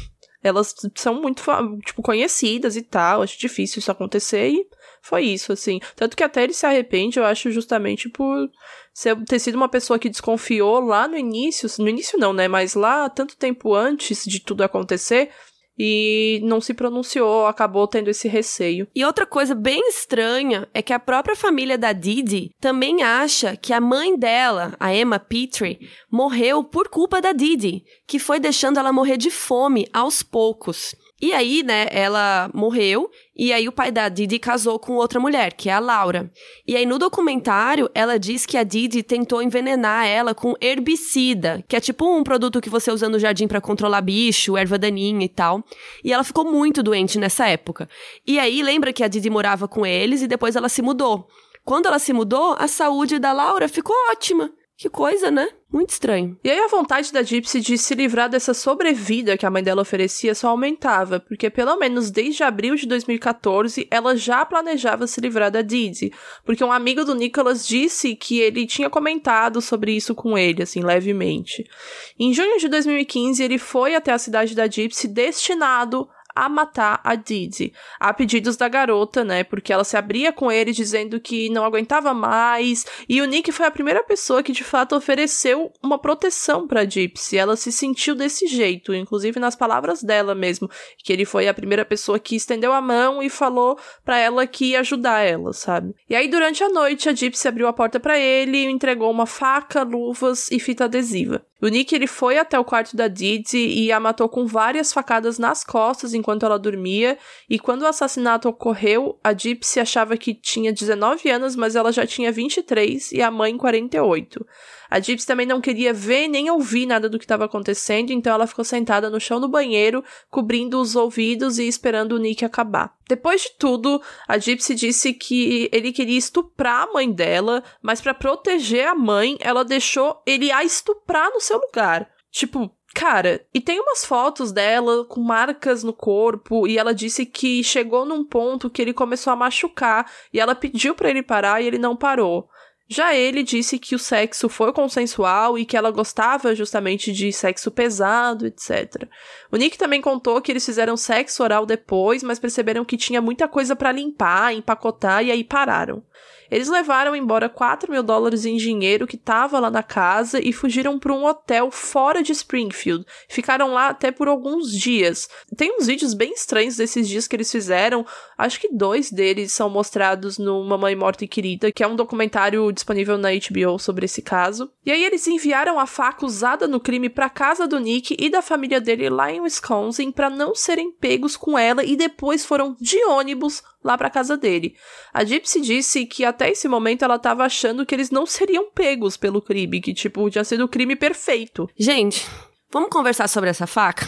elas 0.42 0.74
são 0.96 1.20
muito, 1.20 1.42
tipo, 1.84 2.02
conhecidas 2.02 2.76
e 2.76 2.82
tal, 2.82 3.22
acho 3.22 3.38
difícil 3.38 3.78
isso 3.78 3.90
acontecer 3.90 4.48
e 4.48 4.66
foi 5.00 5.24
isso, 5.24 5.52
assim. 5.52 5.80
Tanto 5.94 6.16
que 6.16 6.24
até 6.24 6.42
ele 6.42 6.52
se 6.52 6.66
arrepende, 6.66 7.18
eu 7.18 7.24
acho, 7.24 7.50
justamente 7.50 8.08
por 8.08 8.50
ser, 8.92 9.16
ter 9.24 9.38
sido 9.38 9.54
uma 9.54 9.68
pessoa 9.68 9.98
que 9.98 10.08
desconfiou 10.08 10.80
lá 10.80 11.06
no 11.06 11.16
início, 11.16 11.68
no 11.78 11.88
início 11.88 12.18
não, 12.18 12.32
né, 12.32 12.48
mas 12.48 12.74
lá, 12.74 13.08
tanto 13.08 13.37
tempo 13.37 13.74
antes 13.74 14.24
de 14.24 14.40
tudo 14.40 14.62
acontecer, 14.62 15.30
e 15.78 16.40
não 16.42 16.60
se 16.60 16.74
pronunciou, 16.74 17.46
acabou 17.46 17.86
tendo 17.86 18.08
esse 18.08 18.26
receio. 18.26 18.88
E 18.94 19.04
outra 19.04 19.24
coisa 19.24 19.54
bem 19.54 19.88
estranha 19.88 20.68
é 20.74 20.82
que 20.82 20.92
a 20.92 20.98
própria 20.98 21.36
família 21.36 21.78
da 21.78 21.92
Didi 21.92 22.50
também 22.60 23.02
acha 23.02 23.56
que 23.56 23.72
a 23.72 23.80
mãe 23.80 24.18
dela, 24.18 24.74
a 24.80 24.94
Emma 24.94 25.18
Petrie, 25.18 25.88
morreu 26.10 26.64
por 26.64 26.88
culpa 26.88 27.20
da 27.20 27.32
Didi, 27.32 27.84
que 28.06 28.18
foi 28.18 28.40
deixando 28.40 28.78
ela 28.78 28.92
morrer 28.92 29.16
de 29.16 29.30
fome 29.30 29.86
aos 29.92 30.22
poucos. 30.22 30.94
E 31.20 31.33
aí, 31.33 31.64
né, 31.64 31.88
ela 31.90 32.48
morreu 32.54 33.11
e 33.37 33.52
aí 33.52 33.68
o 33.68 33.72
pai 33.72 33.90
da 33.90 34.09
Didi 34.09 34.38
casou 34.38 34.78
com 34.78 34.94
outra 34.94 35.18
mulher, 35.18 35.52
que 35.52 35.68
é 35.68 35.72
a 35.72 35.78
Laura. 35.78 36.31
E 36.66 36.76
aí 36.76 36.87
no 36.87 36.98
documentário, 36.98 37.90
ela 37.94 38.18
diz 38.18 38.46
que 38.46 38.57
a 38.57 38.62
Didi 38.62 39.02
tentou 39.02 39.42
envenenar 39.42 40.07
ela 40.07 40.35
com 40.35 40.54
herbicida, 40.61 41.64
que 41.68 41.74
é 41.74 41.81
tipo 41.81 42.04
um 42.04 42.22
produto 42.22 42.61
que 42.61 42.70
você 42.70 42.90
usa 42.90 43.09
no 43.09 43.18
jardim 43.18 43.48
para 43.48 43.61
controlar 43.61 44.00
bicho, 44.00 44.57
erva 44.57 44.78
daninha 44.78 45.24
e 45.24 45.28
tal. 45.28 45.64
E 46.04 46.12
ela 46.12 46.22
ficou 46.22 46.44
muito 46.44 46.83
doente 46.83 47.18
nessa 47.18 47.48
época. 47.48 47.88
E 48.26 48.38
aí 48.38 48.62
lembra 48.62 48.92
que 48.92 49.02
a 49.02 49.09
Didi 49.09 49.28
morava 49.28 49.66
com 49.66 49.85
eles 49.85 50.22
e 50.22 50.28
depois 50.28 50.54
ela 50.54 50.68
se 50.68 50.83
mudou. 50.83 51.28
Quando 51.64 51.87
ela 51.87 51.98
se 51.98 52.12
mudou, 52.12 52.57
a 52.59 52.66
saúde 52.66 53.18
da 53.18 53.33
Laura 53.33 53.68
ficou 53.68 53.94
ótima. 54.11 54.52
Que 54.78 54.88
coisa, 54.88 55.28
né? 55.28 55.48
Muito 55.72 55.90
estranho. 55.90 56.38
E 56.44 56.48
aí 56.48 56.60
a 56.60 56.68
vontade 56.68 57.12
da 57.12 57.20
Gypsy 57.20 57.60
de 57.60 57.76
se 57.76 57.96
livrar 57.96 58.28
dessa 58.28 58.54
sobrevida 58.54 59.36
que 59.36 59.44
a 59.44 59.50
mãe 59.50 59.60
dela 59.60 59.82
oferecia 59.82 60.36
só 60.36 60.50
aumentava, 60.50 61.18
porque 61.18 61.50
pelo 61.50 61.76
menos 61.76 62.12
desde 62.12 62.44
abril 62.44 62.76
de 62.76 62.87
2014 62.87 63.88
ela 63.90 64.16
já 64.16 64.46
planejava 64.46 65.08
se 65.08 65.20
livrar 65.20 65.50
da 65.50 65.62
Didi, 65.62 66.12
porque 66.44 66.62
um 66.62 66.70
amigo 66.70 67.04
do 67.04 67.16
Nicholas 67.16 67.66
disse 67.66 68.14
que 68.14 68.38
ele 68.38 68.68
tinha 68.68 68.88
comentado 68.88 69.60
sobre 69.60 69.96
isso 69.96 70.14
com 70.14 70.38
ele, 70.38 70.62
assim, 70.62 70.81
levemente. 70.81 71.68
Em 72.16 72.33
junho 72.33 72.60
de 72.60 72.68
2015 72.68 73.42
ele 73.42 73.58
foi 73.58 73.96
até 73.96 74.12
a 74.12 74.18
cidade 74.18 74.54
da 74.54 74.68
Gypsy 74.68 75.08
destinado 75.08 76.08
a 76.44 76.48
matar 76.48 77.00
a 77.02 77.16
Didi, 77.16 77.72
a 77.98 78.14
pedidos 78.14 78.56
da 78.56 78.68
garota, 78.68 79.24
né? 79.24 79.42
Porque 79.42 79.72
ela 79.72 79.82
se 79.82 79.96
abria 79.96 80.32
com 80.32 80.52
ele 80.52 80.72
dizendo 80.72 81.20
que 81.20 81.50
não 81.50 81.64
aguentava 81.64 82.14
mais, 82.14 82.86
e 83.08 83.20
o 83.20 83.24
Nick 83.24 83.50
foi 83.50 83.66
a 83.66 83.70
primeira 83.70 84.04
pessoa 84.04 84.42
que 84.42 84.52
de 84.52 84.62
fato 84.62 84.94
ofereceu 84.94 85.72
uma 85.82 85.98
proteção 85.98 86.66
para 86.66 86.88
Gypsy. 86.88 87.36
Ela 87.36 87.56
se 87.56 87.72
sentiu 87.72 88.14
desse 88.14 88.46
jeito, 88.46 88.94
inclusive 88.94 89.40
nas 89.40 89.56
palavras 89.56 90.02
dela 90.02 90.34
mesmo, 90.34 90.70
que 91.02 91.12
ele 91.12 91.24
foi 91.24 91.48
a 91.48 91.54
primeira 91.54 91.84
pessoa 91.84 92.18
que 92.18 92.36
estendeu 92.36 92.72
a 92.72 92.80
mão 92.80 93.20
e 93.20 93.28
falou 93.28 93.78
para 94.04 94.18
ela 94.18 94.46
que 94.46 94.66
ia 94.66 94.80
ajudar 94.80 95.20
ela, 95.20 95.52
sabe? 95.52 95.94
E 96.08 96.14
aí 96.14 96.28
durante 96.28 96.62
a 96.62 96.68
noite 96.68 97.08
a 97.08 97.12
Gypsy 97.12 97.48
abriu 97.48 97.66
a 97.66 97.72
porta 97.72 97.98
para 97.98 98.18
ele 98.18 98.64
entregou 98.64 99.10
uma 99.10 99.26
faca, 99.26 99.82
luvas 99.82 100.50
e 100.50 100.60
fita 100.60 100.84
adesiva. 100.84 101.44
O 101.61 101.67
Nick 101.67 101.92
ele 101.92 102.06
foi 102.06 102.38
até 102.38 102.59
o 102.59 102.65
quarto 102.65 102.96
da 102.96 103.09
Didi 103.09 103.59
e 103.59 103.90
a 103.90 103.98
matou 103.98 104.29
com 104.29 104.46
várias 104.46 104.92
facadas 104.92 105.38
nas 105.38 105.65
costas 105.65 106.15
enquanto 106.15 106.46
ela 106.46 106.59
dormia. 106.59 107.19
E 107.50 107.59
quando 107.59 107.83
o 107.83 107.87
assassinato 107.87 108.48
ocorreu, 108.48 109.19
a 109.25 109.33
Gypsy 109.33 109.81
achava 109.81 110.17
que 110.17 110.35
tinha 110.35 110.73
19 110.73 111.29
anos, 111.29 111.56
mas 111.56 111.75
ela 111.75 111.90
já 111.90 112.06
tinha 112.06 112.31
23 112.31 113.11
e 113.11 113.21
a 113.21 113.31
mãe 113.31 113.56
48. 113.56 114.46
A 114.90 115.00
Gypsy 115.00 115.26
também 115.26 115.46
não 115.46 115.60
queria 115.60 115.92
ver 115.92 116.28
nem 116.28 116.50
ouvir 116.50 116.86
nada 116.86 117.08
do 117.08 117.18
que 117.18 117.24
estava 117.24 117.44
acontecendo, 117.44 118.10
então 118.10 118.32
ela 118.32 118.46
ficou 118.46 118.64
sentada 118.64 119.10
no 119.10 119.20
chão 119.20 119.40
do 119.40 119.48
banheiro, 119.48 120.02
cobrindo 120.30 120.80
os 120.80 120.96
ouvidos 120.96 121.58
e 121.58 121.68
esperando 121.68 122.12
o 122.12 122.18
Nick 122.18 122.44
acabar. 122.44 122.96
Depois 123.08 123.42
de 123.42 123.50
tudo, 123.58 124.00
a 124.26 124.38
Gypsy 124.38 124.74
disse 124.74 125.12
que 125.12 125.68
ele 125.72 125.92
queria 125.92 126.18
estuprar 126.18 126.84
a 126.88 126.92
mãe 126.92 127.10
dela, 127.10 127.62
mas 127.82 128.00
para 128.00 128.14
proteger 128.14 128.86
a 128.86 128.94
mãe, 128.94 129.36
ela 129.40 129.64
deixou 129.64 130.22
ele 130.26 130.50
a 130.50 130.64
estuprar 130.64 131.30
no 131.30 131.40
seu 131.40 131.58
lugar. 131.58 132.08
Tipo, 132.30 132.70
Cara, 132.94 133.46
e 133.54 133.60
tem 133.60 133.78
umas 133.78 134.04
fotos 134.04 134.50
dela 134.50 135.04
com 135.04 135.20
marcas 135.20 135.84
no 135.84 135.92
corpo 135.92 136.66
e 136.66 136.78
ela 136.78 136.94
disse 136.94 137.24
que 137.24 137.62
chegou 137.62 138.04
num 138.04 138.24
ponto 138.24 138.68
que 138.70 138.82
ele 138.82 138.92
começou 138.92 139.32
a 139.32 139.36
machucar 139.36 140.10
e 140.32 140.40
ela 140.40 140.54
pediu 140.54 140.94
para 140.94 141.10
ele 141.10 141.22
parar 141.22 141.62
e 141.62 141.66
ele 141.66 141.78
não 141.78 141.94
parou. 141.94 142.48
Já 142.90 143.14
ele 143.14 143.42
disse 143.42 143.78
que 143.78 143.94
o 143.94 143.98
sexo 143.98 144.48
foi 144.48 144.72
consensual 144.72 145.58
e 145.58 145.66
que 145.66 145.76
ela 145.76 145.90
gostava 145.90 146.54
justamente 146.54 147.12
de 147.12 147.30
sexo 147.30 147.70
pesado, 147.70 148.46
etc. 148.46 149.06
O 149.52 149.58
Nick 149.58 149.76
também 149.76 150.00
contou 150.00 150.40
que 150.40 150.50
eles 150.50 150.64
fizeram 150.64 150.96
sexo 150.96 151.42
oral 151.42 151.66
depois, 151.66 152.22
mas 152.22 152.38
perceberam 152.38 152.86
que 152.86 152.96
tinha 152.96 153.20
muita 153.20 153.46
coisa 153.46 153.76
para 153.76 153.92
limpar, 153.92 154.54
empacotar 154.54 155.22
e 155.22 155.30
aí 155.30 155.44
pararam. 155.44 156.02
Eles 156.51 156.69
levaram 156.69 157.15
embora 157.15 157.49
4 157.49 157.90
mil 157.90 158.03
dólares 158.03 158.44
em 158.44 158.57
dinheiro 158.57 159.07
que 159.07 159.17
estava 159.17 159.59
lá 159.59 159.71
na 159.71 159.83
casa 159.83 160.40
e 160.42 160.53
fugiram 160.53 160.99
para 160.99 161.13
um 161.13 161.25
hotel 161.25 161.71
fora 161.71 162.23
de 162.23 162.33
Springfield. 162.33 163.05
Ficaram 163.29 163.73
lá 163.73 163.88
até 163.88 164.11
por 164.11 164.29
alguns 164.29 164.73
dias. 164.73 165.29
Tem 165.57 165.77
uns 165.77 165.87
vídeos 165.87 166.15
bem 166.15 166.33
estranhos 166.33 166.77
desses 166.77 167.09
dias 167.09 167.29
que 167.29 167.37
eles 167.37 167.51
fizeram. 167.51 168.05
Acho 168.37 168.61
que 168.61 168.73
dois 168.73 169.11
deles 169.11 169.53
são 169.53 169.69
mostrados 169.69 170.38
no 170.38 170.65
Mamãe 170.65 170.94
Morta 170.94 171.25
e 171.25 171.29
Querida, 171.29 171.71
que 171.73 171.83
é 171.83 171.87
um 171.87 171.96
documentário 171.96 172.71
disponível 172.73 173.19
na 173.19 173.29
HBO 173.31 173.79
sobre 173.79 174.07
esse 174.07 174.23
caso. 174.23 174.71
E 174.85 174.90
aí 174.90 175.05
eles 175.05 175.27
enviaram 175.27 175.79
a 175.79 175.87
faca 175.87 176.25
usada 176.25 176.67
no 176.67 176.81
crime 176.81 177.09
para 177.09 177.29
casa 177.29 177.67
do 177.67 177.79
Nick 177.79 178.17
e 178.19 178.31
da 178.31 178.40
família 178.40 178.81
dele 178.81 179.11
lá 179.11 179.31
em 179.31 179.40
Wisconsin 179.40 180.11
para 180.11 180.31
não 180.31 180.55
serem 180.55 180.92
pegos 180.92 181.37
com 181.37 181.59
ela 181.59 181.85
e 181.85 181.96
depois 181.96 182.44
foram 182.44 182.77
de 182.81 183.03
ônibus 183.05 183.63
lá 183.83 183.96
para 183.96 184.10
casa 184.10 184.37
dele. 184.37 184.74
A 185.12 185.24
Gypsy 185.24 185.60
disse 185.60 186.06
que 186.06 186.24
até 186.24 186.50
esse 186.50 186.68
momento 186.68 187.04
ela 187.04 187.18
tava 187.18 187.44
achando 187.44 187.87
que 187.87 187.94
eles 187.94 188.10
não 188.10 188.26
seriam 188.26 188.70
pegos 188.70 189.16
pelo 189.16 189.40
crime, 189.42 189.81
que 189.81 189.94
tipo 189.94 190.29
tinha 190.31 190.44
sido 190.44 190.64
o 190.64 190.68
crime 190.68 190.96
perfeito. 190.96 191.68
Gente, 191.76 192.26
vamos 192.70 192.90
conversar 192.90 193.29
sobre 193.29 193.50
essa 193.50 193.66
faca? 193.66 194.06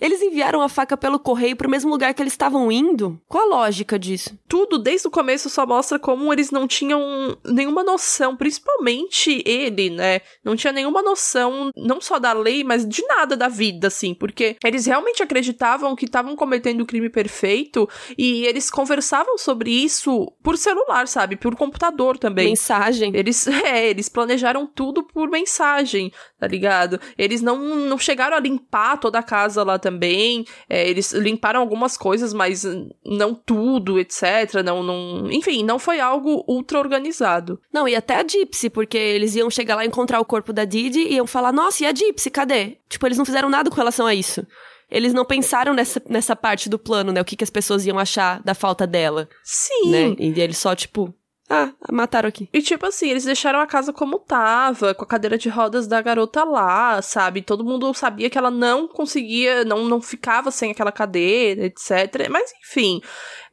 Eles 0.00 0.22
enviaram 0.22 0.60
a 0.62 0.68
faca 0.68 0.96
pelo 0.96 1.18
correio 1.18 1.56
para 1.56 1.66
o 1.66 1.70
mesmo 1.70 1.90
lugar 1.90 2.14
que 2.14 2.22
eles 2.22 2.32
estavam 2.32 2.70
indo? 2.70 3.20
Qual 3.28 3.44
a 3.44 3.56
lógica 3.56 3.98
disso? 3.98 4.38
Tudo 4.48 4.78
desde 4.78 5.08
o 5.08 5.10
começo 5.10 5.48
só 5.48 5.66
mostra 5.66 5.98
como 5.98 6.32
eles 6.32 6.50
não 6.50 6.66
tinham 6.66 7.00
nenhuma 7.44 7.82
noção, 7.82 8.36
principalmente 8.36 9.42
ele, 9.46 9.90
né? 9.90 10.20
Não 10.44 10.56
tinha 10.56 10.72
nenhuma 10.72 11.02
noção, 11.02 11.70
não 11.76 12.00
só 12.00 12.18
da 12.18 12.32
lei, 12.32 12.64
mas 12.64 12.86
de 12.86 13.02
nada 13.06 13.36
da 13.36 13.48
vida, 13.48 13.88
assim, 13.88 14.14
porque 14.14 14.56
eles 14.64 14.86
realmente 14.86 15.22
acreditavam 15.22 15.94
que 15.96 16.04
estavam 16.04 16.34
cometendo 16.36 16.80
o 16.82 16.86
crime 16.86 17.08
perfeito 17.08 17.88
e 18.16 18.44
eles 18.46 18.70
conversavam 18.70 19.38
sobre 19.38 19.70
isso 19.70 20.32
por 20.42 20.56
celular, 20.56 21.06
sabe? 21.08 21.36
Por 21.36 21.54
computador 21.56 22.18
também. 22.18 22.48
Mensagem. 22.48 23.12
Eles, 23.14 23.46
é, 23.64 23.88
eles 23.88 24.08
planejaram 24.08 24.66
tudo 24.66 25.02
por 25.02 25.28
mensagem, 25.28 26.12
tá 26.38 26.46
ligado? 26.46 27.00
Eles 27.16 27.42
não, 27.42 27.58
não 27.76 27.98
chegaram 27.98 28.36
a 28.36 28.40
limpar 28.40 28.98
toda 28.98 29.18
a 29.18 29.22
casa 29.22 29.59
casa 29.60 29.64
lá 29.64 29.78
também. 29.78 30.44
É, 30.68 30.88
eles 30.88 31.12
limparam 31.12 31.60
algumas 31.60 31.96
coisas, 31.96 32.32
mas 32.32 32.64
não 33.04 33.34
tudo, 33.34 33.98
etc. 33.98 34.62
Não, 34.64 34.82
não, 34.82 35.30
enfim, 35.30 35.62
não 35.62 35.78
foi 35.78 36.00
algo 36.00 36.44
ultra 36.48 36.78
organizado. 36.78 37.60
Não, 37.72 37.86
e 37.86 37.94
até 37.94 38.16
a 38.16 38.26
Gypsy, 38.26 38.70
porque 38.70 38.98
eles 38.98 39.34
iam 39.36 39.50
chegar 39.50 39.76
lá 39.76 39.84
encontrar 39.84 40.20
o 40.20 40.24
corpo 40.24 40.52
da 40.52 40.64
Didi 40.64 41.00
e 41.00 41.14
iam 41.14 41.26
falar: 41.26 41.52
Nossa, 41.52 41.84
e 41.84 41.86
a 41.86 41.94
Gypsy, 41.94 42.30
cadê? 42.30 42.78
Tipo, 42.88 43.06
eles 43.06 43.18
não 43.18 43.24
fizeram 43.24 43.48
nada 43.48 43.70
com 43.70 43.76
relação 43.76 44.06
a 44.06 44.14
isso 44.14 44.46
eles 44.90 45.14
não 45.14 45.24
pensaram 45.24 45.72
nessa, 45.72 46.02
nessa 46.08 46.34
parte 46.34 46.68
do 46.68 46.76
plano, 46.76 47.12
né? 47.12 47.20
O 47.20 47.24
que, 47.24 47.36
que 47.36 47.44
as 47.44 47.50
pessoas 47.50 47.86
iam 47.86 47.96
achar 47.96 48.42
da 48.42 48.54
falta 48.54 48.88
dela. 48.88 49.28
Sim. 49.44 49.88
Né? 49.88 50.16
E 50.18 50.40
eles 50.40 50.58
só, 50.58 50.74
tipo, 50.74 51.14
ah, 51.52 51.72
mataram 51.90 52.28
aqui. 52.28 52.48
E 52.52 52.62
tipo 52.62 52.86
assim, 52.86 53.10
eles 53.10 53.24
deixaram 53.24 53.58
a 53.58 53.66
casa 53.66 53.92
como 53.92 54.20
tava, 54.20 54.94
com 54.94 55.02
a 55.02 55.06
cadeira 55.06 55.36
de 55.36 55.48
rodas 55.48 55.88
da 55.88 56.00
garota 56.00 56.44
lá, 56.44 57.02
sabe? 57.02 57.42
Todo 57.42 57.64
mundo 57.64 57.92
sabia 57.92 58.30
que 58.30 58.38
ela 58.38 58.52
não 58.52 58.86
conseguia, 58.86 59.64
não, 59.64 59.84
não 59.88 60.00
ficava 60.00 60.52
sem 60.52 60.70
aquela 60.70 60.92
cadeira, 60.92 61.64
etc. 61.64 62.28
Mas 62.30 62.52
enfim. 62.62 63.00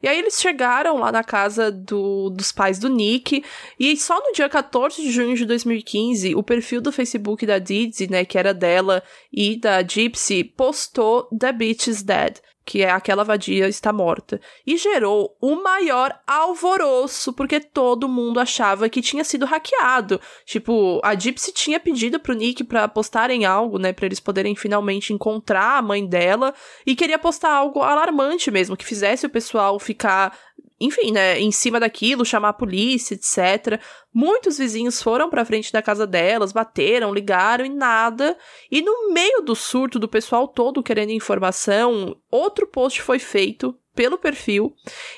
E 0.00 0.06
aí 0.06 0.16
eles 0.16 0.40
chegaram 0.40 0.98
lá 0.98 1.10
na 1.10 1.24
casa 1.24 1.72
do, 1.72 2.30
dos 2.30 2.52
pais 2.52 2.78
do 2.78 2.88
Nick, 2.88 3.44
e 3.80 3.96
só 3.96 4.14
no 4.20 4.32
dia 4.32 4.48
14 4.48 5.02
de 5.02 5.10
junho 5.10 5.34
de 5.34 5.44
2015, 5.44 6.36
o 6.36 6.42
perfil 6.44 6.80
do 6.80 6.92
Facebook 6.92 7.44
da 7.44 7.58
Didi, 7.58 8.08
né, 8.08 8.24
que 8.24 8.38
era 8.38 8.54
dela 8.54 9.02
e 9.32 9.58
da 9.58 9.82
Gypsy, 9.82 10.44
postou 10.44 11.28
The 11.36 11.52
Bitch 11.52 11.88
is 11.88 12.04
Dead 12.04 12.38
que 12.68 12.82
é 12.82 12.90
aquela 12.90 13.24
vadia 13.24 13.66
está 13.66 13.94
morta, 13.94 14.38
e 14.66 14.76
gerou 14.76 15.34
o 15.40 15.56
maior 15.56 16.14
alvoroço, 16.26 17.32
porque 17.32 17.58
todo 17.60 18.06
mundo 18.06 18.38
achava 18.38 18.90
que 18.90 19.00
tinha 19.00 19.24
sido 19.24 19.46
hackeado. 19.46 20.20
Tipo, 20.44 21.00
a 21.02 21.14
Gypsy 21.14 21.50
tinha 21.50 21.80
pedido 21.80 22.20
pro 22.20 22.34
Nick 22.34 22.62
para 22.64 22.86
postarem 22.86 23.46
algo, 23.46 23.78
né, 23.78 23.94
para 23.94 24.04
eles 24.04 24.20
poderem 24.20 24.54
finalmente 24.54 25.14
encontrar 25.14 25.78
a 25.78 25.82
mãe 25.82 26.06
dela, 26.06 26.52
e 26.84 26.94
queria 26.94 27.18
postar 27.18 27.54
algo 27.54 27.80
alarmante 27.80 28.50
mesmo, 28.50 28.76
que 28.76 28.84
fizesse 28.84 29.24
o 29.24 29.30
pessoal 29.30 29.78
ficar 29.78 30.36
enfim, 30.80 31.12
né, 31.12 31.38
em 31.40 31.50
cima 31.50 31.80
daquilo, 31.80 32.24
chamar 32.24 32.50
a 32.50 32.52
polícia, 32.52 33.14
etc. 33.14 33.80
Muitos 34.12 34.58
vizinhos 34.58 35.02
foram 35.02 35.28
para 35.28 35.44
frente 35.44 35.72
da 35.72 35.82
casa 35.82 36.06
delas, 36.06 36.52
bateram, 36.52 37.12
ligaram 37.12 37.64
e 37.64 37.68
nada. 37.68 38.36
E 38.70 38.80
no 38.80 39.12
meio 39.12 39.42
do 39.42 39.54
surto 39.54 39.98
do 39.98 40.08
pessoal 40.08 40.46
todo 40.46 40.82
querendo 40.82 41.10
informação, 41.10 42.16
outro 42.30 42.66
post 42.66 43.02
foi 43.02 43.18
feito 43.18 43.76
pelo 43.94 44.16
perfil, 44.16 44.72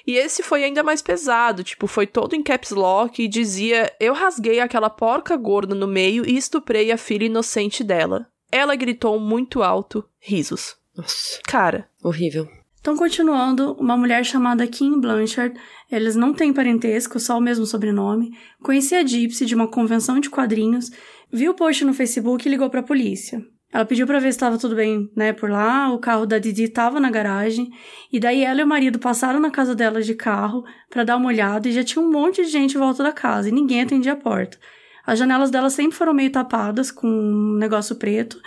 e 0.07 0.17
esse 0.17 0.43
foi 0.43 0.65
ainda 0.65 0.83
mais 0.83 1.03
pesado, 1.03 1.63
tipo, 1.63 1.87
foi 1.87 2.07
todo 2.07 2.35
em 2.35 2.43
caps 2.43 2.71
lock 2.71 3.23
e 3.23 3.29
dizia: 3.29 3.95
"Eu 4.01 4.15
rasguei 4.15 4.59
aquela 4.59 4.89
porca 4.89 5.37
gorda 5.37 5.75
no 5.75 5.87
meio 5.87 6.27
e 6.27 6.35
estuprei 6.35 6.91
a 6.91 6.97
filha 6.97 7.27
inocente 7.27 7.85
dela". 7.85 8.27
Ela 8.51 8.75
gritou 8.75 9.21
muito 9.21 9.63
alto, 9.63 10.03
risos. 10.19 10.77
Nossa. 10.97 11.41
Cara, 11.47 11.91
horrível. 12.03 12.49
Então, 12.81 12.97
continuando, 12.97 13.75
uma 13.75 13.97
mulher 13.97 14.25
chamada 14.25 14.67
Kim 14.67 14.99
Blanchard, 15.01 15.55
eles 15.91 16.17
não 16.17 16.33
têm 16.33 16.53
parentesco, 16.53 17.21
só 17.21 17.37
o 17.37 17.41
mesmo 17.41 17.67
sobrenome, 17.67 18.31
conhecia 18.63 19.01
a 19.01 19.07
Gypsy 19.07 19.45
de 19.45 19.55
uma 19.55 19.69
convenção 19.69 20.19
de 20.19 20.31
quadrinhos, 20.31 20.91
viu 21.31 21.53
o 21.53 21.55
post 21.55 21.85
no 21.85 21.93
Facebook 21.93 22.49
e 22.49 22.51
ligou 22.51 22.71
para 22.71 22.81
a 22.81 22.85
polícia. 22.85 23.45
Ela 23.73 23.85
pediu 23.85 24.07
para 24.07 24.19
ver 24.19 24.33
se 24.33 24.37
estava 24.37 24.59
tudo 24.59 24.75
bem, 24.75 25.09
né, 25.15 25.33
por 25.33 25.49
lá. 25.49 25.93
O 25.93 25.99
carro 25.99 26.27
da 26.27 26.39
Didi 26.39 26.65
estava 26.65 26.99
na 26.99 27.09
garagem. 27.09 27.71
E 28.13 28.19
daí 28.19 28.43
ela 28.43 28.61
e 28.61 28.65
o 28.65 28.67
marido 28.67 28.99
passaram 28.99 29.39
na 29.39 29.51
casa 29.51 29.77
dela 29.77 30.03
de 30.03 30.15
carro 30.15 30.65
para 30.89 31.05
dar 31.05 31.17
uma 31.17 31.29
olhada 31.29 31.69
e 31.69 31.73
já 31.73 31.85
tinha 31.85 32.05
um 32.05 32.11
monte 32.11 32.43
de 32.43 32.49
gente 32.49 32.75
em 32.75 32.81
volta 32.81 33.03
da 33.03 33.13
casa 33.13 33.49
e 33.49 33.53
ninguém 33.53 33.83
atendia 33.83 34.15
a 34.15 34.17
porta. 34.17 34.59
As 35.07 35.19
janelas 35.19 35.51
dela 35.51 35.71
sempre 35.71 35.97
foram 35.97 36.13
meio 36.13 36.33
tapadas 36.33 36.91
com 36.91 37.07
um 37.07 37.57
negócio 37.57 37.95
preto, 37.95 38.41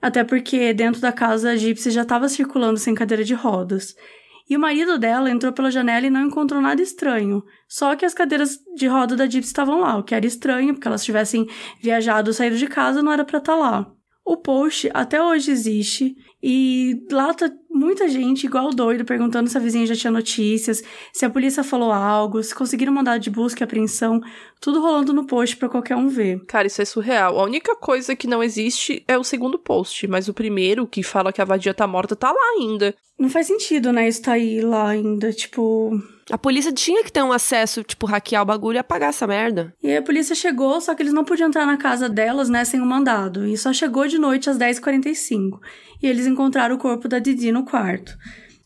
até 0.00 0.24
porque 0.24 0.72
dentro 0.72 1.00
da 1.00 1.12
casa 1.12 1.50
a 1.50 1.56
Gypsy 1.56 1.90
já 1.90 2.02
estava 2.02 2.28
circulando 2.28 2.78
sem 2.78 2.94
cadeira 2.94 3.24
de 3.24 3.34
rodas. 3.34 3.94
E 4.48 4.56
o 4.56 4.60
marido 4.60 4.98
dela 4.98 5.30
entrou 5.30 5.52
pela 5.52 5.70
janela 5.70 6.06
e 6.06 6.10
não 6.10 6.26
encontrou 6.26 6.60
nada 6.60 6.80
estranho. 6.80 7.44
Só 7.68 7.94
que 7.94 8.06
as 8.06 8.14
cadeiras 8.14 8.58
de 8.74 8.86
roda 8.86 9.14
da 9.14 9.26
Gypsy 9.26 9.48
estavam 9.48 9.80
lá, 9.80 9.98
o 9.98 10.02
que 10.02 10.14
era 10.14 10.26
estranho, 10.26 10.72
porque 10.72 10.88
elas 10.88 11.04
tivessem 11.04 11.46
viajado 11.82 12.32
saído 12.32 12.56
de 12.56 12.66
casa, 12.66 13.02
não 13.02 13.12
era 13.12 13.24
para 13.24 13.38
estar 13.38 13.52
tá 13.52 13.58
lá. 13.58 13.92
O 14.28 14.36
post 14.36 14.90
até 14.92 15.22
hoje 15.22 15.50
existe 15.50 16.14
e 16.42 17.02
lá 17.10 17.32
tá 17.32 17.50
muita 17.70 18.06
gente 18.06 18.44
igual 18.44 18.68
doido 18.68 19.02
perguntando 19.02 19.48
se 19.48 19.56
a 19.56 19.60
vizinha 19.60 19.86
já 19.86 19.96
tinha 19.96 20.10
notícias, 20.10 20.84
se 21.14 21.24
a 21.24 21.30
polícia 21.30 21.64
falou 21.64 21.90
algo, 21.90 22.42
se 22.42 22.54
conseguiram 22.54 22.92
mandar 22.92 23.16
de 23.16 23.30
busca 23.30 23.62
e 23.62 23.64
apreensão, 23.64 24.20
tudo 24.60 24.82
rolando 24.82 25.14
no 25.14 25.26
post 25.26 25.56
para 25.56 25.70
qualquer 25.70 25.96
um 25.96 26.08
ver. 26.08 26.44
Cara, 26.44 26.66
isso 26.66 26.82
é 26.82 26.84
surreal. 26.84 27.40
A 27.40 27.44
única 27.44 27.74
coisa 27.74 28.14
que 28.14 28.26
não 28.26 28.42
existe 28.42 29.02
é 29.08 29.16
o 29.16 29.24
segundo 29.24 29.58
post, 29.58 30.06
mas 30.06 30.28
o 30.28 30.34
primeiro, 30.34 30.86
que 30.86 31.02
fala 31.02 31.32
que 31.32 31.40
a 31.40 31.46
vadia 31.46 31.72
tá 31.72 31.86
morta, 31.86 32.14
tá 32.14 32.30
lá 32.30 32.50
ainda. 32.58 32.94
Não 33.18 33.30
faz 33.30 33.46
sentido, 33.46 33.94
né, 33.94 34.06
isso 34.06 34.20
tá 34.20 34.32
aí 34.32 34.60
lá 34.60 34.90
ainda, 34.90 35.32
tipo, 35.32 35.98
a 36.30 36.36
polícia 36.36 36.72
tinha 36.72 37.02
que 37.02 37.12
ter 37.12 37.22
um 37.22 37.32
acesso, 37.32 37.82
tipo, 37.82 38.06
hackear 38.06 38.42
o 38.42 38.46
bagulho 38.46 38.76
e 38.76 38.78
apagar 38.78 39.10
essa 39.10 39.26
merda. 39.26 39.74
E 39.82 39.88
aí 39.88 39.96
a 39.96 40.02
polícia 40.02 40.34
chegou, 40.34 40.80
só 40.80 40.94
que 40.94 41.02
eles 41.02 41.12
não 41.12 41.24
podiam 41.24 41.48
entrar 41.48 41.66
na 41.66 41.76
casa 41.76 42.08
delas, 42.08 42.48
né, 42.48 42.64
sem 42.64 42.80
o 42.80 42.84
um 42.84 42.86
mandado. 42.86 43.46
E 43.46 43.56
só 43.56 43.72
chegou 43.72 44.06
de 44.06 44.18
noite 44.18 44.50
às 44.50 44.58
10h45. 44.58 45.58
E 46.02 46.06
eles 46.06 46.26
encontraram 46.26 46.76
o 46.76 46.78
corpo 46.78 47.08
da 47.08 47.18
Didi 47.18 47.50
no 47.50 47.64
quarto. 47.64 48.16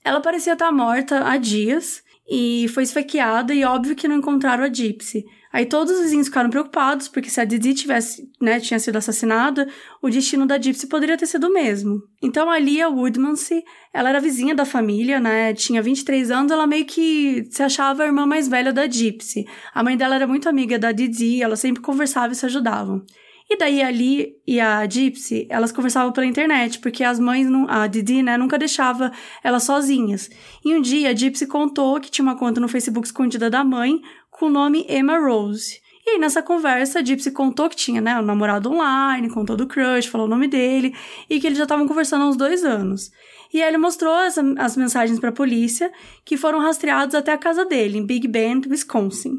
Ela 0.05 0.21
parecia 0.21 0.55
estar 0.55 0.73
morta 0.73 1.25
há 1.29 1.37
dias 1.37 2.03
e 2.29 2.67
foi 2.69 2.83
esfaqueada 2.83 3.55
e 3.55 3.65
óbvio 3.65 3.95
que 3.95 4.09
não 4.09 4.17
encontraram 4.17 4.65
a 4.65 4.73
Gypsy. 4.73 5.25
Aí 5.53 5.67
todos 5.67 5.93
os 5.93 6.01
vizinhos 6.01 6.29
ficaram 6.29 6.49
preocupados, 6.49 7.09
porque 7.09 7.29
se 7.29 7.41
a 7.41 7.45
Didi 7.45 7.75
tivesse, 7.75 8.27
né, 8.41 8.59
tinha 8.59 8.79
sido 8.79 8.97
assassinada, 8.97 9.69
o 10.01 10.09
destino 10.09 10.47
da 10.47 10.57
Gypsy 10.57 10.87
poderia 10.87 11.17
ter 11.17 11.27
sido 11.27 11.49
o 11.49 11.53
mesmo. 11.53 12.03
Então 12.23 12.51
a 12.51 12.59
Lia 12.59 12.89
Woodmansey, 12.89 13.63
ela 13.93 14.09
era 14.09 14.21
vizinha 14.21 14.55
da 14.55 14.65
família, 14.65 15.21
né, 15.21 15.53
tinha 15.53 15.83
23 15.83 16.31
anos, 16.31 16.51
ela 16.51 16.67
meio 16.67 16.87
que 16.87 17.45
se 17.51 17.63
achava 17.63 18.03
a 18.03 18.07
irmã 18.07 18.25
mais 18.25 18.49
velha 18.49 18.73
da 18.73 18.87
Gypsy. 18.87 19.45
A 19.75 19.83
mãe 19.83 19.97
dela 19.97 20.15
era 20.15 20.27
muito 20.27 20.49
amiga 20.49 20.79
da 20.79 20.91
Didi, 20.91 21.43
ela 21.43 21.57
sempre 21.57 21.83
conversava 21.83 22.33
e 22.33 22.37
se 22.37 22.47
ajudavam. 22.47 23.05
E 23.53 23.57
daí 23.59 23.83
a 23.83 23.91
Lee 23.91 24.35
e 24.47 24.59
a 24.59 24.87
Gypsy, 24.87 25.47
elas 25.51 25.71
conversavam 25.71 26.11
pela 26.11 26.25
internet, 26.25 26.79
porque 26.79 27.05
as 27.05 27.19
mães, 27.19 27.51
não, 27.51 27.69
a 27.69 27.87
Didi, 27.87 28.23
né, 28.23 28.39
nunca 28.39 28.59
deixava 28.59 29.13
elas 29.45 29.65
sozinhas. 29.65 30.31
E 30.65 30.75
um 30.75 30.81
dia 30.81 31.11
a 31.11 31.15
Gypsy 31.15 31.47
contou 31.47 32.01
que 32.01 32.11
tinha 32.11 32.23
uma 32.23 32.39
conta 32.39 32.61
no 32.61 32.69
Facebook 32.69 33.07
escondida 33.07 33.51
da 33.51 33.63
mãe, 33.63 34.01
com 34.43 34.47
o 34.47 34.51
nome 34.51 34.85
Emma 34.89 35.21
Rose. 35.21 35.81
E 36.05 36.11
aí, 36.11 36.19
nessa 36.19 36.43
conversa, 36.43 36.99
a 36.99 37.05
Gypsy 37.05 37.31
contou 37.31 37.69
que 37.69 37.77
tinha, 37.77 38.01
né, 38.01 38.19
um 38.19 38.23
namorado 38.23 38.73
online, 38.73 39.31
contou 39.31 39.57
do 39.57 39.69
crush, 39.69 40.09
falou 40.09 40.27
o 40.27 40.31
nome 40.31 40.49
dele, 40.49 40.93
e 41.31 41.39
que 41.39 41.47
eles 41.47 41.57
já 41.57 41.63
estavam 41.63 41.87
conversando 41.87 42.25
há 42.25 42.29
uns 42.29 42.37
dois 42.37 42.65
anos. 42.65 43.13
E 43.55 43.63
aí 43.63 43.69
ele 43.69 43.79
mostrou 43.79 44.13
as, 44.13 44.37
as 44.59 44.77
mensagens 44.77 45.21
para 45.21 45.29
a 45.29 45.33
polícia, 45.33 45.93
que 46.25 46.37
foram 46.37 46.59
rastreados 46.59 47.15
até 47.15 47.31
a 47.31 47.39
casa 47.39 47.65
dele, 47.65 47.99
em 47.99 48.05
Big 48.05 48.27
Bend, 48.27 48.69
Wisconsin. 48.69 49.35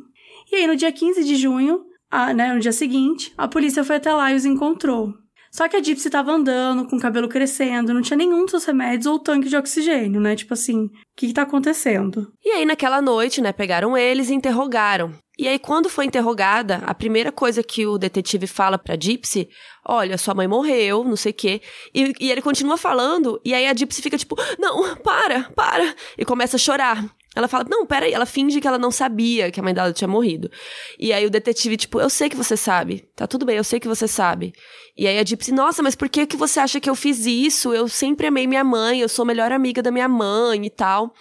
E 0.50 0.56
aí, 0.56 0.68
no 0.68 0.76
dia 0.78 0.90
15 0.90 1.22
de 1.26 1.36
junho, 1.36 1.82
a, 2.10 2.34
né, 2.34 2.54
no 2.54 2.62
dia 2.62 2.72
seguinte, 2.72 3.34
a 3.38 3.46
polícia 3.46 3.84
foi 3.84 3.98
até 3.98 4.14
lá 4.14 4.32
e 4.32 4.36
os 4.38 4.46
encontrou. 4.46 5.14
Só 5.54 5.70
que 5.70 5.76
a 5.76 5.84
Gypsy 5.84 6.08
estava 6.08 6.32
andando, 6.32 6.88
com 6.88 6.96
o 6.96 7.00
cabelo 7.00 7.30
crescendo, 7.30 7.94
não 7.94 8.02
tinha 8.02 8.18
nenhum 8.18 8.44
dos 8.44 8.66
remédios 8.66 9.06
ou 9.06 9.20
tanque 9.20 9.48
de 9.48 9.56
oxigênio, 9.56 10.20
né? 10.20 10.36
Tipo 10.36 10.56
assim, 10.56 10.86
o 10.86 10.92
que, 11.16 11.28
que 11.28 11.34
tá 11.34 11.44
acontecendo? 11.44 12.34
E 12.44 12.50
aí, 12.50 12.66
naquela 12.66 13.00
noite, 13.04 13.40
né, 13.40 13.52
pegaram 13.52 13.96
eles 13.96 14.32
e 14.32 14.34
interrogaram. 14.34 15.14
E 15.38 15.48
aí, 15.48 15.60
quando 15.60 15.90
foi 15.90 16.06
interrogada, 16.06 16.82
a 16.88 16.94
primeira 16.96 17.32
coisa 17.32 17.62
que 17.62 17.86
o 17.86 18.00
detetive 18.00 18.48
fala 18.48 18.80
pra 18.80 18.96
Gypsy, 18.96 19.48
olha, 19.86 20.18
sua 20.18 20.34
mãe 20.34 20.48
morreu, 20.48 21.04
não 21.04 21.16
sei 21.16 21.32
o 21.32 21.36
quê. 21.36 21.62
E, 21.94 22.14
e 22.20 22.32
ele 22.32 22.42
continua 22.42 22.76
falando, 22.76 23.40
e 23.46 23.54
aí 23.54 23.68
a 23.68 23.76
Gypsy 23.76 24.02
fica 24.02 24.18
tipo, 24.18 24.36
não, 24.58 24.96
para, 24.98 25.52
para. 25.56 25.96
E 26.18 26.26
começa 26.26 26.56
a 26.56 26.60
chorar. 26.60 27.06
Ela 27.36 27.48
fala, 27.48 27.66
não, 27.68 27.86
peraí, 27.86 28.14
ela 28.14 28.26
finge 28.26 28.62
que 28.62 28.68
ela 28.68 28.78
não 28.78 28.92
sabia 28.92 29.52
que 29.52 29.60
a 29.60 29.64
mãe 29.64 29.74
dela 29.74 29.92
tinha 29.92 30.08
morrido. 30.08 30.52
E 31.00 31.12
aí 31.12 31.26
o 31.26 31.30
detetive, 31.30 31.78
tipo, 31.78 32.00
eu 32.00 32.10
sei 32.10 32.30
que 32.30 32.36
você 32.36 32.56
sabe. 32.56 33.08
Tá 33.16 33.26
tudo 33.26 33.46
bem, 33.46 33.58
eu 33.58 33.64
sei 33.64 33.80
que 33.80 33.88
você 33.88 34.08
sabe. 34.08 34.54
E 34.96 35.08
aí 35.08 35.18
a 35.18 35.24
Gypsy, 35.24 35.52
nossa, 35.52 35.82
mas 35.82 35.96
por 35.96 36.08
que, 36.08 36.28
que 36.28 36.38
você 36.38 36.60
acha 36.60 36.80
que 36.80 36.90
eu 36.90 36.96
fiz 36.96 37.26
isso? 37.26 37.74
Eu 37.74 37.88
sempre 37.88 38.28
amei 38.28 38.46
minha 38.46 38.64
mãe, 38.64 39.00
eu 39.00 39.10
sou 39.10 39.24
a 39.24 39.26
melhor 39.26 39.52
amiga 39.52 39.82
da 39.82 39.90
minha 39.90 40.08
mãe 40.08 40.66
e 40.66 40.70
tal. 40.70 41.14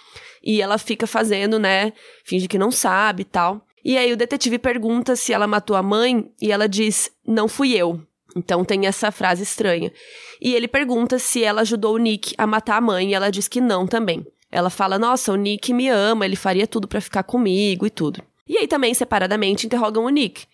E 0.42 0.60
ela 0.60 0.76
fica 0.76 1.06
fazendo, 1.06 1.58
né, 1.58 1.92
finge 2.24 2.46
que 2.46 2.58
não 2.58 2.70
sabe 2.70 3.22
e 3.22 3.24
tal. 3.24 3.66
E 3.84 3.96
aí 3.96 4.12
o 4.12 4.16
detetive 4.16 4.58
pergunta 4.58 5.16
se 5.16 5.32
ela 5.32 5.46
matou 5.46 5.76
a 5.76 5.82
mãe 5.82 6.30
e 6.40 6.52
ela 6.52 6.68
diz, 6.68 7.10
não 7.26 7.48
fui 7.48 7.72
eu. 7.72 8.00
Então 8.36 8.64
tem 8.64 8.86
essa 8.86 9.10
frase 9.10 9.42
estranha. 9.42 9.92
E 10.40 10.54
ele 10.54 10.68
pergunta 10.68 11.18
se 11.18 11.42
ela 11.42 11.62
ajudou 11.62 11.94
o 11.94 11.98
Nick 11.98 12.34
a 12.38 12.46
matar 12.46 12.76
a 12.76 12.80
mãe 12.80 13.10
e 13.10 13.14
ela 13.14 13.30
diz 13.30 13.48
que 13.48 13.60
não 13.60 13.86
também. 13.86 14.26
Ela 14.52 14.68
fala: 14.68 14.98
Nossa, 14.98 15.32
o 15.32 15.36
Nick 15.36 15.72
me 15.72 15.88
ama, 15.88 16.26
ele 16.26 16.36
faria 16.36 16.66
tudo 16.66 16.86
para 16.86 17.00
ficar 17.00 17.22
comigo 17.22 17.86
e 17.86 17.90
tudo. 17.90 18.22
E 18.46 18.58
aí 18.58 18.68
também, 18.68 18.92
separadamente, 18.92 19.64
interrogam 19.64 20.04
o 20.04 20.10
Nick. 20.10 20.44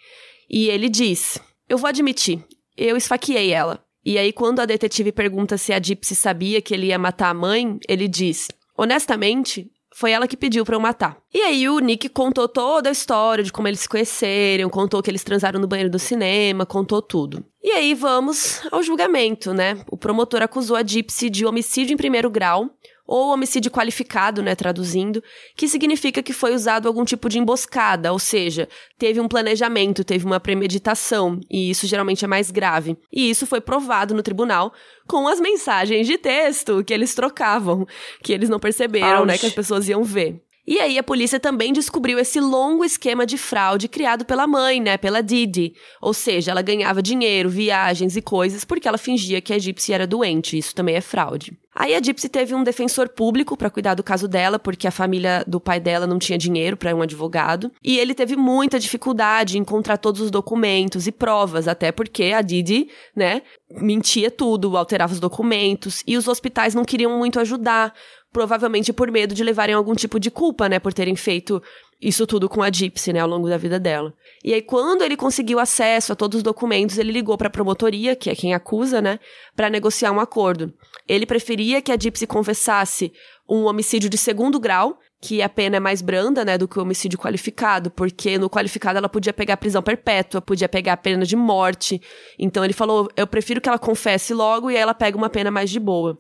E 0.49 0.69
ele 0.69 0.89
diz: 0.89 1.41
Eu 1.69 1.77
vou 1.77 1.89
admitir, 1.89 2.43
eu 2.77 2.97
esfaqueei 2.97 3.53
ela. 3.53 3.85
E 4.05 4.17
aí, 4.17 4.33
quando 4.33 4.61
a 4.61 4.65
detetive 4.65 5.11
pergunta 5.11 5.59
se 5.59 5.73
a 5.73 5.83
Gypsy 5.83 6.15
sabia 6.15 6.63
que 6.63 6.73
ele 6.73 6.87
ia 6.87 6.99
matar 6.99 7.31
a 7.31 7.35
mãe, 7.35 7.79
ele 7.89 8.07
diz: 8.07 8.47
Honestamente, 8.77 9.69
foi 9.93 10.13
ela 10.13 10.29
que 10.29 10.37
pediu 10.37 10.65
para 10.65 10.77
eu 10.77 10.81
matar. 10.81 11.19
E 11.35 11.41
aí 11.41 11.69
o 11.69 11.81
Nick 11.81 12.09
contou 12.09 12.47
toda 12.49 12.89
a 12.89 12.93
história 12.93 13.43
de 13.43 13.51
como 13.51 13.67
eles 13.67 13.81
se 13.81 13.89
conheceram, 13.89 14.71
contou 14.71 15.03
que 15.03 15.11
eles 15.11 15.25
transaram 15.25 15.59
no 15.59 15.67
banheiro 15.67 15.91
do 15.91 15.99
cinema, 15.99 16.65
contou 16.65 17.03
tudo. 17.03 17.45
E 17.61 17.73
aí 17.73 17.95
vamos 17.95 18.63
ao 18.71 18.81
julgamento, 18.81 19.53
né? 19.53 19.83
O 19.91 19.97
promotor 19.97 20.41
acusou 20.41 20.77
a 20.77 20.85
Gypsy 20.85 21.29
de 21.29 21.45
homicídio 21.45 21.95
em 21.95 21.97
primeiro 21.97 22.31
grau, 22.31 22.71
ou 23.09 23.33
homicídio 23.33 23.71
qualificado, 23.71 24.43
né, 24.43 24.55
traduzindo, 24.55 25.25
que 25.57 25.67
significa 25.67 26.23
que 26.23 26.35
foi 26.35 26.55
usado 26.55 26.87
algum 26.87 27.07
tipo 27.07 27.27
de 27.31 27.39
emboscada, 27.39 28.13
ou 28.13 28.19
seja, 28.19 28.69
teve 28.99 29.19
um 29.19 29.27
planejamento, 29.27 30.05
teve 30.05 30.27
uma 30.27 30.39
premeditação, 30.39 31.41
e 31.51 31.71
isso 31.71 31.87
geralmente 31.87 32.23
é 32.23 32.29
mais 32.29 32.51
grave. 32.51 32.99
E 33.11 33.31
isso 33.31 33.47
foi 33.47 33.63
provado 33.63 34.15
no 34.15 34.23
tribunal 34.23 34.75
com 35.07 35.27
as 35.27 35.41
mensagens 35.41 36.07
de 36.07 36.19
texto 36.19 36.85
que 36.85 36.93
eles 36.93 37.15
trocavam, 37.15 37.87
que 38.23 38.31
eles 38.31 38.51
não 38.51 38.61
perceberam, 38.61 39.21
Ouch. 39.21 39.27
né, 39.27 39.39
que 39.39 39.47
as 39.47 39.55
pessoas 39.55 39.89
iam 39.89 40.05
ver. 40.05 40.43
E 40.71 40.79
aí 40.81 40.99
a 40.99 41.03
polícia 41.03 41.41
também 41.41 41.73
descobriu 41.73 42.19
esse 42.19 42.39
longo 42.39 42.85
esquema 42.85 43.25
de 43.25 43.39
fraude 43.39 43.89
criado 43.89 44.27
pela 44.27 44.47
mãe, 44.47 44.83
né, 44.83 44.99
pela 44.99 45.23
Didi. 45.23 45.73
Ou 45.99 46.13
seja, 46.13 46.51
ela 46.51 46.61
ganhava 46.61 47.01
dinheiro, 47.01 47.49
viagens 47.49 48.19
e 48.19 48.21
coisas 48.21 48.67
porque 48.67 48.87
ela 48.87 48.99
fingia 48.99 49.41
que 49.41 49.55
a 49.55 49.59
Gypsy 49.59 49.95
era 49.95 50.07
doente. 50.07 50.59
Isso 50.59 50.75
também 50.75 50.95
é 50.95 51.01
fraude. 51.01 51.57
Aí 51.75 51.95
a 51.95 52.03
Gypsy 52.03 52.29
teve 52.29 52.55
um 52.55 52.63
defensor 52.63 53.09
público 53.09 53.57
para 53.57 53.71
cuidar 53.71 53.95
do 53.95 54.03
caso 54.03 54.29
dela, 54.29 54.59
porque 54.59 54.87
a 54.87 54.91
família 54.91 55.45
do 55.47 55.59
pai 55.59 55.81
dela 55.81 56.07
não 56.07 56.19
tinha 56.19 56.37
dinheiro 56.37 56.77
para 56.77 56.95
um 56.95 57.01
advogado. 57.01 57.73
E 57.83 57.99
ele 57.99 58.15
teve 58.15 58.37
muita 58.37 58.79
dificuldade 58.79 59.57
em 59.57 59.61
encontrar 59.61 59.97
todos 59.97 60.21
os 60.21 60.31
documentos 60.31 61.07
e 61.07 61.13
provas, 61.13 61.69
até 61.69 61.93
porque 61.93 62.33
a 62.35 62.43
Didi, 62.43 62.89
né, 63.15 63.43
mentia 63.71 64.31
tudo, 64.31 64.77
alterava 64.77 65.13
os 65.13 65.21
documentos, 65.21 66.03
e 66.05 66.17
os 66.17 66.27
hospitais 66.27 66.75
não 66.75 66.85
queriam 66.85 67.17
muito 67.17 67.39
ajudar, 67.39 67.95
provavelmente 68.39 68.93
por 68.93 69.11
medo 69.11 69.35
de 69.35 69.43
levarem 69.43 69.75
algum 69.75 69.97
tipo 69.97 70.21
de 70.21 70.31
culpa, 70.31 70.69
né, 70.69 70.79
por 70.79 70.93
terem 70.93 71.17
feito 71.17 71.61
isso 72.01 72.25
tudo 72.25 72.49
com 72.49 72.63
a 72.63 72.71
Gypsy, 72.71 73.13
né, 73.13 73.19
ao 73.19 73.29
longo 73.29 73.49
da 73.49 73.57
vida 73.57 73.81
dela. 73.81 74.15
E 74.45 74.55
aí, 74.55 74.63
quando 74.63 75.03
ele 75.03 75.17
conseguiu 75.17 75.59
acesso 75.59 76.13
a 76.13 76.15
todos 76.15 76.37
os 76.37 76.43
documentos, 76.45 76.99
ele 76.99 77.11
ligou 77.11 77.37
para 77.37 77.49
a 77.49 77.51
promotoria, 77.51 78.15
que 78.15 78.31
é 78.31 78.37
quem 78.37 78.55
acusa, 78.55 79.03
né, 79.03 79.19
para 79.57 79.69
negociar 79.69 80.13
um 80.13 80.21
acordo. 80.21 80.73
Ele 81.09 81.27
preferia 81.27 81.83
que 81.83 81.91
a 81.91 81.97
Gypsy 81.97 82.29
confessasse 82.29 83.13
um 83.49 83.65
homicídio 83.65 84.09
de 84.09 84.17
segundo 84.17 84.61
grau, 84.61 85.01
que 85.21 85.43
a 85.43 85.49
pena 85.49 85.79
é 85.79 85.81
mais 85.81 86.01
branda, 86.01 86.45
né, 86.45 86.57
do 86.57 86.69
que 86.69 86.79
o 86.79 86.83
homicídio 86.83 87.19
qualificado, 87.19 87.91
porque 87.91 88.39
no 88.39 88.49
qualificado 88.49 88.99
ela 88.99 89.09
podia 89.09 89.33
pegar 89.33 89.57
prisão 89.57 89.83
perpétua, 89.83 90.41
podia 90.41 90.69
pegar 90.69 90.97
pena 90.99 91.27
de 91.27 91.35
morte. 91.35 92.01
Então 92.39 92.65
ele 92.65 92.73
falou: 92.73 93.09
"Eu 93.17 93.27
prefiro 93.27 93.61
que 93.61 93.69
ela 93.69 93.81
confesse 93.81 94.33
logo 94.33 94.71
e 94.71 94.77
aí 94.77 94.81
ela 94.81 94.95
pega 94.95 95.19
uma 95.19 95.29
pena 95.29 95.51
mais 95.51 95.71
de 95.71 95.81
boa". 95.81 96.17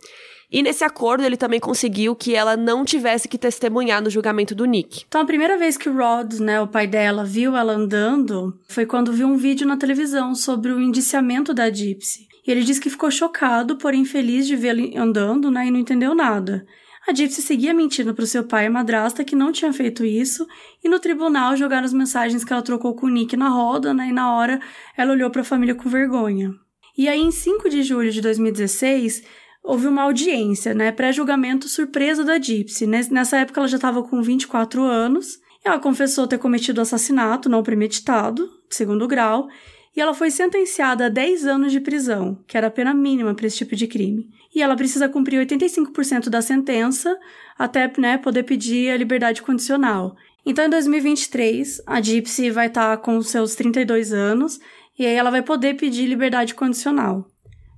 E 0.50 0.62
nesse 0.62 0.82
acordo 0.82 1.24
ele 1.24 1.36
também 1.36 1.60
conseguiu 1.60 2.16
que 2.16 2.34
ela 2.34 2.56
não 2.56 2.84
tivesse 2.84 3.28
que 3.28 3.36
testemunhar 3.36 4.02
no 4.02 4.08
julgamento 4.08 4.54
do 4.54 4.64
Nick. 4.64 5.04
Então 5.06 5.20
a 5.20 5.26
primeira 5.26 5.58
vez 5.58 5.76
que 5.76 5.88
o 5.88 5.94
Rod, 5.94 6.40
né, 6.40 6.58
o 6.60 6.66
pai 6.66 6.86
dela, 6.86 7.22
viu 7.22 7.54
ela 7.54 7.74
andando 7.74 8.58
foi 8.66 8.86
quando 8.86 9.12
viu 9.12 9.26
um 9.26 9.36
vídeo 9.36 9.66
na 9.66 9.76
televisão 9.76 10.34
sobre 10.34 10.72
o 10.72 10.80
indiciamento 10.80 11.52
da 11.52 11.68
Gypsy. 11.68 12.26
E 12.46 12.50
ele 12.50 12.64
disse 12.64 12.80
que 12.80 12.88
ficou 12.88 13.10
chocado, 13.10 13.76
porém 13.76 14.06
feliz 14.06 14.46
de 14.46 14.56
vê-la 14.56 14.98
andando, 14.98 15.50
né, 15.50 15.66
e 15.66 15.70
não 15.70 15.78
entendeu 15.78 16.14
nada. 16.14 16.64
A 17.06 17.12
Gypsy 17.12 17.42
seguia 17.42 17.74
mentindo 17.74 18.14
para 18.14 18.24
o 18.24 18.26
seu 18.26 18.42
pai 18.42 18.66
e 18.66 18.70
madrasta 18.70 19.22
que 19.22 19.36
não 19.36 19.52
tinha 19.52 19.70
feito 19.70 20.02
isso, 20.02 20.46
e 20.82 20.88
no 20.88 20.98
tribunal 20.98 21.56
jogaram 21.56 21.84
as 21.84 21.92
mensagens 21.92 22.44
que 22.44 22.52
ela 22.52 22.62
trocou 22.62 22.94
com 22.94 23.06
o 23.06 23.10
Nick 23.10 23.36
na 23.36 23.50
roda, 23.50 23.92
né, 23.92 24.08
e 24.08 24.12
na 24.12 24.34
hora 24.34 24.60
ela 24.96 25.12
olhou 25.12 25.30
para 25.30 25.42
a 25.42 25.44
família 25.44 25.74
com 25.74 25.90
vergonha. 25.90 26.54
E 26.96 27.06
aí, 27.06 27.20
em 27.20 27.30
5 27.30 27.68
de 27.68 27.82
julho 27.82 28.10
de 28.10 28.22
2016, 28.22 29.22
houve 29.68 29.86
uma 29.86 30.04
audiência, 30.04 30.72
né, 30.72 30.90
pré-julgamento 30.90 31.68
surpresa 31.68 32.24
da 32.24 32.38
Gypsy. 32.38 32.86
Nessa 32.86 33.36
época 33.36 33.60
ela 33.60 33.68
já 33.68 33.76
estava 33.76 34.02
com 34.02 34.22
24 34.22 34.82
anos. 34.82 35.38
Ela 35.62 35.78
confessou 35.78 36.26
ter 36.26 36.38
cometido 36.38 36.80
assassinato 36.80 37.50
não 37.50 37.62
premeditado, 37.62 38.48
segundo 38.70 39.06
grau, 39.06 39.46
e 39.94 40.00
ela 40.00 40.14
foi 40.14 40.30
sentenciada 40.30 41.04
a 41.04 41.08
10 41.10 41.44
anos 41.44 41.70
de 41.70 41.80
prisão, 41.80 42.42
que 42.46 42.56
era 42.56 42.68
a 42.68 42.70
pena 42.70 42.94
mínima 42.94 43.34
para 43.34 43.46
esse 43.46 43.58
tipo 43.58 43.76
de 43.76 43.86
crime. 43.86 44.30
E 44.54 44.62
ela 44.62 44.74
precisa 44.74 45.06
cumprir 45.06 45.46
85% 45.46 46.30
da 46.30 46.40
sentença 46.40 47.14
até 47.58 47.92
né, 47.98 48.16
poder 48.16 48.44
pedir 48.44 48.90
a 48.90 48.96
liberdade 48.96 49.42
condicional. 49.42 50.16
Então, 50.46 50.64
em 50.64 50.70
2023, 50.70 51.82
a 51.86 52.00
Gypsy 52.00 52.50
vai 52.50 52.68
estar 52.68 52.96
tá 52.96 53.02
com 53.02 53.20
seus 53.20 53.54
32 53.54 54.14
anos 54.14 54.58
e 54.98 55.04
aí 55.04 55.14
ela 55.14 55.30
vai 55.30 55.42
poder 55.42 55.74
pedir 55.74 56.06
liberdade 56.06 56.54
condicional. 56.54 57.28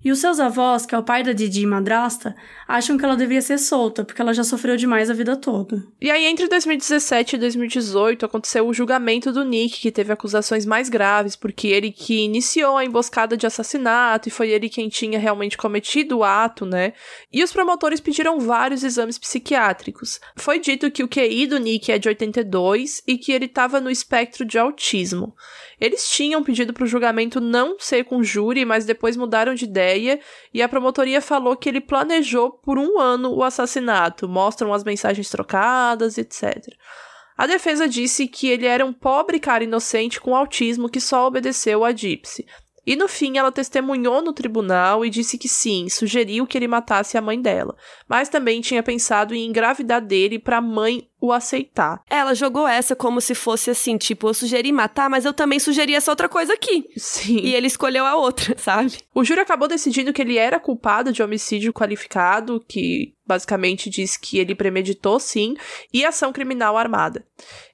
E 0.02 0.10
os 0.10 0.18
seus 0.18 0.40
avós, 0.40 0.86
que 0.86 0.94
é 0.94 0.98
o 0.98 1.02
pai 1.02 1.22
da 1.22 1.32
Didi 1.32 1.62
e 1.62 1.66
madrasta, 1.66 2.34
acham 2.66 2.96
que 2.96 3.04
ela 3.04 3.16
deveria 3.16 3.42
ser 3.42 3.58
solta, 3.58 4.02
porque 4.02 4.22
ela 4.22 4.32
já 4.32 4.42
sofreu 4.42 4.74
demais 4.76 5.10
a 5.10 5.14
vida 5.14 5.36
toda. 5.36 5.84
E 6.00 6.10
aí, 6.10 6.24
entre 6.24 6.48
2017 6.48 7.36
e 7.36 7.38
2018, 7.38 8.24
aconteceu 8.24 8.66
o 8.66 8.72
julgamento 8.72 9.30
do 9.30 9.44
Nick, 9.44 9.78
que 9.78 9.92
teve 9.92 10.10
acusações 10.10 10.64
mais 10.64 10.88
graves, 10.88 11.36
porque 11.36 11.68
ele 11.68 11.92
que 11.92 12.24
iniciou 12.24 12.78
a 12.78 12.84
emboscada 12.84 13.36
de 13.36 13.46
assassinato 13.46 14.28
e 14.28 14.30
foi 14.30 14.48
ele 14.50 14.70
quem 14.70 14.88
tinha 14.88 15.18
realmente 15.18 15.58
cometido 15.58 16.18
o 16.18 16.24
ato, 16.24 16.64
né? 16.64 16.94
E 17.30 17.44
os 17.44 17.52
promotores 17.52 18.00
pediram 18.00 18.40
vários 18.40 18.82
exames 18.82 19.18
psiquiátricos. 19.18 20.18
Foi 20.34 20.58
dito 20.58 20.90
que 20.90 21.02
o 21.02 21.08
QI 21.08 21.46
do 21.46 21.58
Nick 21.58 21.92
é 21.92 21.98
de 21.98 22.08
82 22.08 23.02
e 23.06 23.18
que 23.18 23.32
ele 23.32 23.44
estava 23.44 23.80
no 23.80 23.90
espectro 23.90 24.46
de 24.46 24.58
autismo. 24.58 25.34
Eles 25.80 26.08
tinham 26.10 26.42
pedido 26.42 26.72
para 26.72 26.84
o 26.84 26.86
julgamento 26.86 27.40
não 27.40 27.76
ser 27.78 28.04
com 28.04 28.22
júri, 28.22 28.64
mas 28.64 28.84
depois 28.84 29.16
mudaram 29.16 29.54
de 29.54 29.64
ideia 29.64 30.20
e 30.52 30.60
a 30.60 30.68
promotoria 30.68 31.22
falou 31.22 31.56
que 31.56 31.68
ele 31.68 31.80
planejou 31.80 32.50
por 32.50 32.78
um 32.78 33.00
ano 33.00 33.34
o 33.34 33.42
assassinato. 33.42 34.28
Mostram 34.28 34.74
as 34.74 34.84
mensagens 34.84 35.30
trocadas, 35.30 36.18
etc. 36.18 36.74
A 37.36 37.46
defesa 37.46 37.88
disse 37.88 38.28
que 38.28 38.48
ele 38.48 38.66
era 38.66 38.84
um 38.84 38.92
pobre 38.92 39.40
cara 39.40 39.64
inocente 39.64 40.20
com 40.20 40.36
autismo 40.36 40.90
que 40.90 41.00
só 41.00 41.26
obedeceu 41.26 41.82
a 41.82 41.90
Gypsy. 41.90 42.46
E 42.86 42.96
no 42.96 43.08
fim, 43.08 43.36
ela 43.36 43.52
testemunhou 43.52 44.22
no 44.22 44.32
tribunal 44.32 45.04
e 45.04 45.10
disse 45.10 45.36
que 45.36 45.48
sim, 45.48 45.88
sugeriu 45.88 46.46
que 46.46 46.56
ele 46.56 46.68
matasse 46.68 47.16
a 47.16 47.22
mãe 47.22 47.40
dela, 47.40 47.76
mas 48.08 48.28
também 48.28 48.60
tinha 48.60 48.82
pensado 48.82 49.34
em 49.34 49.46
engravidar 49.46 50.00
dele 50.00 50.38
para 50.38 50.58
a 50.58 50.62
mãe 50.62 51.08
o 51.20 51.32
aceitar. 51.32 52.02
Ela 52.08 52.34
jogou 52.34 52.66
essa 52.66 52.96
como 52.96 53.20
se 53.20 53.34
fosse 53.34 53.70
assim, 53.70 53.98
tipo, 53.98 54.28
eu 54.28 54.34
sugeri 54.34 54.72
matar, 54.72 55.10
mas 55.10 55.24
eu 55.24 55.34
também 55.34 55.58
sugeri 55.58 55.94
essa 55.94 56.10
outra 56.10 56.28
coisa 56.28 56.54
aqui. 56.54 56.88
Sim. 56.96 57.38
E 57.40 57.54
ele 57.54 57.66
escolheu 57.66 58.06
a 58.06 58.16
outra, 58.16 58.56
sabe? 58.58 58.96
O 59.14 59.22
júri 59.22 59.40
acabou 59.40 59.68
decidindo 59.68 60.12
que 60.12 60.22
ele 60.22 60.38
era 60.38 60.58
culpado 60.58 61.12
de 61.12 61.22
homicídio 61.22 61.72
qualificado, 61.72 62.64
que 62.66 63.14
basicamente 63.30 63.88
diz 63.88 64.16
que 64.16 64.38
ele 64.38 64.56
premeditou 64.56 65.20
sim, 65.20 65.54
e 65.94 66.04
ação 66.04 66.32
criminal 66.32 66.76
armada. 66.76 67.24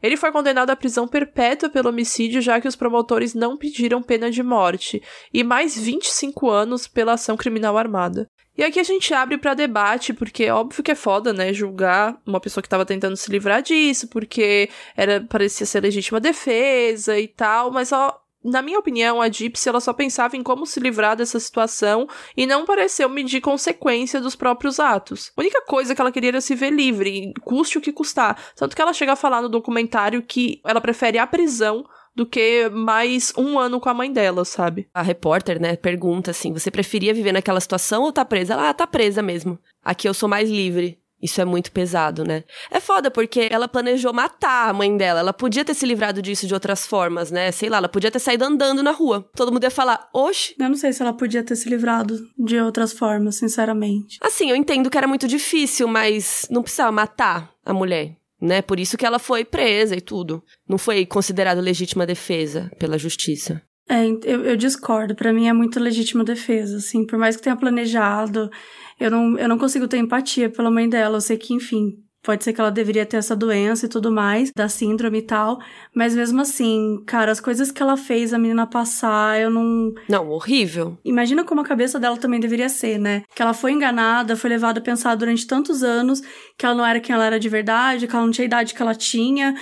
Ele 0.02 0.18
foi 0.18 0.30
condenado 0.30 0.68
à 0.68 0.76
prisão 0.76 1.08
perpétua 1.08 1.70
pelo 1.70 1.88
homicídio, 1.88 2.42
já 2.42 2.60
que 2.60 2.68
os 2.68 2.76
promotores 2.76 3.32
não 3.32 3.56
pediram 3.56 4.02
pena 4.02 4.30
de 4.30 4.42
morte, 4.42 5.02
e 5.32 5.42
mais 5.42 5.74
25 5.78 6.50
anos 6.50 6.86
pela 6.86 7.14
ação 7.14 7.38
criminal 7.38 7.78
armada. 7.78 8.28
E 8.58 8.62
aqui 8.62 8.78
a 8.78 8.84
gente 8.84 9.14
abre 9.14 9.38
para 9.38 9.54
debate, 9.54 10.12
porque 10.12 10.44
é 10.44 10.52
óbvio 10.52 10.82
que 10.82 10.90
é 10.90 10.94
foda, 10.94 11.32
né, 11.32 11.54
julgar 11.54 12.20
uma 12.26 12.40
pessoa 12.40 12.62
que 12.62 12.68
tava 12.68 12.84
tentando 12.84 13.16
se 13.16 13.30
livrar 13.30 13.62
disso, 13.62 14.08
porque 14.08 14.68
era 14.94 15.22
parecia 15.22 15.64
ser 15.64 15.82
legítima 15.82 16.20
defesa 16.20 17.18
e 17.18 17.28
tal, 17.28 17.70
mas 17.70 17.92
ó, 17.92 18.18
na 18.46 18.62
minha 18.62 18.78
opinião, 18.78 19.20
a 19.20 19.28
Gypsy 19.28 19.68
ela 19.68 19.80
só 19.80 19.92
pensava 19.92 20.36
em 20.36 20.42
como 20.42 20.64
se 20.64 20.80
livrar 20.80 21.16
dessa 21.16 21.38
situação 21.40 22.08
e 22.36 22.46
não 22.46 22.64
pareceu 22.64 23.08
medir 23.08 23.40
consequência 23.40 24.20
dos 24.20 24.36
próprios 24.36 24.78
atos. 24.78 25.32
A 25.36 25.40
única 25.40 25.60
coisa 25.62 25.94
que 25.94 26.00
ela 26.00 26.12
queria 26.12 26.30
era 26.30 26.40
se 26.40 26.54
ver 26.54 26.70
livre, 26.70 27.32
custe 27.42 27.78
o 27.78 27.80
que 27.80 27.92
custar. 27.92 28.38
Tanto 28.54 28.74
que 28.74 28.80
ela 28.80 28.92
chega 28.92 29.12
a 29.12 29.16
falar 29.16 29.42
no 29.42 29.48
documentário 29.48 30.22
que 30.22 30.60
ela 30.64 30.80
prefere 30.80 31.18
a 31.18 31.26
prisão 31.26 31.84
do 32.14 32.24
que 32.24 32.68
mais 32.70 33.32
um 33.36 33.58
ano 33.58 33.78
com 33.78 33.90
a 33.90 33.94
mãe 33.94 34.10
dela, 34.10 34.44
sabe? 34.44 34.88
A 34.94 35.02
repórter, 35.02 35.60
né, 35.60 35.76
pergunta 35.76 36.30
assim: 36.30 36.52
você 36.52 36.70
preferia 36.70 37.12
viver 37.12 37.32
naquela 37.32 37.60
situação 37.60 38.04
ou 38.04 38.12
tá 38.12 38.24
presa? 38.24 38.54
Ela, 38.54 38.70
ah, 38.70 38.74
tá 38.74 38.86
presa 38.86 39.20
mesmo. 39.20 39.58
Aqui 39.84 40.08
eu 40.08 40.14
sou 40.14 40.28
mais 40.28 40.48
livre. 40.48 40.98
Isso 41.22 41.40
é 41.40 41.44
muito 41.44 41.72
pesado, 41.72 42.24
né? 42.24 42.44
É 42.70 42.78
foda 42.78 43.10
porque 43.10 43.48
ela 43.50 43.66
planejou 43.66 44.12
matar 44.12 44.68
a 44.68 44.72
mãe 44.72 44.96
dela. 44.96 45.20
Ela 45.20 45.32
podia 45.32 45.64
ter 45.64 45.74
se 45.74 45.86
livrado 45.86 46.20
disso 46.20 46.46
de 46.46 46.54
outras 46.54 46.86
formas, 46.86 47.30
né? 47.30 47.50
Sei 47.50 47.68
lá, 47.68 47.78
ela 47.78 47.88
podia 47.88 48.10
ter 48.10 48.18
saído 48.18 48.44
andando 48.44 48.82
na 48.82 48.90
rua. 48.90 49.28
Todo 49.34 49.50
mundo 49.50 49.64
ia 49.64 49.70
falar, 49.70 50.08
oxe. 50.12 50.54
Eu 50.58 50.68
não 50.68 50.76
sei 50.76 50.92
se 50.92 51.02
ela 51.02 51.12
podia 51.12 51.42
ter 51.42 51.56
se 51.56 51.68
livrado 51.68 52.18
de 52.38 52.58
outras 52.60 52.92
formas, 52.92 53.36
sinceramente. 53.36 54.18
Assim, 54.20 54.50
eu 54.50 54.56
entendo 54.56 54.90
que 54.90 54.98
era 54.98 55.08
muito 55.08 55.26
difícil, 55.26 55.88
mas 55.88 56.46
não 56.50 56.62
precisava 56.62 56.92
matar 56.92 57.50
a 57.64 57.72
mulher 57.72 58.16
né? 58.40 58.62
Por 58.62 58.78
isso 58.78 58.96
que 58.96 59.06
ela 59.06 59.18
foi 59.18 59.44
presa 59.44 59.96
e 59.96 60.00
tudo. 60.00 60.42
Não 60.68 60.78
foi 60.78 61.06
considerada 61.06 61.60
legítima 61.60 62.06
defesa 62.06 62.70
pela 62.78 62.98
justiça. 62.98 63.62
É, 63.88 64.04
eu, 64.24 64.44
eu 64.44 64.56
discordo. 64.56 65.14
Para 65.14 65.32
mim 65.32 65.48
é 65.48 65.52
muito 65.52 65.78
legítima 65.78 66.24
defesa, 66.24 66.78
assim. 66.78 67.06
Por 67.06 67.18
mais 67.18 67.36
que 67.36 67.42
tenha 67.42 67.56
planejado, 67.56 68.50
eu 68.98 69.10
não, 69.10 69.38
eu 69.38 69.48
não 69.48 69.58
consigo 69.58 69.86
ter 69.88 69.98
empatia 69.98 70.50
pela 70.50 70.70
mãe 70.70 70.88
dela. 70.88 71.16
Eu 71.18 71.20
sei 71.20 71.36
que, 71.38 71.54
enfim, 71.54 72.02
Pode 72.26 72.42
ser 72.42 72.52
que 72.52 72.60
ela 72.60 72.72
deveria 72.72 73.06
ter 73.06 73.18
essa 73.18 73.36
doença 73.36 73.86
e 73.86 73.88
tudo 73.88 74.10
mais, 74.10 74.50
da 74.50 74.68
síndrome 74.68 75.18
e 75.18 75.22
tal. 75.22 75.60
Mas 75.94 76.12
mesmo 76.12 76.40
assim, 76.40 77.00
cara, 77.06 77.30
as 77.30 77.38
coisas 77.38 77.70
que 77.70 77.80
ela 77.80 77.96
fez 77.96 78.34
a 78.34 78.38
menina 78.38 78.66
passar, 78.66 79.40
eu 79.40 79.48
não. 79.48 79.94
Não, 80.08 80.28
horrível. 80.30 80.98
Imagina 81.04 81.44
como 81.44 81.60
a 81.60 81.64
cabeça 81.64 82.00
dela 82.00 82.16
também 82.16 82.40
deveria 82.40 82.68
ser, 82.68 82.98
né? 82.98 83.22
Que 83.32 83.40
ela 83.40 83.54
foi 83.54 83.70
enganada, 83.70 84.34
foi 84.34 84.50
levada 84.50 84.80
a 84.80 84.82
pensar 84.82 85.14
durante 85.14 85.46
tantos 85.46 85.84
anos 85.84 86.20
que 86.58 86.66
ela 86.66 86.74
não 86.74 86.84
era 86.84 86.98
quem 86.98 87.14
ela 87.14 87.26
era 87.26 87.38
de 87.38 87.48
verdade, 87.48 88.08
que 88.08 88.16
ela 88.16 88.24
não 88.24 88.32
tinha 88.32 88.44
a 88.44 88.46
idade 88.46 88.74
que 88.74 88.82
ela 88.82 88.94
tinha, 88.94 89.54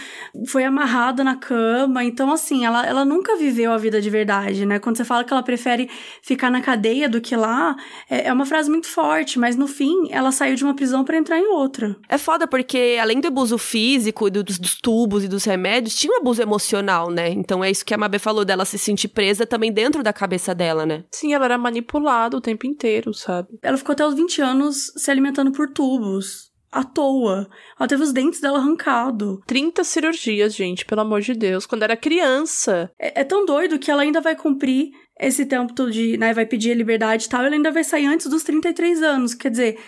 foi 0.46 0.64
amarrada 0.64 1.22
na 1.22 1.36
cama. 1.36 2.02
Então, 2.02 2.32
assim, 2.32 2.64
ela, 2.64 2.86
ela 2.86 3.04
nunca 3.04 3.36
viveu 3.36 3.72
a 3.72 3.76
vida 3.76 4.00
de 4.00 4.08
verdade, 4.08 4.64
né? 4.64 4.78
Quando 4.78 4.96
você 4.96 5.04
fala 5.04 5.22
que 5.22 5.34
ela 5.34 5.42
prefere 5.42 5.90
ficar 6.22 6.50
na 6.50 6.62
cadeia 6.62 7.10
do 7.10 7.20
que 7.20 7.36
lá, 7.36 7.76
é, 8.08 8.28
é 8.28 8.32
uma 8.32 8.46
frase 8.46 8.70
muito 8.70 8.86
forte, 8.86 9.38
mas 9.38 9.54
no 9.54 9.66
fim, 9.66 10.08
ela 10.10 10.32
saiu 10.32 10.54
de 10.54 10.64
uma 10.64 10.72
prisão 10.72 11.04
para 11.04 11.18
entrar 11.18 11.38
em 11.38 11.46
outra. 11.46 11.94
É 12.08 12.16
foda 12.16 12.46
porque 12.54 12.96
além 13.02 13.20
do 13.20 13.26
abuso 13.26 13.58
físico, 13.58 14.30
dos, 14.30 14.60
dos, 14.60 14.80
tubos 14.80 15.24
e 15.24 15.28
dos 15.28 15.42
remédios, 15.42 15.96
tinha 15.96 16.12
um 16.12 16.20
abuso 16.20 16.40
emocional, 16.40 17.10
né? 17.10 17.28
Então 17.28 17.64
é 17.64 17.68
isso 17.68 17.84
que 17.84 17.92
a 17.92 17.98
Mabê 17.98 18.16
falou 18.16 18.44
dela 18.44 18.64
se 18.64 18.78
sentir 18.78 19.08
presa 19.08 19.44
também 19.44 19.72
dentro 19.72 20.04
da 20.04 20.12
cabeça 20.12 20.54
dela, 20.54 20.86
né? 20.86 21.02
Sim, 21.10 21.34
ela 21.34 21.46
era 21.46 21.58
manipulada 21.58 22.36
o 22.36 22.40
tempo 22.40 22.64
inteiro, 22.64 23.12
sabe? 23.12 23.48
Ela 23.60 23.76
ficou 23.76 23.92
até 23.92 24.06
os 24.06 24.14
20 24.14 24.40
anos 24.40 24.92
se 24.96 25.10
alimentando 25.10 25.50
por 25.50 25.72
tubos 25.72 26.52
à 26.70 26.84
toa. 26.84 27.48
Ela 27.76 27.88
teve 27.88 28.04
os 28.04 28.12
dentes 28.12 28.40
dela 28.40 28.58
arrancados. 28.58 29.40
30 29.48 29.82
cirurgias, 29.82 30.54
gente, 30.54 30.84
pelo 30.84 31.00
amor 31.00 31.22
de 31.22 31.34
Deus, 31.34 31.66
quando 31.66 31.82
era 31.82 31.96
criança. 31.96 32.88
É, 32.96 33.22
é, 33.22 33.24
tão 33.24 33.44
doido 33.44 33.80
que 33.80 33.90
ela 33.90 34.02
ainda 34.02 34.20
vai 34.20 34.36
cumprir 34.36 34.92
esse 35.18 35.44
tempo 35.44 35.74
todo 35.74 35.90
de, 35.90 36.16
né, 36.18 36.32
vai 36.32 36.46
pedir 36.46 36.70
a 36.70 36.76
liberdade 36.76 37.24
e 37.24 37.28
tal, 37.28 37.44
ela 37.44 37.56
ainda 37.56 37.72
vai 37.72 37.82
sair 37.82 38.06
antes 38.06 38.28
dos 38.28 38.44
33 38.44 39.02
anos. 39.02 39.34
Quer 39.34 39.50
dizer, 39.50 39.78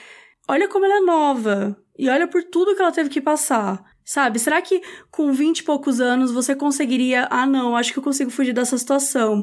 olha 0.48 0.66
como 0.68 0.84
ela 0.84 0.96
é 0.96 1.00
nova. 1.00 1.85
E 1.98 2.08
olha 2.08 2.28
por 2.28 2.42
tudo 2.44 2.74
que 2.74 2.82
ela 2.82 2.92
teve 2.92 3.08
que 3.08 3.20
passar. 3.20 3.82
Sabe? 4.04 4.38
Será 4.38 4.62
que 4.62 4.80
com 5.10 5.32
20 5.32 5.58
e 5.58 5.62
poucos 5.64 6.00
anos 6.00 6.30
você 6.30 6.54
conseguiria. 6.54 7.26
Ah, 7.30 7.46
não, 7.46 7.76
acho 7.76 7.92
que 7.92 7.98
eu 7.98 8.02
consigo 8.02 8.30
fugir 8.30 8.52
dessa 8.52 8.78
situação. 8.78 9.42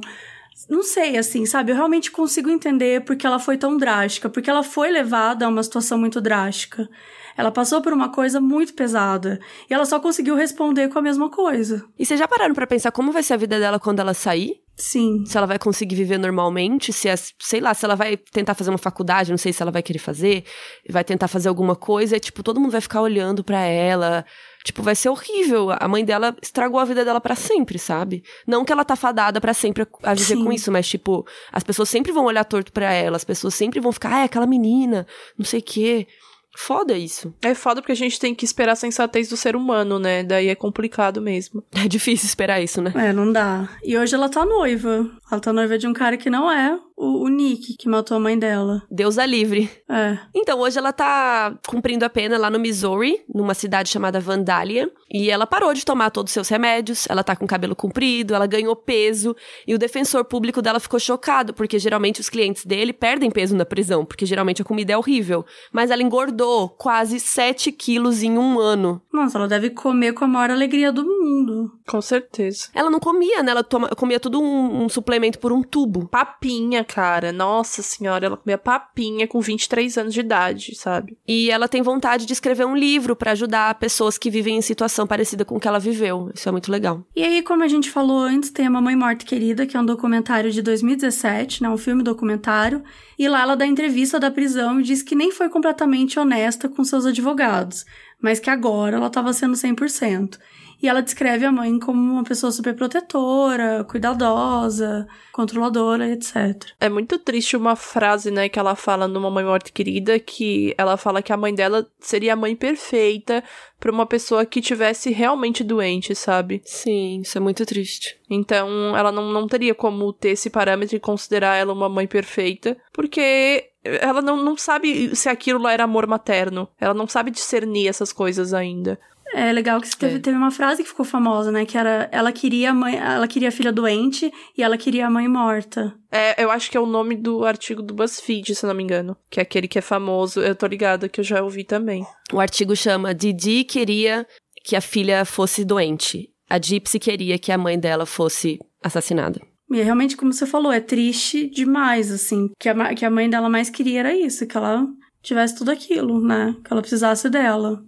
Não 0.70 0.84
sei, 0.84 1.18
assim, 1.18 1.46
sabe? 1.46 1.72
Eu 1.72 1.76
realmente 1.76 2.12
consigo 2.12 2.50
entender 2.50 3.04
porque 3.04 3.26
ela 3.26 3.40
foi 3.40 3.58
tão 3.58 3.76
drástica, 3.76 4.30
porque 4.30 4.50
ela 4.50 4.64
foi 4.64 4.90
levada 4.92 5.46
a 5.46 5.50
uma 5.50 5.64
situação 5.64 5.98
muito 5.98 6.22
drástica. 6.22 6.88
Ela 7.36 7.52
passou 7.52 7.82
por 7.82 7.92
uma 7.92 8.10
coisa 8.10 8.40
muito 8.40 8.74
pesada 8.74 9.40
e 9.70 9.74
ela 9.74 9.86
só 9.86 10.00
conseguiu 10.00 10.36
responder 10.36 10.88
com 10.90 11.00
a 11.00 11.02
mesma 11.02 11.30
coisa. 11.30 11.84
E 11.98 12.06
vocês 12.06 12.20
já 12.20 12.28
pararam 12.28 12.54
para 12.54 12.68
pensar 12.68 12.92
como 12.92 13.12
vai 13.12 13.24
ser 13.24 13.34
a 13.34 13.38
vida 13.38 13.60
dela 13.60 13.80
quando 13.80 14.00
ela 14.00 14.14
sair? 14.14 14.63
Sim. 14.76 15.24
Se 15.26 15.38
ela 15.38 15.46
vai 15.46 15.60
conseguir 15.60 15.96
viver 15.96 16.18
normalmente, 16.18 16.92
se 16.92 17.08
é, 17.08 17.16
sei 17.16 17.60
lá, 17.60 17.74
se 17.74 17.86
ela 17.86 17.96
vai 17.96 18.18
tentar 18.18 18.56
fazer 18.56 18.72
uma 18.72 18.78
faculdade, 18.78 19.30
não 19.30 19.38
sei 19.38 19.54
se 19.54 19.62
ela 19.62 19.72
vai 19.72 19.84
querer 19.84 20.00
fazer, 20.00 20.44
vai 20.90 21.04
tentar 21.04 21.28
fazer 21.28 21.48
alguma 21.48 21.76
coisa, 21.76 22.18
e, 22.18 22.20
tipo, 22.20 22.42
todo 22.42 22.60
mundo 22.60 22.72
vai 22.72 22.82
ficar 22.82 23.02
olhando 23.02 23.44
para 23.44 23.60
ela. 23.60 24.26
Tipo, 24.64 24.82
vai 24.82 24.96
ser 24.96 25.10
horrível. 25.10 25.70
A 25.78 25.88
mãe 25.88 26.04
dela 26.04 26.36
estragou 26.42 26.80
a 26.80 26.86
vida 26.86 27.06
dela 27.06 27.22
para 27.22 27.36
sempre, 27.36 27.78
sabe? 27.78 28.24
Não 28.48 28.66
que 28.66 28.72
ela 28.72 28.86
tá 28.86 28.96
fadada 28.96 29.40
para 29.40 29.54
sempre 29.54 29.86
a 30.02 30.14
viver 30.14 30.36
Sim. 30.38 30.44
com 30.44 30.52
isso, 30.52 30.72
mas, 30.72 30.88
tipo, 30.88 31.26
as 31.52 31.64
pessoas 31.64 31.90
sempre 31.90 32.12
vão 32.12 32.26
olhar 32.26 32.44
torto 32.44 32.72
para 32.72 32.92
ela, 32.92 33.16
as 33.16 33.24
pessoas 33.24 33.54
sempre 33.54 33.80
vão 33.80 33.92
ficar, 33.92 34.14
ah, 34.14 34.20
é 34.22 34.24
aquela 34.24 34.48
menina, 34.48 35.06
não 35.38 35.46
sei 35.46 35.60
o 35.60 35.64
quê. 35.64 36.08
Foda 36.56 36.98
isso. 36.98 37.34
É 37.42 37.56
foda 37.56 37.82
porque 37.82 37.92
a 37.92 37.96
gente 37.96 38.20
tem 38.20 38.34
que 38.36 38.46
esperar 38.46 38.74
a 38.74 38.76
sensatez 38.76 39.28
do 39.28 39.36
ser 39.36 39.56
humano, 39.56 39.98
né? 40.00 40.24
Daí 40.24 40.50
é 40.50 40.56
complicado 40.56 41.22
mesmo. 41.22 41.64
É 41.84 41.88
difícil 41.88 42.28
esperar 42.28 42.62
isso, 42.62 42.82
né? 42.82 42.94
É, 42.96 43.12
não 43.12 43.30
dá. 43.30 43.68
E 43.84 43.98
hoje 43.98 44.16
ela 44.16 44.30
tá 44.30 44.46
noiva. 44.46 45.12
Ela 45.30 45.42
tá 45.42 45.52
noiva 45.52 45.78
de 45.78 45.86
um 45.86 45.92
cara 45.92 46.16
que 46.16 46.30
não 46.30 46.50
é 46.50 46.80
o, 46.96 47.26
o 47.26 47.28
Nick, 47.28 47.76
que 47.78 47.90
matou 47.90 48.18
a 48.18 48.20
mãe 48.20 48.38
dela. 48.38 48.84
Deus 48.90 49.18
a 49.18 49.26
livre. 49.26 49.70
É. 49.90 50.18
Então, 50.34 50.60
hoje 50.60 50.78
ela 50.78 50.94
tá 50.94 51.58
cumprindo 51.68 52.06
a 52.06 52.10
pena 52.10 52.38
lá 52.38 52.50
no 52.50 52.60
Missouri, 52.60 53.24
numa 53.34 53.54
cidade 53.54 53.90
chamada 53.90 54.20
Vandalia. 54.20 54.92
E 55.12 55.30
ela 55.30 55.46
parou 55.46 55.74
de 55.74 55.86
tomar 55.86 56.10
todos 56.10 56.32
os 56.32 56.34
seus 56.34 56.50
remédios, 56.50 57.06
ela 57.10 57.24
tá 57.24 57.36
com 57.36 57.46
cabelo 57.46 57.76
comprido, 57.76 58.34
ela 58.34 58.48
ganhou 58.48 58.76
peso. 58.76 59.36
E 59.68 59.74
o 59.74 59.78
defensor 59.78 60.26
público 60.26 60.62
dela 60.62 60.80
ficou 60.80 61.00
chocado, 61.00 61.54
porque 61.54 61.78
geralmente 61.78 62.22
os 62.22 62.30
clientes 62.30 62.66
dele 62.66 62.94
perdem 62.94 63.30
peso 63.30 63.56
na 63.56 63.66
prisão, 63.66 64.06
porque 64.06 64.26
geralmente 64.26 64.62
a 64.62 64.66
comida 64.66 64.94
é 64.94 64.98
horrível. 64.98 65.46
Mas 65.72 65.92
ela 65.92 66.02
engordou 66.02 66.70
quase 66.70 67.20
7 67.20 67.72
quilos 67.72 68.24
em 68.24 68.38
um 68.38 68.60
ano. 68.60 69.02
Nossa, 69.12 69.38
ela 69.38 69.48
deve 69.48 69.70
comer 69.70 70.14
com 70.14 70.26
a 70.26 70.28
maior 70.28 70.52
alegria 70.52 70.92
do 70.92 71.04
mundo. 71.04 71.72
Com 71.88 72.02
certeza. 72.02 72.70
Ela 72.74 72.90
não 72.90 73.00
comia, 73.00 73.44
né? 73.44 73.52
Ela 73.52 73.64
toma, 73.64 73.90
comia 73.90 74.20
tudo 74.20 74.42
um, 74.42 74.84
um 74.84 74.90
suplemento 74.90 75.40
por 75.40 75.52
um 75.52 75.62
tubo. 75.62 76.08
Papinha, 76.08 76.84
cara. 76.94 77.32
Nossa 77.32 77.82
senhora, 77.82 78.28
ela 78.28 78.38
comia 78.38 78.58
papinha 78.58 79.28
com 79.28 79.42
23 79.42 79.98
anos 79.98 80.14
de 80.14 80.20
idade, 80.20 80.76
sabe? 80.76 81.18
E 81.28 81.50
ela 81.50 81.68
tem 81.68 81.82
vontade 81.82 82.28
de 82.28 82.34
escrever 82.34 82.68
um 82.68 82.76
livro 82.76 83.16
para 83.16 83.32
ajudar 83.32 83.74
pessoas 83.76 84.16
que 84.16 84.30
vivem 84.30 84.58
em 84.58 84.62
situação 84.62 85.08
parecida 85.08 85.44
com 85.44 85.56
o 85.56 85.60
que 85.60 85.68
ela 85.68 85.80
viveu. 85.80 86.30
Isso 86.36 86.48
é 86.48 86.52
muito 86.52 86.72
legal. 86.72 87.04
E 87.16 87.24
aí, 87.24 87.42
como 87.42 87.64
a 87.64 87.68
gente 87.68 87.90
falou 87.90 88.20
antes, 88.20 88.52
tem 88.52 88.68
a 88.68 88.70
Mamãe 88.70 88.96
Morte 88.96 89.26
Querida, 89.26 89.66
que 89.66 89.76
é 89.76 89.80
um 89.80 89.86
documentário 89.86 90.52
de 90.52 90.62
2017, 90.62 91.64
né? 91.64 91.70
Um 91.70 91.78
filme 91.78 92.04
documentário. 92.04 92.84
E 93.18 93.28
lá 93.28 93.42
ela 93.42 93.56
dá 93.56 93.66
entrevista 93.66 94.20
da 94.20 94.30
prisão 94.30 94.80
e 94.80 94.84
diz 94.84 95.02
que 95.02 95.16
nem 95.16 95.32
foi 95.32 95.50
completamente 95.50 96.20
honesta 96.20 96.70
com 96.70 96.84
seus 96.84 97.08
advogados, 97.08 97.86
mas 98.22 98.40
que 98.40 98.50
agora 98.52 98.98
ela 98.98 99.08
estava 99.08 99.34
sendo 99.34 99.54
100%. 99.54 100.38
E 100.84 100.88
ela 100.90 101.02
descreve 101.02 101.46
a 101.46 101.52
mãe 101.52 101.80
como 101.80 101.98
uma 101.98 102.26
pessoa 102.26 102.52
super 102.52 102.76
protetora, 102.76 103.86
cuidadosa, 103.86 105.08
controladora, 105.32 106.10
etc. 106.10 106.72
É 106.78 106.90
muito 106.90 107.18
triste 107.18 107.56
uma 107.56 107.74
frase, 107.74 108.30
né, 108.30 108.50
que 108.50 108.60
ela 108.60 108.76
fala 108.76 109.08
numa 109.08 109.32
mãe 109.32 109.46
morte 109.46 109.72
querida, 109.72 110.20
que 110.20 110.76
ela 110.78 110.98
fala 110.98 111.22
que 111.22 111.32
a 111.32 111.38
mãe 111.38 111.56
dela 111.56 111.88
seria 112.02 112.34
a 112.34 112.36
mãe 112.36 112.54
perfeita 112.54 113.42
para 113.80 113.94
uma 113.94 114.06
pessoa 114.06 114.46
que 114.46 114.60
tivesse 114.60 115.10
realmente 115.10 115.64
doente, 115.64 116.14
sabe? 116.14 116.62
Sim, 116.66 117.22
isso 117.22 117.38
é 117.38 117.42
muito 117.42 117.66
triste. 117.66 118.20
Então, 118.30 118.94
ela 118.94 119.10
não, 119.10 119.32
não 119.32 119.48
teria 119.48 119.74
como 119.74 120.12
ter 120.12 120.32
esse 120.32 120.50
parâmetro 120.50 120.98
e 120.98 121.00
considerar 121.00 121.56
ela 121.56 121.72
uma 121.72 121.88
mãe 121.88 122.08
perfeita, 122.08 122.76
porque 122.92 123.70
ela 123.86 124.22
não, 124.22 124.36
não 124.36 124.58
sabe 124.58 125.16
se 125.16 125.30
aquilo 125.30 125.62
lá 125.62 125.72
era 125.72 125.86
amor 125.86 126.08
materno. 126.08 126.68
Ela 126.78 126.94
não 126.94 127.08
sabe 127.08 127.32
discernir 127.32 127.88
essas 127.88 128.12
coisas 128.12 128.54
ainda. 128.54 129.00
É 129.34 129.52
legal 129.52 129.82
que 129.82 129.90
teve, 129.98 130.16
É. 130.16 130.20
teve 130.20 130.38
uma 130.38 130.52
frase 130.52 130.84
que 130.84 130.90
ficou 130.90 131.04
famosa, 131.06 131.52
né? 131.52 131.66
Que 131.66 131.78
era 131.78 132.08
ela 132.12 132.32
queria 132.32 132.70
a 132.70 132.74
mãe, 132.74 132.96
ela 132.96 133.28
queria 133.28 133.50
a 133.50 133.52
filha 133.52 133.72
doente 133.72 134.32
e 134.58 134.62
ela 134.62 134.78
queria 134.78 135.08
a 135.08 135.10
mãe 135.10 135.28
morta. 135.28 135.94
É, 136.12 136.44
eu 136.44 136.52
acho 136.52 136.70
que 136.70 136.78
é 136.78 136.80
o 136.80 136.86
nome 136.86 137.16
do 137.16 137.44
artigo 137.44 137.82
do 137.82 137.94
BuzzFeed, 137.94 138.54
se 138.54 138.64
eu 138.64 138.68
não 138.68 138.76
me 138.76 138.84
engano. 138.84 139.18
Que 139.30 139.40
é 139.40 139.44
aquele 139.44 139.68
que 139.68 139.80
é 139.80 139.82
famoso. 139.82 140.40
Eu 140.40 140.56
tô 140.56 140.68
ligada 140.68 141.10
que 141.10 141.20
eu 141.20 141.24
já 141.24 141.42
ouvi 141.42 141.64
também. 141.64 142.06
O 142.32 142.40
artigo 142.40 142.76
chama 142.76 143.14
Didi 143.14 143.64
queria 143.64 144.26
que 144.64 144.76
a 144.76 144.82
filha 144.82 145.26
fosse 145.26 145.66
doente. 145.66 146.30
A 146.50 146.60
Gypsy 146.62 147.00
queria 147.00 147.40
que 147.40 147.52
a 147.52 147.58
mãe 147.58 147.80
dela 147.80 148.06
fosse 148.06 148.60
assassinada. 148.84 149.42
E 149.72 149.80
é 149.80 149.84
realmente, 149.84 150.16
como 150.16 150.32
você 150.32 150.46
falou, 150.46 150.72
é 150.72 150.80
triste 150.80 151.50
demais, 151.50 152.12
assim. 152.12 152.52
Que 152.60 152.70
a, 152.70 152.94
que 152.94 153.04
a 153.04 153.10
mãe 153.10 153.28
dela 153.28 153.50
mais 153.50 153.72
queria 153.72 154.02
era 154.02 154.16
isso, 154.16 154.46
que 154.46 154.56
ela 154.56 154.86
tivesse 155.24 155.56
tudo 155.56 155.72
aquilo, 155.72 156.22
né? 156.22 156.56
Que 156.64 156.72
ela 156.72 156.82
precisasse 156.82 157.28
dela. 157.30 157.84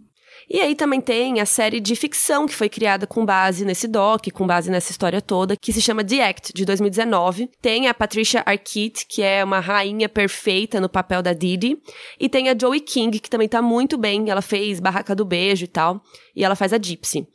E 0.50 0.62
aí 0.62 0.76
também 0.76 1.02
tem 1.02 1.39
a 1.39 1.46
série 1.46 1.80
de 1.80 1.96
ficção 1.96 2.46
que 2.46 2.54
foi 2.54 2.70
criada 2.70 3.08
com 3.08 3.26
base 3.26 3.66
nesse 3.66 3.88
doc, 3.88 4.28
com 4.32 4.46
base 4.46 4.70
nessa 4.70 4.91
história 4.91 5.22
toda, 5.22 5.56
que 5.58 5.74
se 5.74 5.82
chama 5.82 6.04
The 6.04 6.28
Act, 6.28 6.54
de 6.54 6.66
2019. 6.66 7.50
Tem 7.62 7.88
a 7.88 7.93
Patricia 7.93 8.43
Arquette, 8.46 9.06
que 9.08 9.22
é 9.22 9.43
uma 9.43 9.60
rainha 9.60 10.08
perfeita 10.08 10.80
no 10.80 10.89
papel 10.89 11.22
da 11.22 11.34
Didi. 11.34 11.78
E 12.20 12.30
tem 12.30 12.50
a 12.50 12.56
Joey 12.60 12.80
King, 12.80 13.20
que 13.20 13.30
também 13.30 13.48
tá 13.48 13.62
muito 13.62 13.98
bem. 13.98 14.30
Ela 14.30 14.41
fez 14.41 14.80
Barraca 14.80 15.16
do 15.16 15.26
Beijo 15.26 15.66
e 15.66 15.68
tal. 15.68 16.02
E 16.36 16.43
ela 16.43 16.56
faz 16.56 16.74
a 16.74 16.78
Gypsy. 16.78 17.28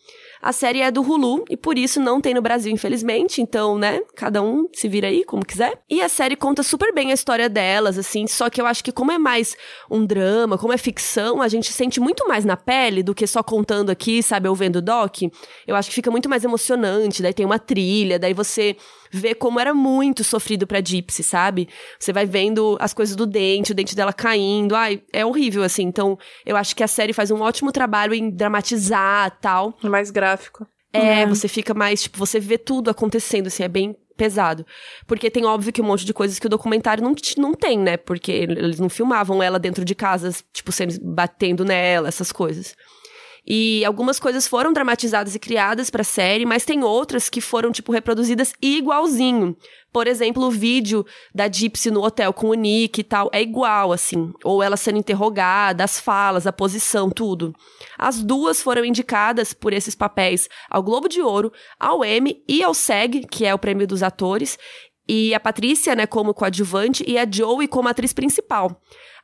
A 0.43 0.53
série 0.53 0.81
é 0.81 0.91
do 0.91 1.03
Hulu 1.03 1.45
e 1.51 1.57
por 1.57 1.77
isso 1.77 2.01
não 2.01 2.21
tem 2.21 2.33
no 2.33 2.41
Brasil, 2.41 2.73
infelizmente. 2.73 3.43
Então, 3.43 3.77
né, 3.77 4.01
cada 4.15 4.43
um 4.43 4.67
se 4.73 4.89
vira 4.89 5.09
aí 5.09 5.23
como 5.25 5.45
quiser. 5.45 5.79
E 5.89 6.01
a 6.01 6.09
série 6.09 6.35
conta 6.35 6.63
super 6.63 6.95
bem 6.95 7.11
a 7.11 7.15
história 7.15 7.49
delas, 7.49 7.99
assim. 7.99 8.27
Só 8.27 8.49
que 8.49 8.61
eu 8.61 8.67
acho 8.67 8.83
que, 8.83 8.91
como 8.91 9.13
é 9.13 9.19
mais 9.19 9.55
um 9.91 10.05
drama, 10.05 10.57
como 10.57 10.73
é 10.73 10.79
ficção, 10.79 11.43
a 11.43 11.49
gente 11.49 11.73
sente 11.73 12.01
muito 12.01 12.27
mais 12.27 12.45
na 12.45 12.57
pele 12.57 13.03
do 13.03 13.15
que 13.15 13.27
só 13.27 13.43
contando 13.43 13.91
aqui, 13.91 14.23
sabe, 14.23 14.49
ou 14.49 14.55
vendo 14.55 14.77
o 14.77 14.83
doc. 14.83 15.23
Eu 15.67 15.77
acho 15.77 15.91
que 15.91 15.95
fica 15.95 16.11
muito 16.11 16.29
mais 16.29 16.43
emocionante. 16.43 17.23
Daí 17.23 17.35
tem 17.35 17.45
uma 17.45 17.59
trilha, 17.59 18.19
daí 18.19 18.33
você 18.33 18.77
vê 19.11 19.35
como 19.35 19.59
era 19.61 19.75
muito 19.75 20.23
sofrido 20.23 20.67
pra 20.67 20.81
Gypsy, 20.81 21.23
sabe? 21.23 21.69
Você 21.99 22.13
vai 22.13 22.27
vendo 22.27 22.77
as 22.81 22.95
coisas 22.95 23.17
do 23.17 23.27
dente, 23.27 23.73
o 23.73 23.75
dente 23.75 23.97
dela 23.97 24.13
caindo. 24.13 24.75
Ai, 24.75 25.03
é 25.13 25.25
horrível, 25.27 25.63
assim. 25.63 25.83
Então, 25.83 26.19
eu 26.47 26.57
acho 26.57 26.75
que 26.77 26.83
a 26.83 26.89
série 26.89 27.13
faz 27.13 27.31
um 27.31 27.41
ótimo 27.41 27.73
trabalho 27.73 28.15
em 28.15 28.31
dramatizar 28.31 29.37
tal. 29.41 29.77
É 29.83 29.89
mais 29.89 30.11
gráfico. 30.11 30.67
É, 30.93 31.23
É. 31.23 31.27
você 31.27 31.49
fica 31.49 31.73
mais, 31.75 32.03
tipo, 32.03 32.19
você 32.19 32.41
vê 32.41 32.59
tudo 32.59 32.91
acontecendo, 32.91 33.47
assim, 33.47 33.63
é 33.63 33.69
bem 33.69 33.97
pesado. 34.17 34.67
Porque 35.07 35.31
tem, 35.31 35.45
óbvio, 35.45 35.73
que 35.73 35.81
um 35.81 35.85
monte 35.85 36.05
de 36.05 36.13
coisas 36.13 36.39
que 36.39 36.47
o 36.47 36.51
documentário 36.51 37.03
não, 37.03 37.15
não 37.39 37.55
tem, 37.55 37.79
né? 37.79 37.97
Porque 37.97 38.31
eles 38.31 38.79
não 38.79 38.89
filmavam 38.89 39.43
ela 39.43 39.59
dentro 39.59 39.85
de 39.85 39.95
casas, 39.95 40.45
tipo, 40.53 40.71
sendo, 40.73 40.95
batendo 41.03 41.65
nela, 41.65 42.09
essas 42.09 42.31
coisas. 42.31 42.75
E 43.47 43.85
algumas 43.85 44.19
coisas 44.19 44.47
foram 44.47 44.73
dramatizadas 44.73 45.35
e 45.35 45.39
criadas 45.39 45.91
pra 45.91 46.05
série, 46.05 46.45
mas 46.45 46.65
tem 46.65 46.85
outras 46.85 47.29
que 47.29 47.41
foram, 47.41 47.73
tipo, 47.73 47.93
reproduzidas 47.93 48.53
igualzinho. 48.61 49.57
Por 49.93 50.07
exemplo, 50.07 50.45
o 50.45 50.51
vídeo 50.51 51.05
da 51.35 51.49
Gypsy 51.49 51.91
no 51.91 52.03
hotel 52.03 52.33
com 52.33 52.49
o 52.49 52.55
Nick 52.55 53.01
e 53.01 53.05
tal 53.05 53.29
é 53.33 53.43
igual, 53.43 53.93
assim. 53.93 54.33
Ou 54.45 54.63
ela 54.63 54.77
sendo 54.77 54.99
interrogada, 54.99 55.83
as 55.83 55.99
falas, 55.99 56.47
a 56.47 56.53
posição, 56.53 57.11
tudo. 57.11 57.53
As 57.99 58.23
duas 58.23 58.63
foram 58.63 58.85
indicadas 58.85 59.53
por 59.53 59.73
esses 59.73 59.97
papéis 59.97 60.49
ao 60.71 60.83
Globo 60.83 61.09
de 61.09 61.21
Ouro, 61.21 61.53
ao 61.79 62.05
Emmy 62.05 62.43
e 62.49 62.63
ao 62.63 62.73
SEG, 62.73 63.27
que 63.27 63.45
é 63.45 63.53
o 63.53 63.59
prêmio 63.59 63.87
dos 63.87 64.03
atores. 64.03 64.57
E 65.09 65.35
a 65.35 65.41
Patrícia, 65.41 65.97
né, 65.97 66.07
como 66.07 66.33
coadjuvante, 66.33 67.03
e 67.05 67.19
a 67.19 67.29
Joey 67.29 67.67
como 67.67 67.89
atriz 67.89 68.13
principal. 68.13 68.81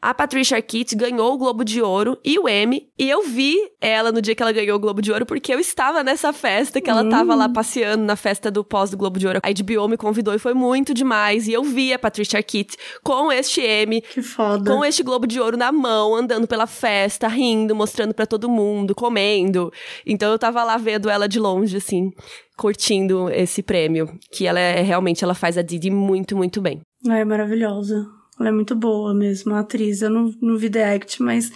A 0.09 0.15
Patricia 0.15 0.57
Arquette 0.59 0.95
ganhou 0.95 1.35
o 1.35 1.37
Globo 1.37 1.65
de 1.65 1.83
Ouro 1.83 2.17
e 2.25 2.39
o 2.39 2.49
Emmy. 2.49 2.89
E 2.97 3.11
eu 3.11 3.25
vi 3.25 3.57
ela 3.81 4.13
no 4.13 4.23
dia 4.23 4.37
que 4.37 4.41
ela 4.43 4.53
ganhou 4.53 4.77
o 4.77 4.79
Globo 4.79 5.03
de 5.03 5.11
Ouro, 5.11 5.27
porque 5.27 5.53
eu 5.53 5.59
estava 5.59 6.05
nessa 6.05 6.33
festa, 6.33 6.81
que 6.81 6.89
ela 6.89 7.03
Hum. 7.03 7.09
tava 7.09 7.35
lá 7.35 7.49
passeando 7.49 8.05
na 8.05 8.15
festa 8.15 8.49
do 8.49 8.63
pós 8.63 8.89
do 8.89 8.97
Globo 8.97 9.19
de 9.19 9.27
Ouro. 9.27 9.41
A 9.43 9.51
HBO 9.51 9.89
me 9.89 9.97
convidou 9.97 10.33
e 10.33 10.39
foi 10.39 10.55
muito 10.55 10.95
demais. 10.95 11.49
E 11.49 11.53
eu 11.55 11.65
vi 11.65 11.93
a 11.93 11.99
Patricia 11.99 12.39
Arquette 12.39 12.77
com 13.03 13.33
este 13.33 13.61
Emmy, 13.63 14.01
Que 14.01 14.23
foda. 14.23 14.71
com 14.71 14.85
este 14.85 15.03
Globo 15.03 15.27
de 15.27 15.41
Ouro 15.41 15.57
na 15.57 15.73
mão, 15.73 16.15
andando 16.15 16.47
pela 16.47 16.69
festa, 16.69 17.27
rindo, 17.27 17.75
mostrando 17.75 18.15
pra 18.15 18.27
todo 18.27 18.49
mundo, 18.49 18.95
comendo. 18.95 19.73
Então 20.07 20.31
eu 20.31 20.39
tava 20.39 20.63
lá 20.63 20.77
vendo 20.77 21.11
ela 21.11 21.27
de 21.29 21.41
longe, 21.41 21.79
assim, 21.79 22.13
curtindo 22.57 23.29
esse 23.31 23.61
prêmio. 23.61 24.09
Que 24.31 24.47
ela 24.47 24.61
é 24.61 24.83
realmente, 24.83 25.25
ela 25.25 25.35
faz 25.35 25.59
a 25.59 25.63
Didi 25.63 25.91
muito, 25.91 26.37
muito 26.37 26.61
bem. 26.61 26.81
É 27.09 27.25
maravilhosa. 27.25 28.07
Ela 28.39 28.51
é 28.51 28.53
muito 28.53 28.75
boa 28.75 29.15
mesmo, 29.15 29.55
a 29.55 29.61
atriz. 29.61 30.03
Eu 30.03 30.11
não, 30.11 30.33
não 30.41 30.57
vi 30.57 30.69
The 30.69 30.95
Act, 30.95 31.23
mas 31.23 31.51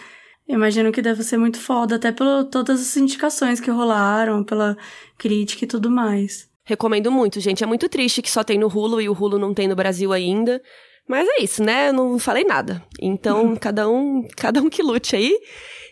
imagino 0.48 0.90
que 0.92 1.02
deve 1.02 1.22
ser 1.22 1.36
muito 1.36 1.58
foda, 1.58 1.96
até 1.96 2.10
por 2.10 2.44
todas 2.44 2.80
as 2.80 2.96
indicações 2.96 3.60
que 3.60 3.70
rolaram, 3.70 4.42
pela 4.42 4.76
crítica 5.18 5.64
e 5.64 5.68
tudo 5.68 5.90
mais. 5.90 6.48
Recomendo 6.64 7.10
muito, 7.10 7.40
gente. 7.40 7.64
É 7.64 7.66
muito 7.66 7.88
triste 7.88 8.22
que 8.22 8.30
só 8.30 8.44
tem 8.44 8.58
no 8.58 8.68
Hulu 8.68 9.00
e 9.00 9.08
o 9.08 9.12
Hulu 9.12 9.38
não 9.38 9.52
tem 9.52 9.66
no 9.66 9.76
Brasil 9.76 10.12
ainda. 10.12 10.62
Mas 11.08 11.28
é 11.28 11.42
isso, 11.42 11.62
né? 11.62 11.88
Eu 11.88 11.92
não 11.92 12.18
falei 12.20 12.44
nada. 12.44 12.82
Então, 13.00 13.56
cada 13.60 13.88
um, 13.88 14.26
cada 14.36 14.62
um 14.62 14.70
que 14.70 14.82
lute 14.82 15.16
aí. 15.16 15.36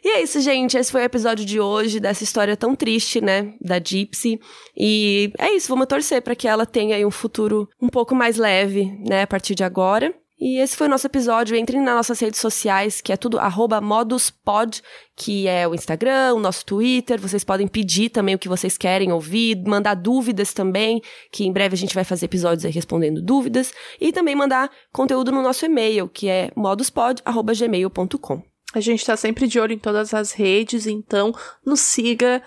E 0.04 0.08
é 0.10 0.22
isso, 0.22 0.40
gente. 0.40 0.76
Esse 0.76 0.92
foi 0.92 1.02
o 1.02 1.04
episódio 1.04 1.44
de 1.44 1.58
hoje 1.58 1.98
dessa 1.98 2.22
história 2.22 2.56
tão 2.56 2.76
triste, 2.76 3.20
né, 3.20 3.52
da 3.60 3.80
Gypsy. 3.80 4.38
E 4.76 5.32
é 5.38 5.52
isso, 5.52 5.68
vamos 5.68 5.86
torcer 5.86 6.22
para 6.22 6.36
que 6.36 6.46
ela 6.46 6.64
tenha 6.64 6.94
aí 6.94 7.04
um 7.04 7.10
futuro 7.10 7.68
um 7.82 7.88
pouco 7.88 8.14
mais 8.14 8.36
leve, 8.36 8.84
né, 9.04 9.22
a 9.22 9.26
partir 9.26 9.56
de 9.56 9.64
agora. 9.64 10.14
E 10.40 10.60
esse 10.60 10.76
foi 10.76 10.86
o 10.86 10.90
nosso 10.90 11.06
episódio. 11.06 11.56
Entrem 11.56 11.82
nas 11.82 11.96
nossas 11.96 12.20
redes 12.20 12.40
sociais, 12.40 13.00
que 13.00 13.12
é 13.12 13.16
tudo 13.16 13.40
arroba 13.40 13.80
moduspod, 13.80 14.80
que 15.16 15.48
é 15.48 15.66
o 15.66 15.74
Instagram, 15.74 16.34
o 16.34 16.38
nosso 16.38 16.64
Twitter. 16.64 17.20
Vocês 17.20 17.42
podem 17.42 17.66
pedir 17.66 18.10
também 18.10 18.36
o 18.36 18.38
que 18.38 18.48
vocês 18.48 18.78
querem 18.78 19.12
ouvir, 19.12 19.60
mandar 19.66 19.94
dúvidas 19.94 20.52
também, 20.52 21.02
que 21.32 21.44
em 21.44 21.52
breve 21.52 21.74
a 21.74 21.78
gente 21.78 21.94
vai 21.94 22.04
fazer 22.04 22.26
episódios 22.26 22.64
aí 22.64 22.70
respondendo 22.70 23.20
dúvidas. 23.20 23.72
E 24.00 24.12
também 24.12 24.36
mandar 24.36 24.70
conteúdo 24.92 25.32
no 25.32 25.42
nosso 25.42 25.66
e-mail, 25.66 26.08
que 26.08 26.28
é 26.28 26.52
moduspod.gmail.com. 26.54 28.42
A 28.74 28.80
gente 28.80 29.04
tá 29.04 29.16
sempre 29.16 29.48
de 29.48 29.58
olho 29.58 29.72
em 29.72 29.78
todas 29.78 30.14
as 30.14 30.32
redes, 30.32 30.86
então 30.86 31.34
nos 31.64 31.80
siga 31.80 32.42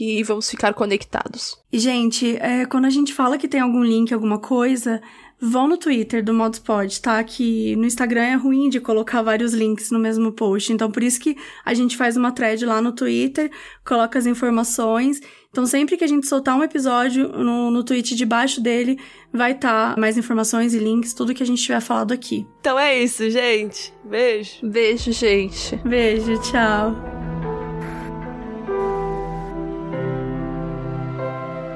e 0.00 0.22
vamos 0.22 0.48
ficar 0.48 0.72
conectados. 0.72 1.58
E, 1.70 1.78
gente, 1.78 2.36
é, 2.36 2.64
quando 2.64 2.86
a 2.86 2.90
gente 2.90 3.12
fala 3.12 3.36
que 3.36 3.48
tem 3.48 3.60
algum 3.60 3.82
link, 3.82 4.14
alguma 4.14 4.38
coisa, 4.38 5.02
vão 5.40 5.68
no 5.68 5.76
Twitter 5.76 6.24
do 6.24 6.32
Modspod, 6.32 7.00
tá? 7.00 7.22
Que 7.22 7.76
no 7.76 7.86
Instagram 7.86 8.22
é 8.22 8.34
ruim 8.34 8.68
de 8.68 8.80
colocar 8.80 9.22
vários 9.22 9.52
links 9.52 9.90
no 9.90 9.98
mesmo 9.98 10.32
post. 10.32 10.72
Então, 10.72 10.90
por 10.90 11.02
isso 11.02 11.20
que 11.20 11.36
a 11.64 11.74
gente 11.74 11.96
faz 11.96 12.16
uma 12.16 12.32
thread 12.32 12.64
lá 12.64 12.80
no 12.80 12.92
Twitter, 12.92 13.50
coloca 13.84 14.18
as 14.18 14.26
informações. 14.26 15.20
Então, 15.50 15.66
sempre 15.66 15.96
que 15.96 16.04
a 16.04 16.08
gente 16.08 16.26
soltar 16.26 16.56
um 16.56 16.62
episódio 16.64 17.28
no, 17.28 17.70
no 17.70 17.84
tweet 17.84 18.14
debaixo 18.16 18.60
dele, 18.60 18.98
vai 19.32 19.52
estar 19.52 19.94
tá 19.94 20.00
mais 20.00 20.16
informações 20.16 20.74
e 20.74 20.78
links, 20.78 21.12
tudo 21.12 21.34
que 21.34 21.42
a 21.42 21.46
gente 21.46 21.62
tiver 21.62 21.80
falado 21.80 22.12
aqui. 22.12 22.46
Então 22.60 22.78
é 22.78 23.02
isso, 23.02 23.28
gente. 23.30 23.92
Beijo. 24.04 24.58
Beijo, 24.62 25.12
gente. 25.12 25.76
Beijo, 25.84 26.40
tchau. 26.40 27.43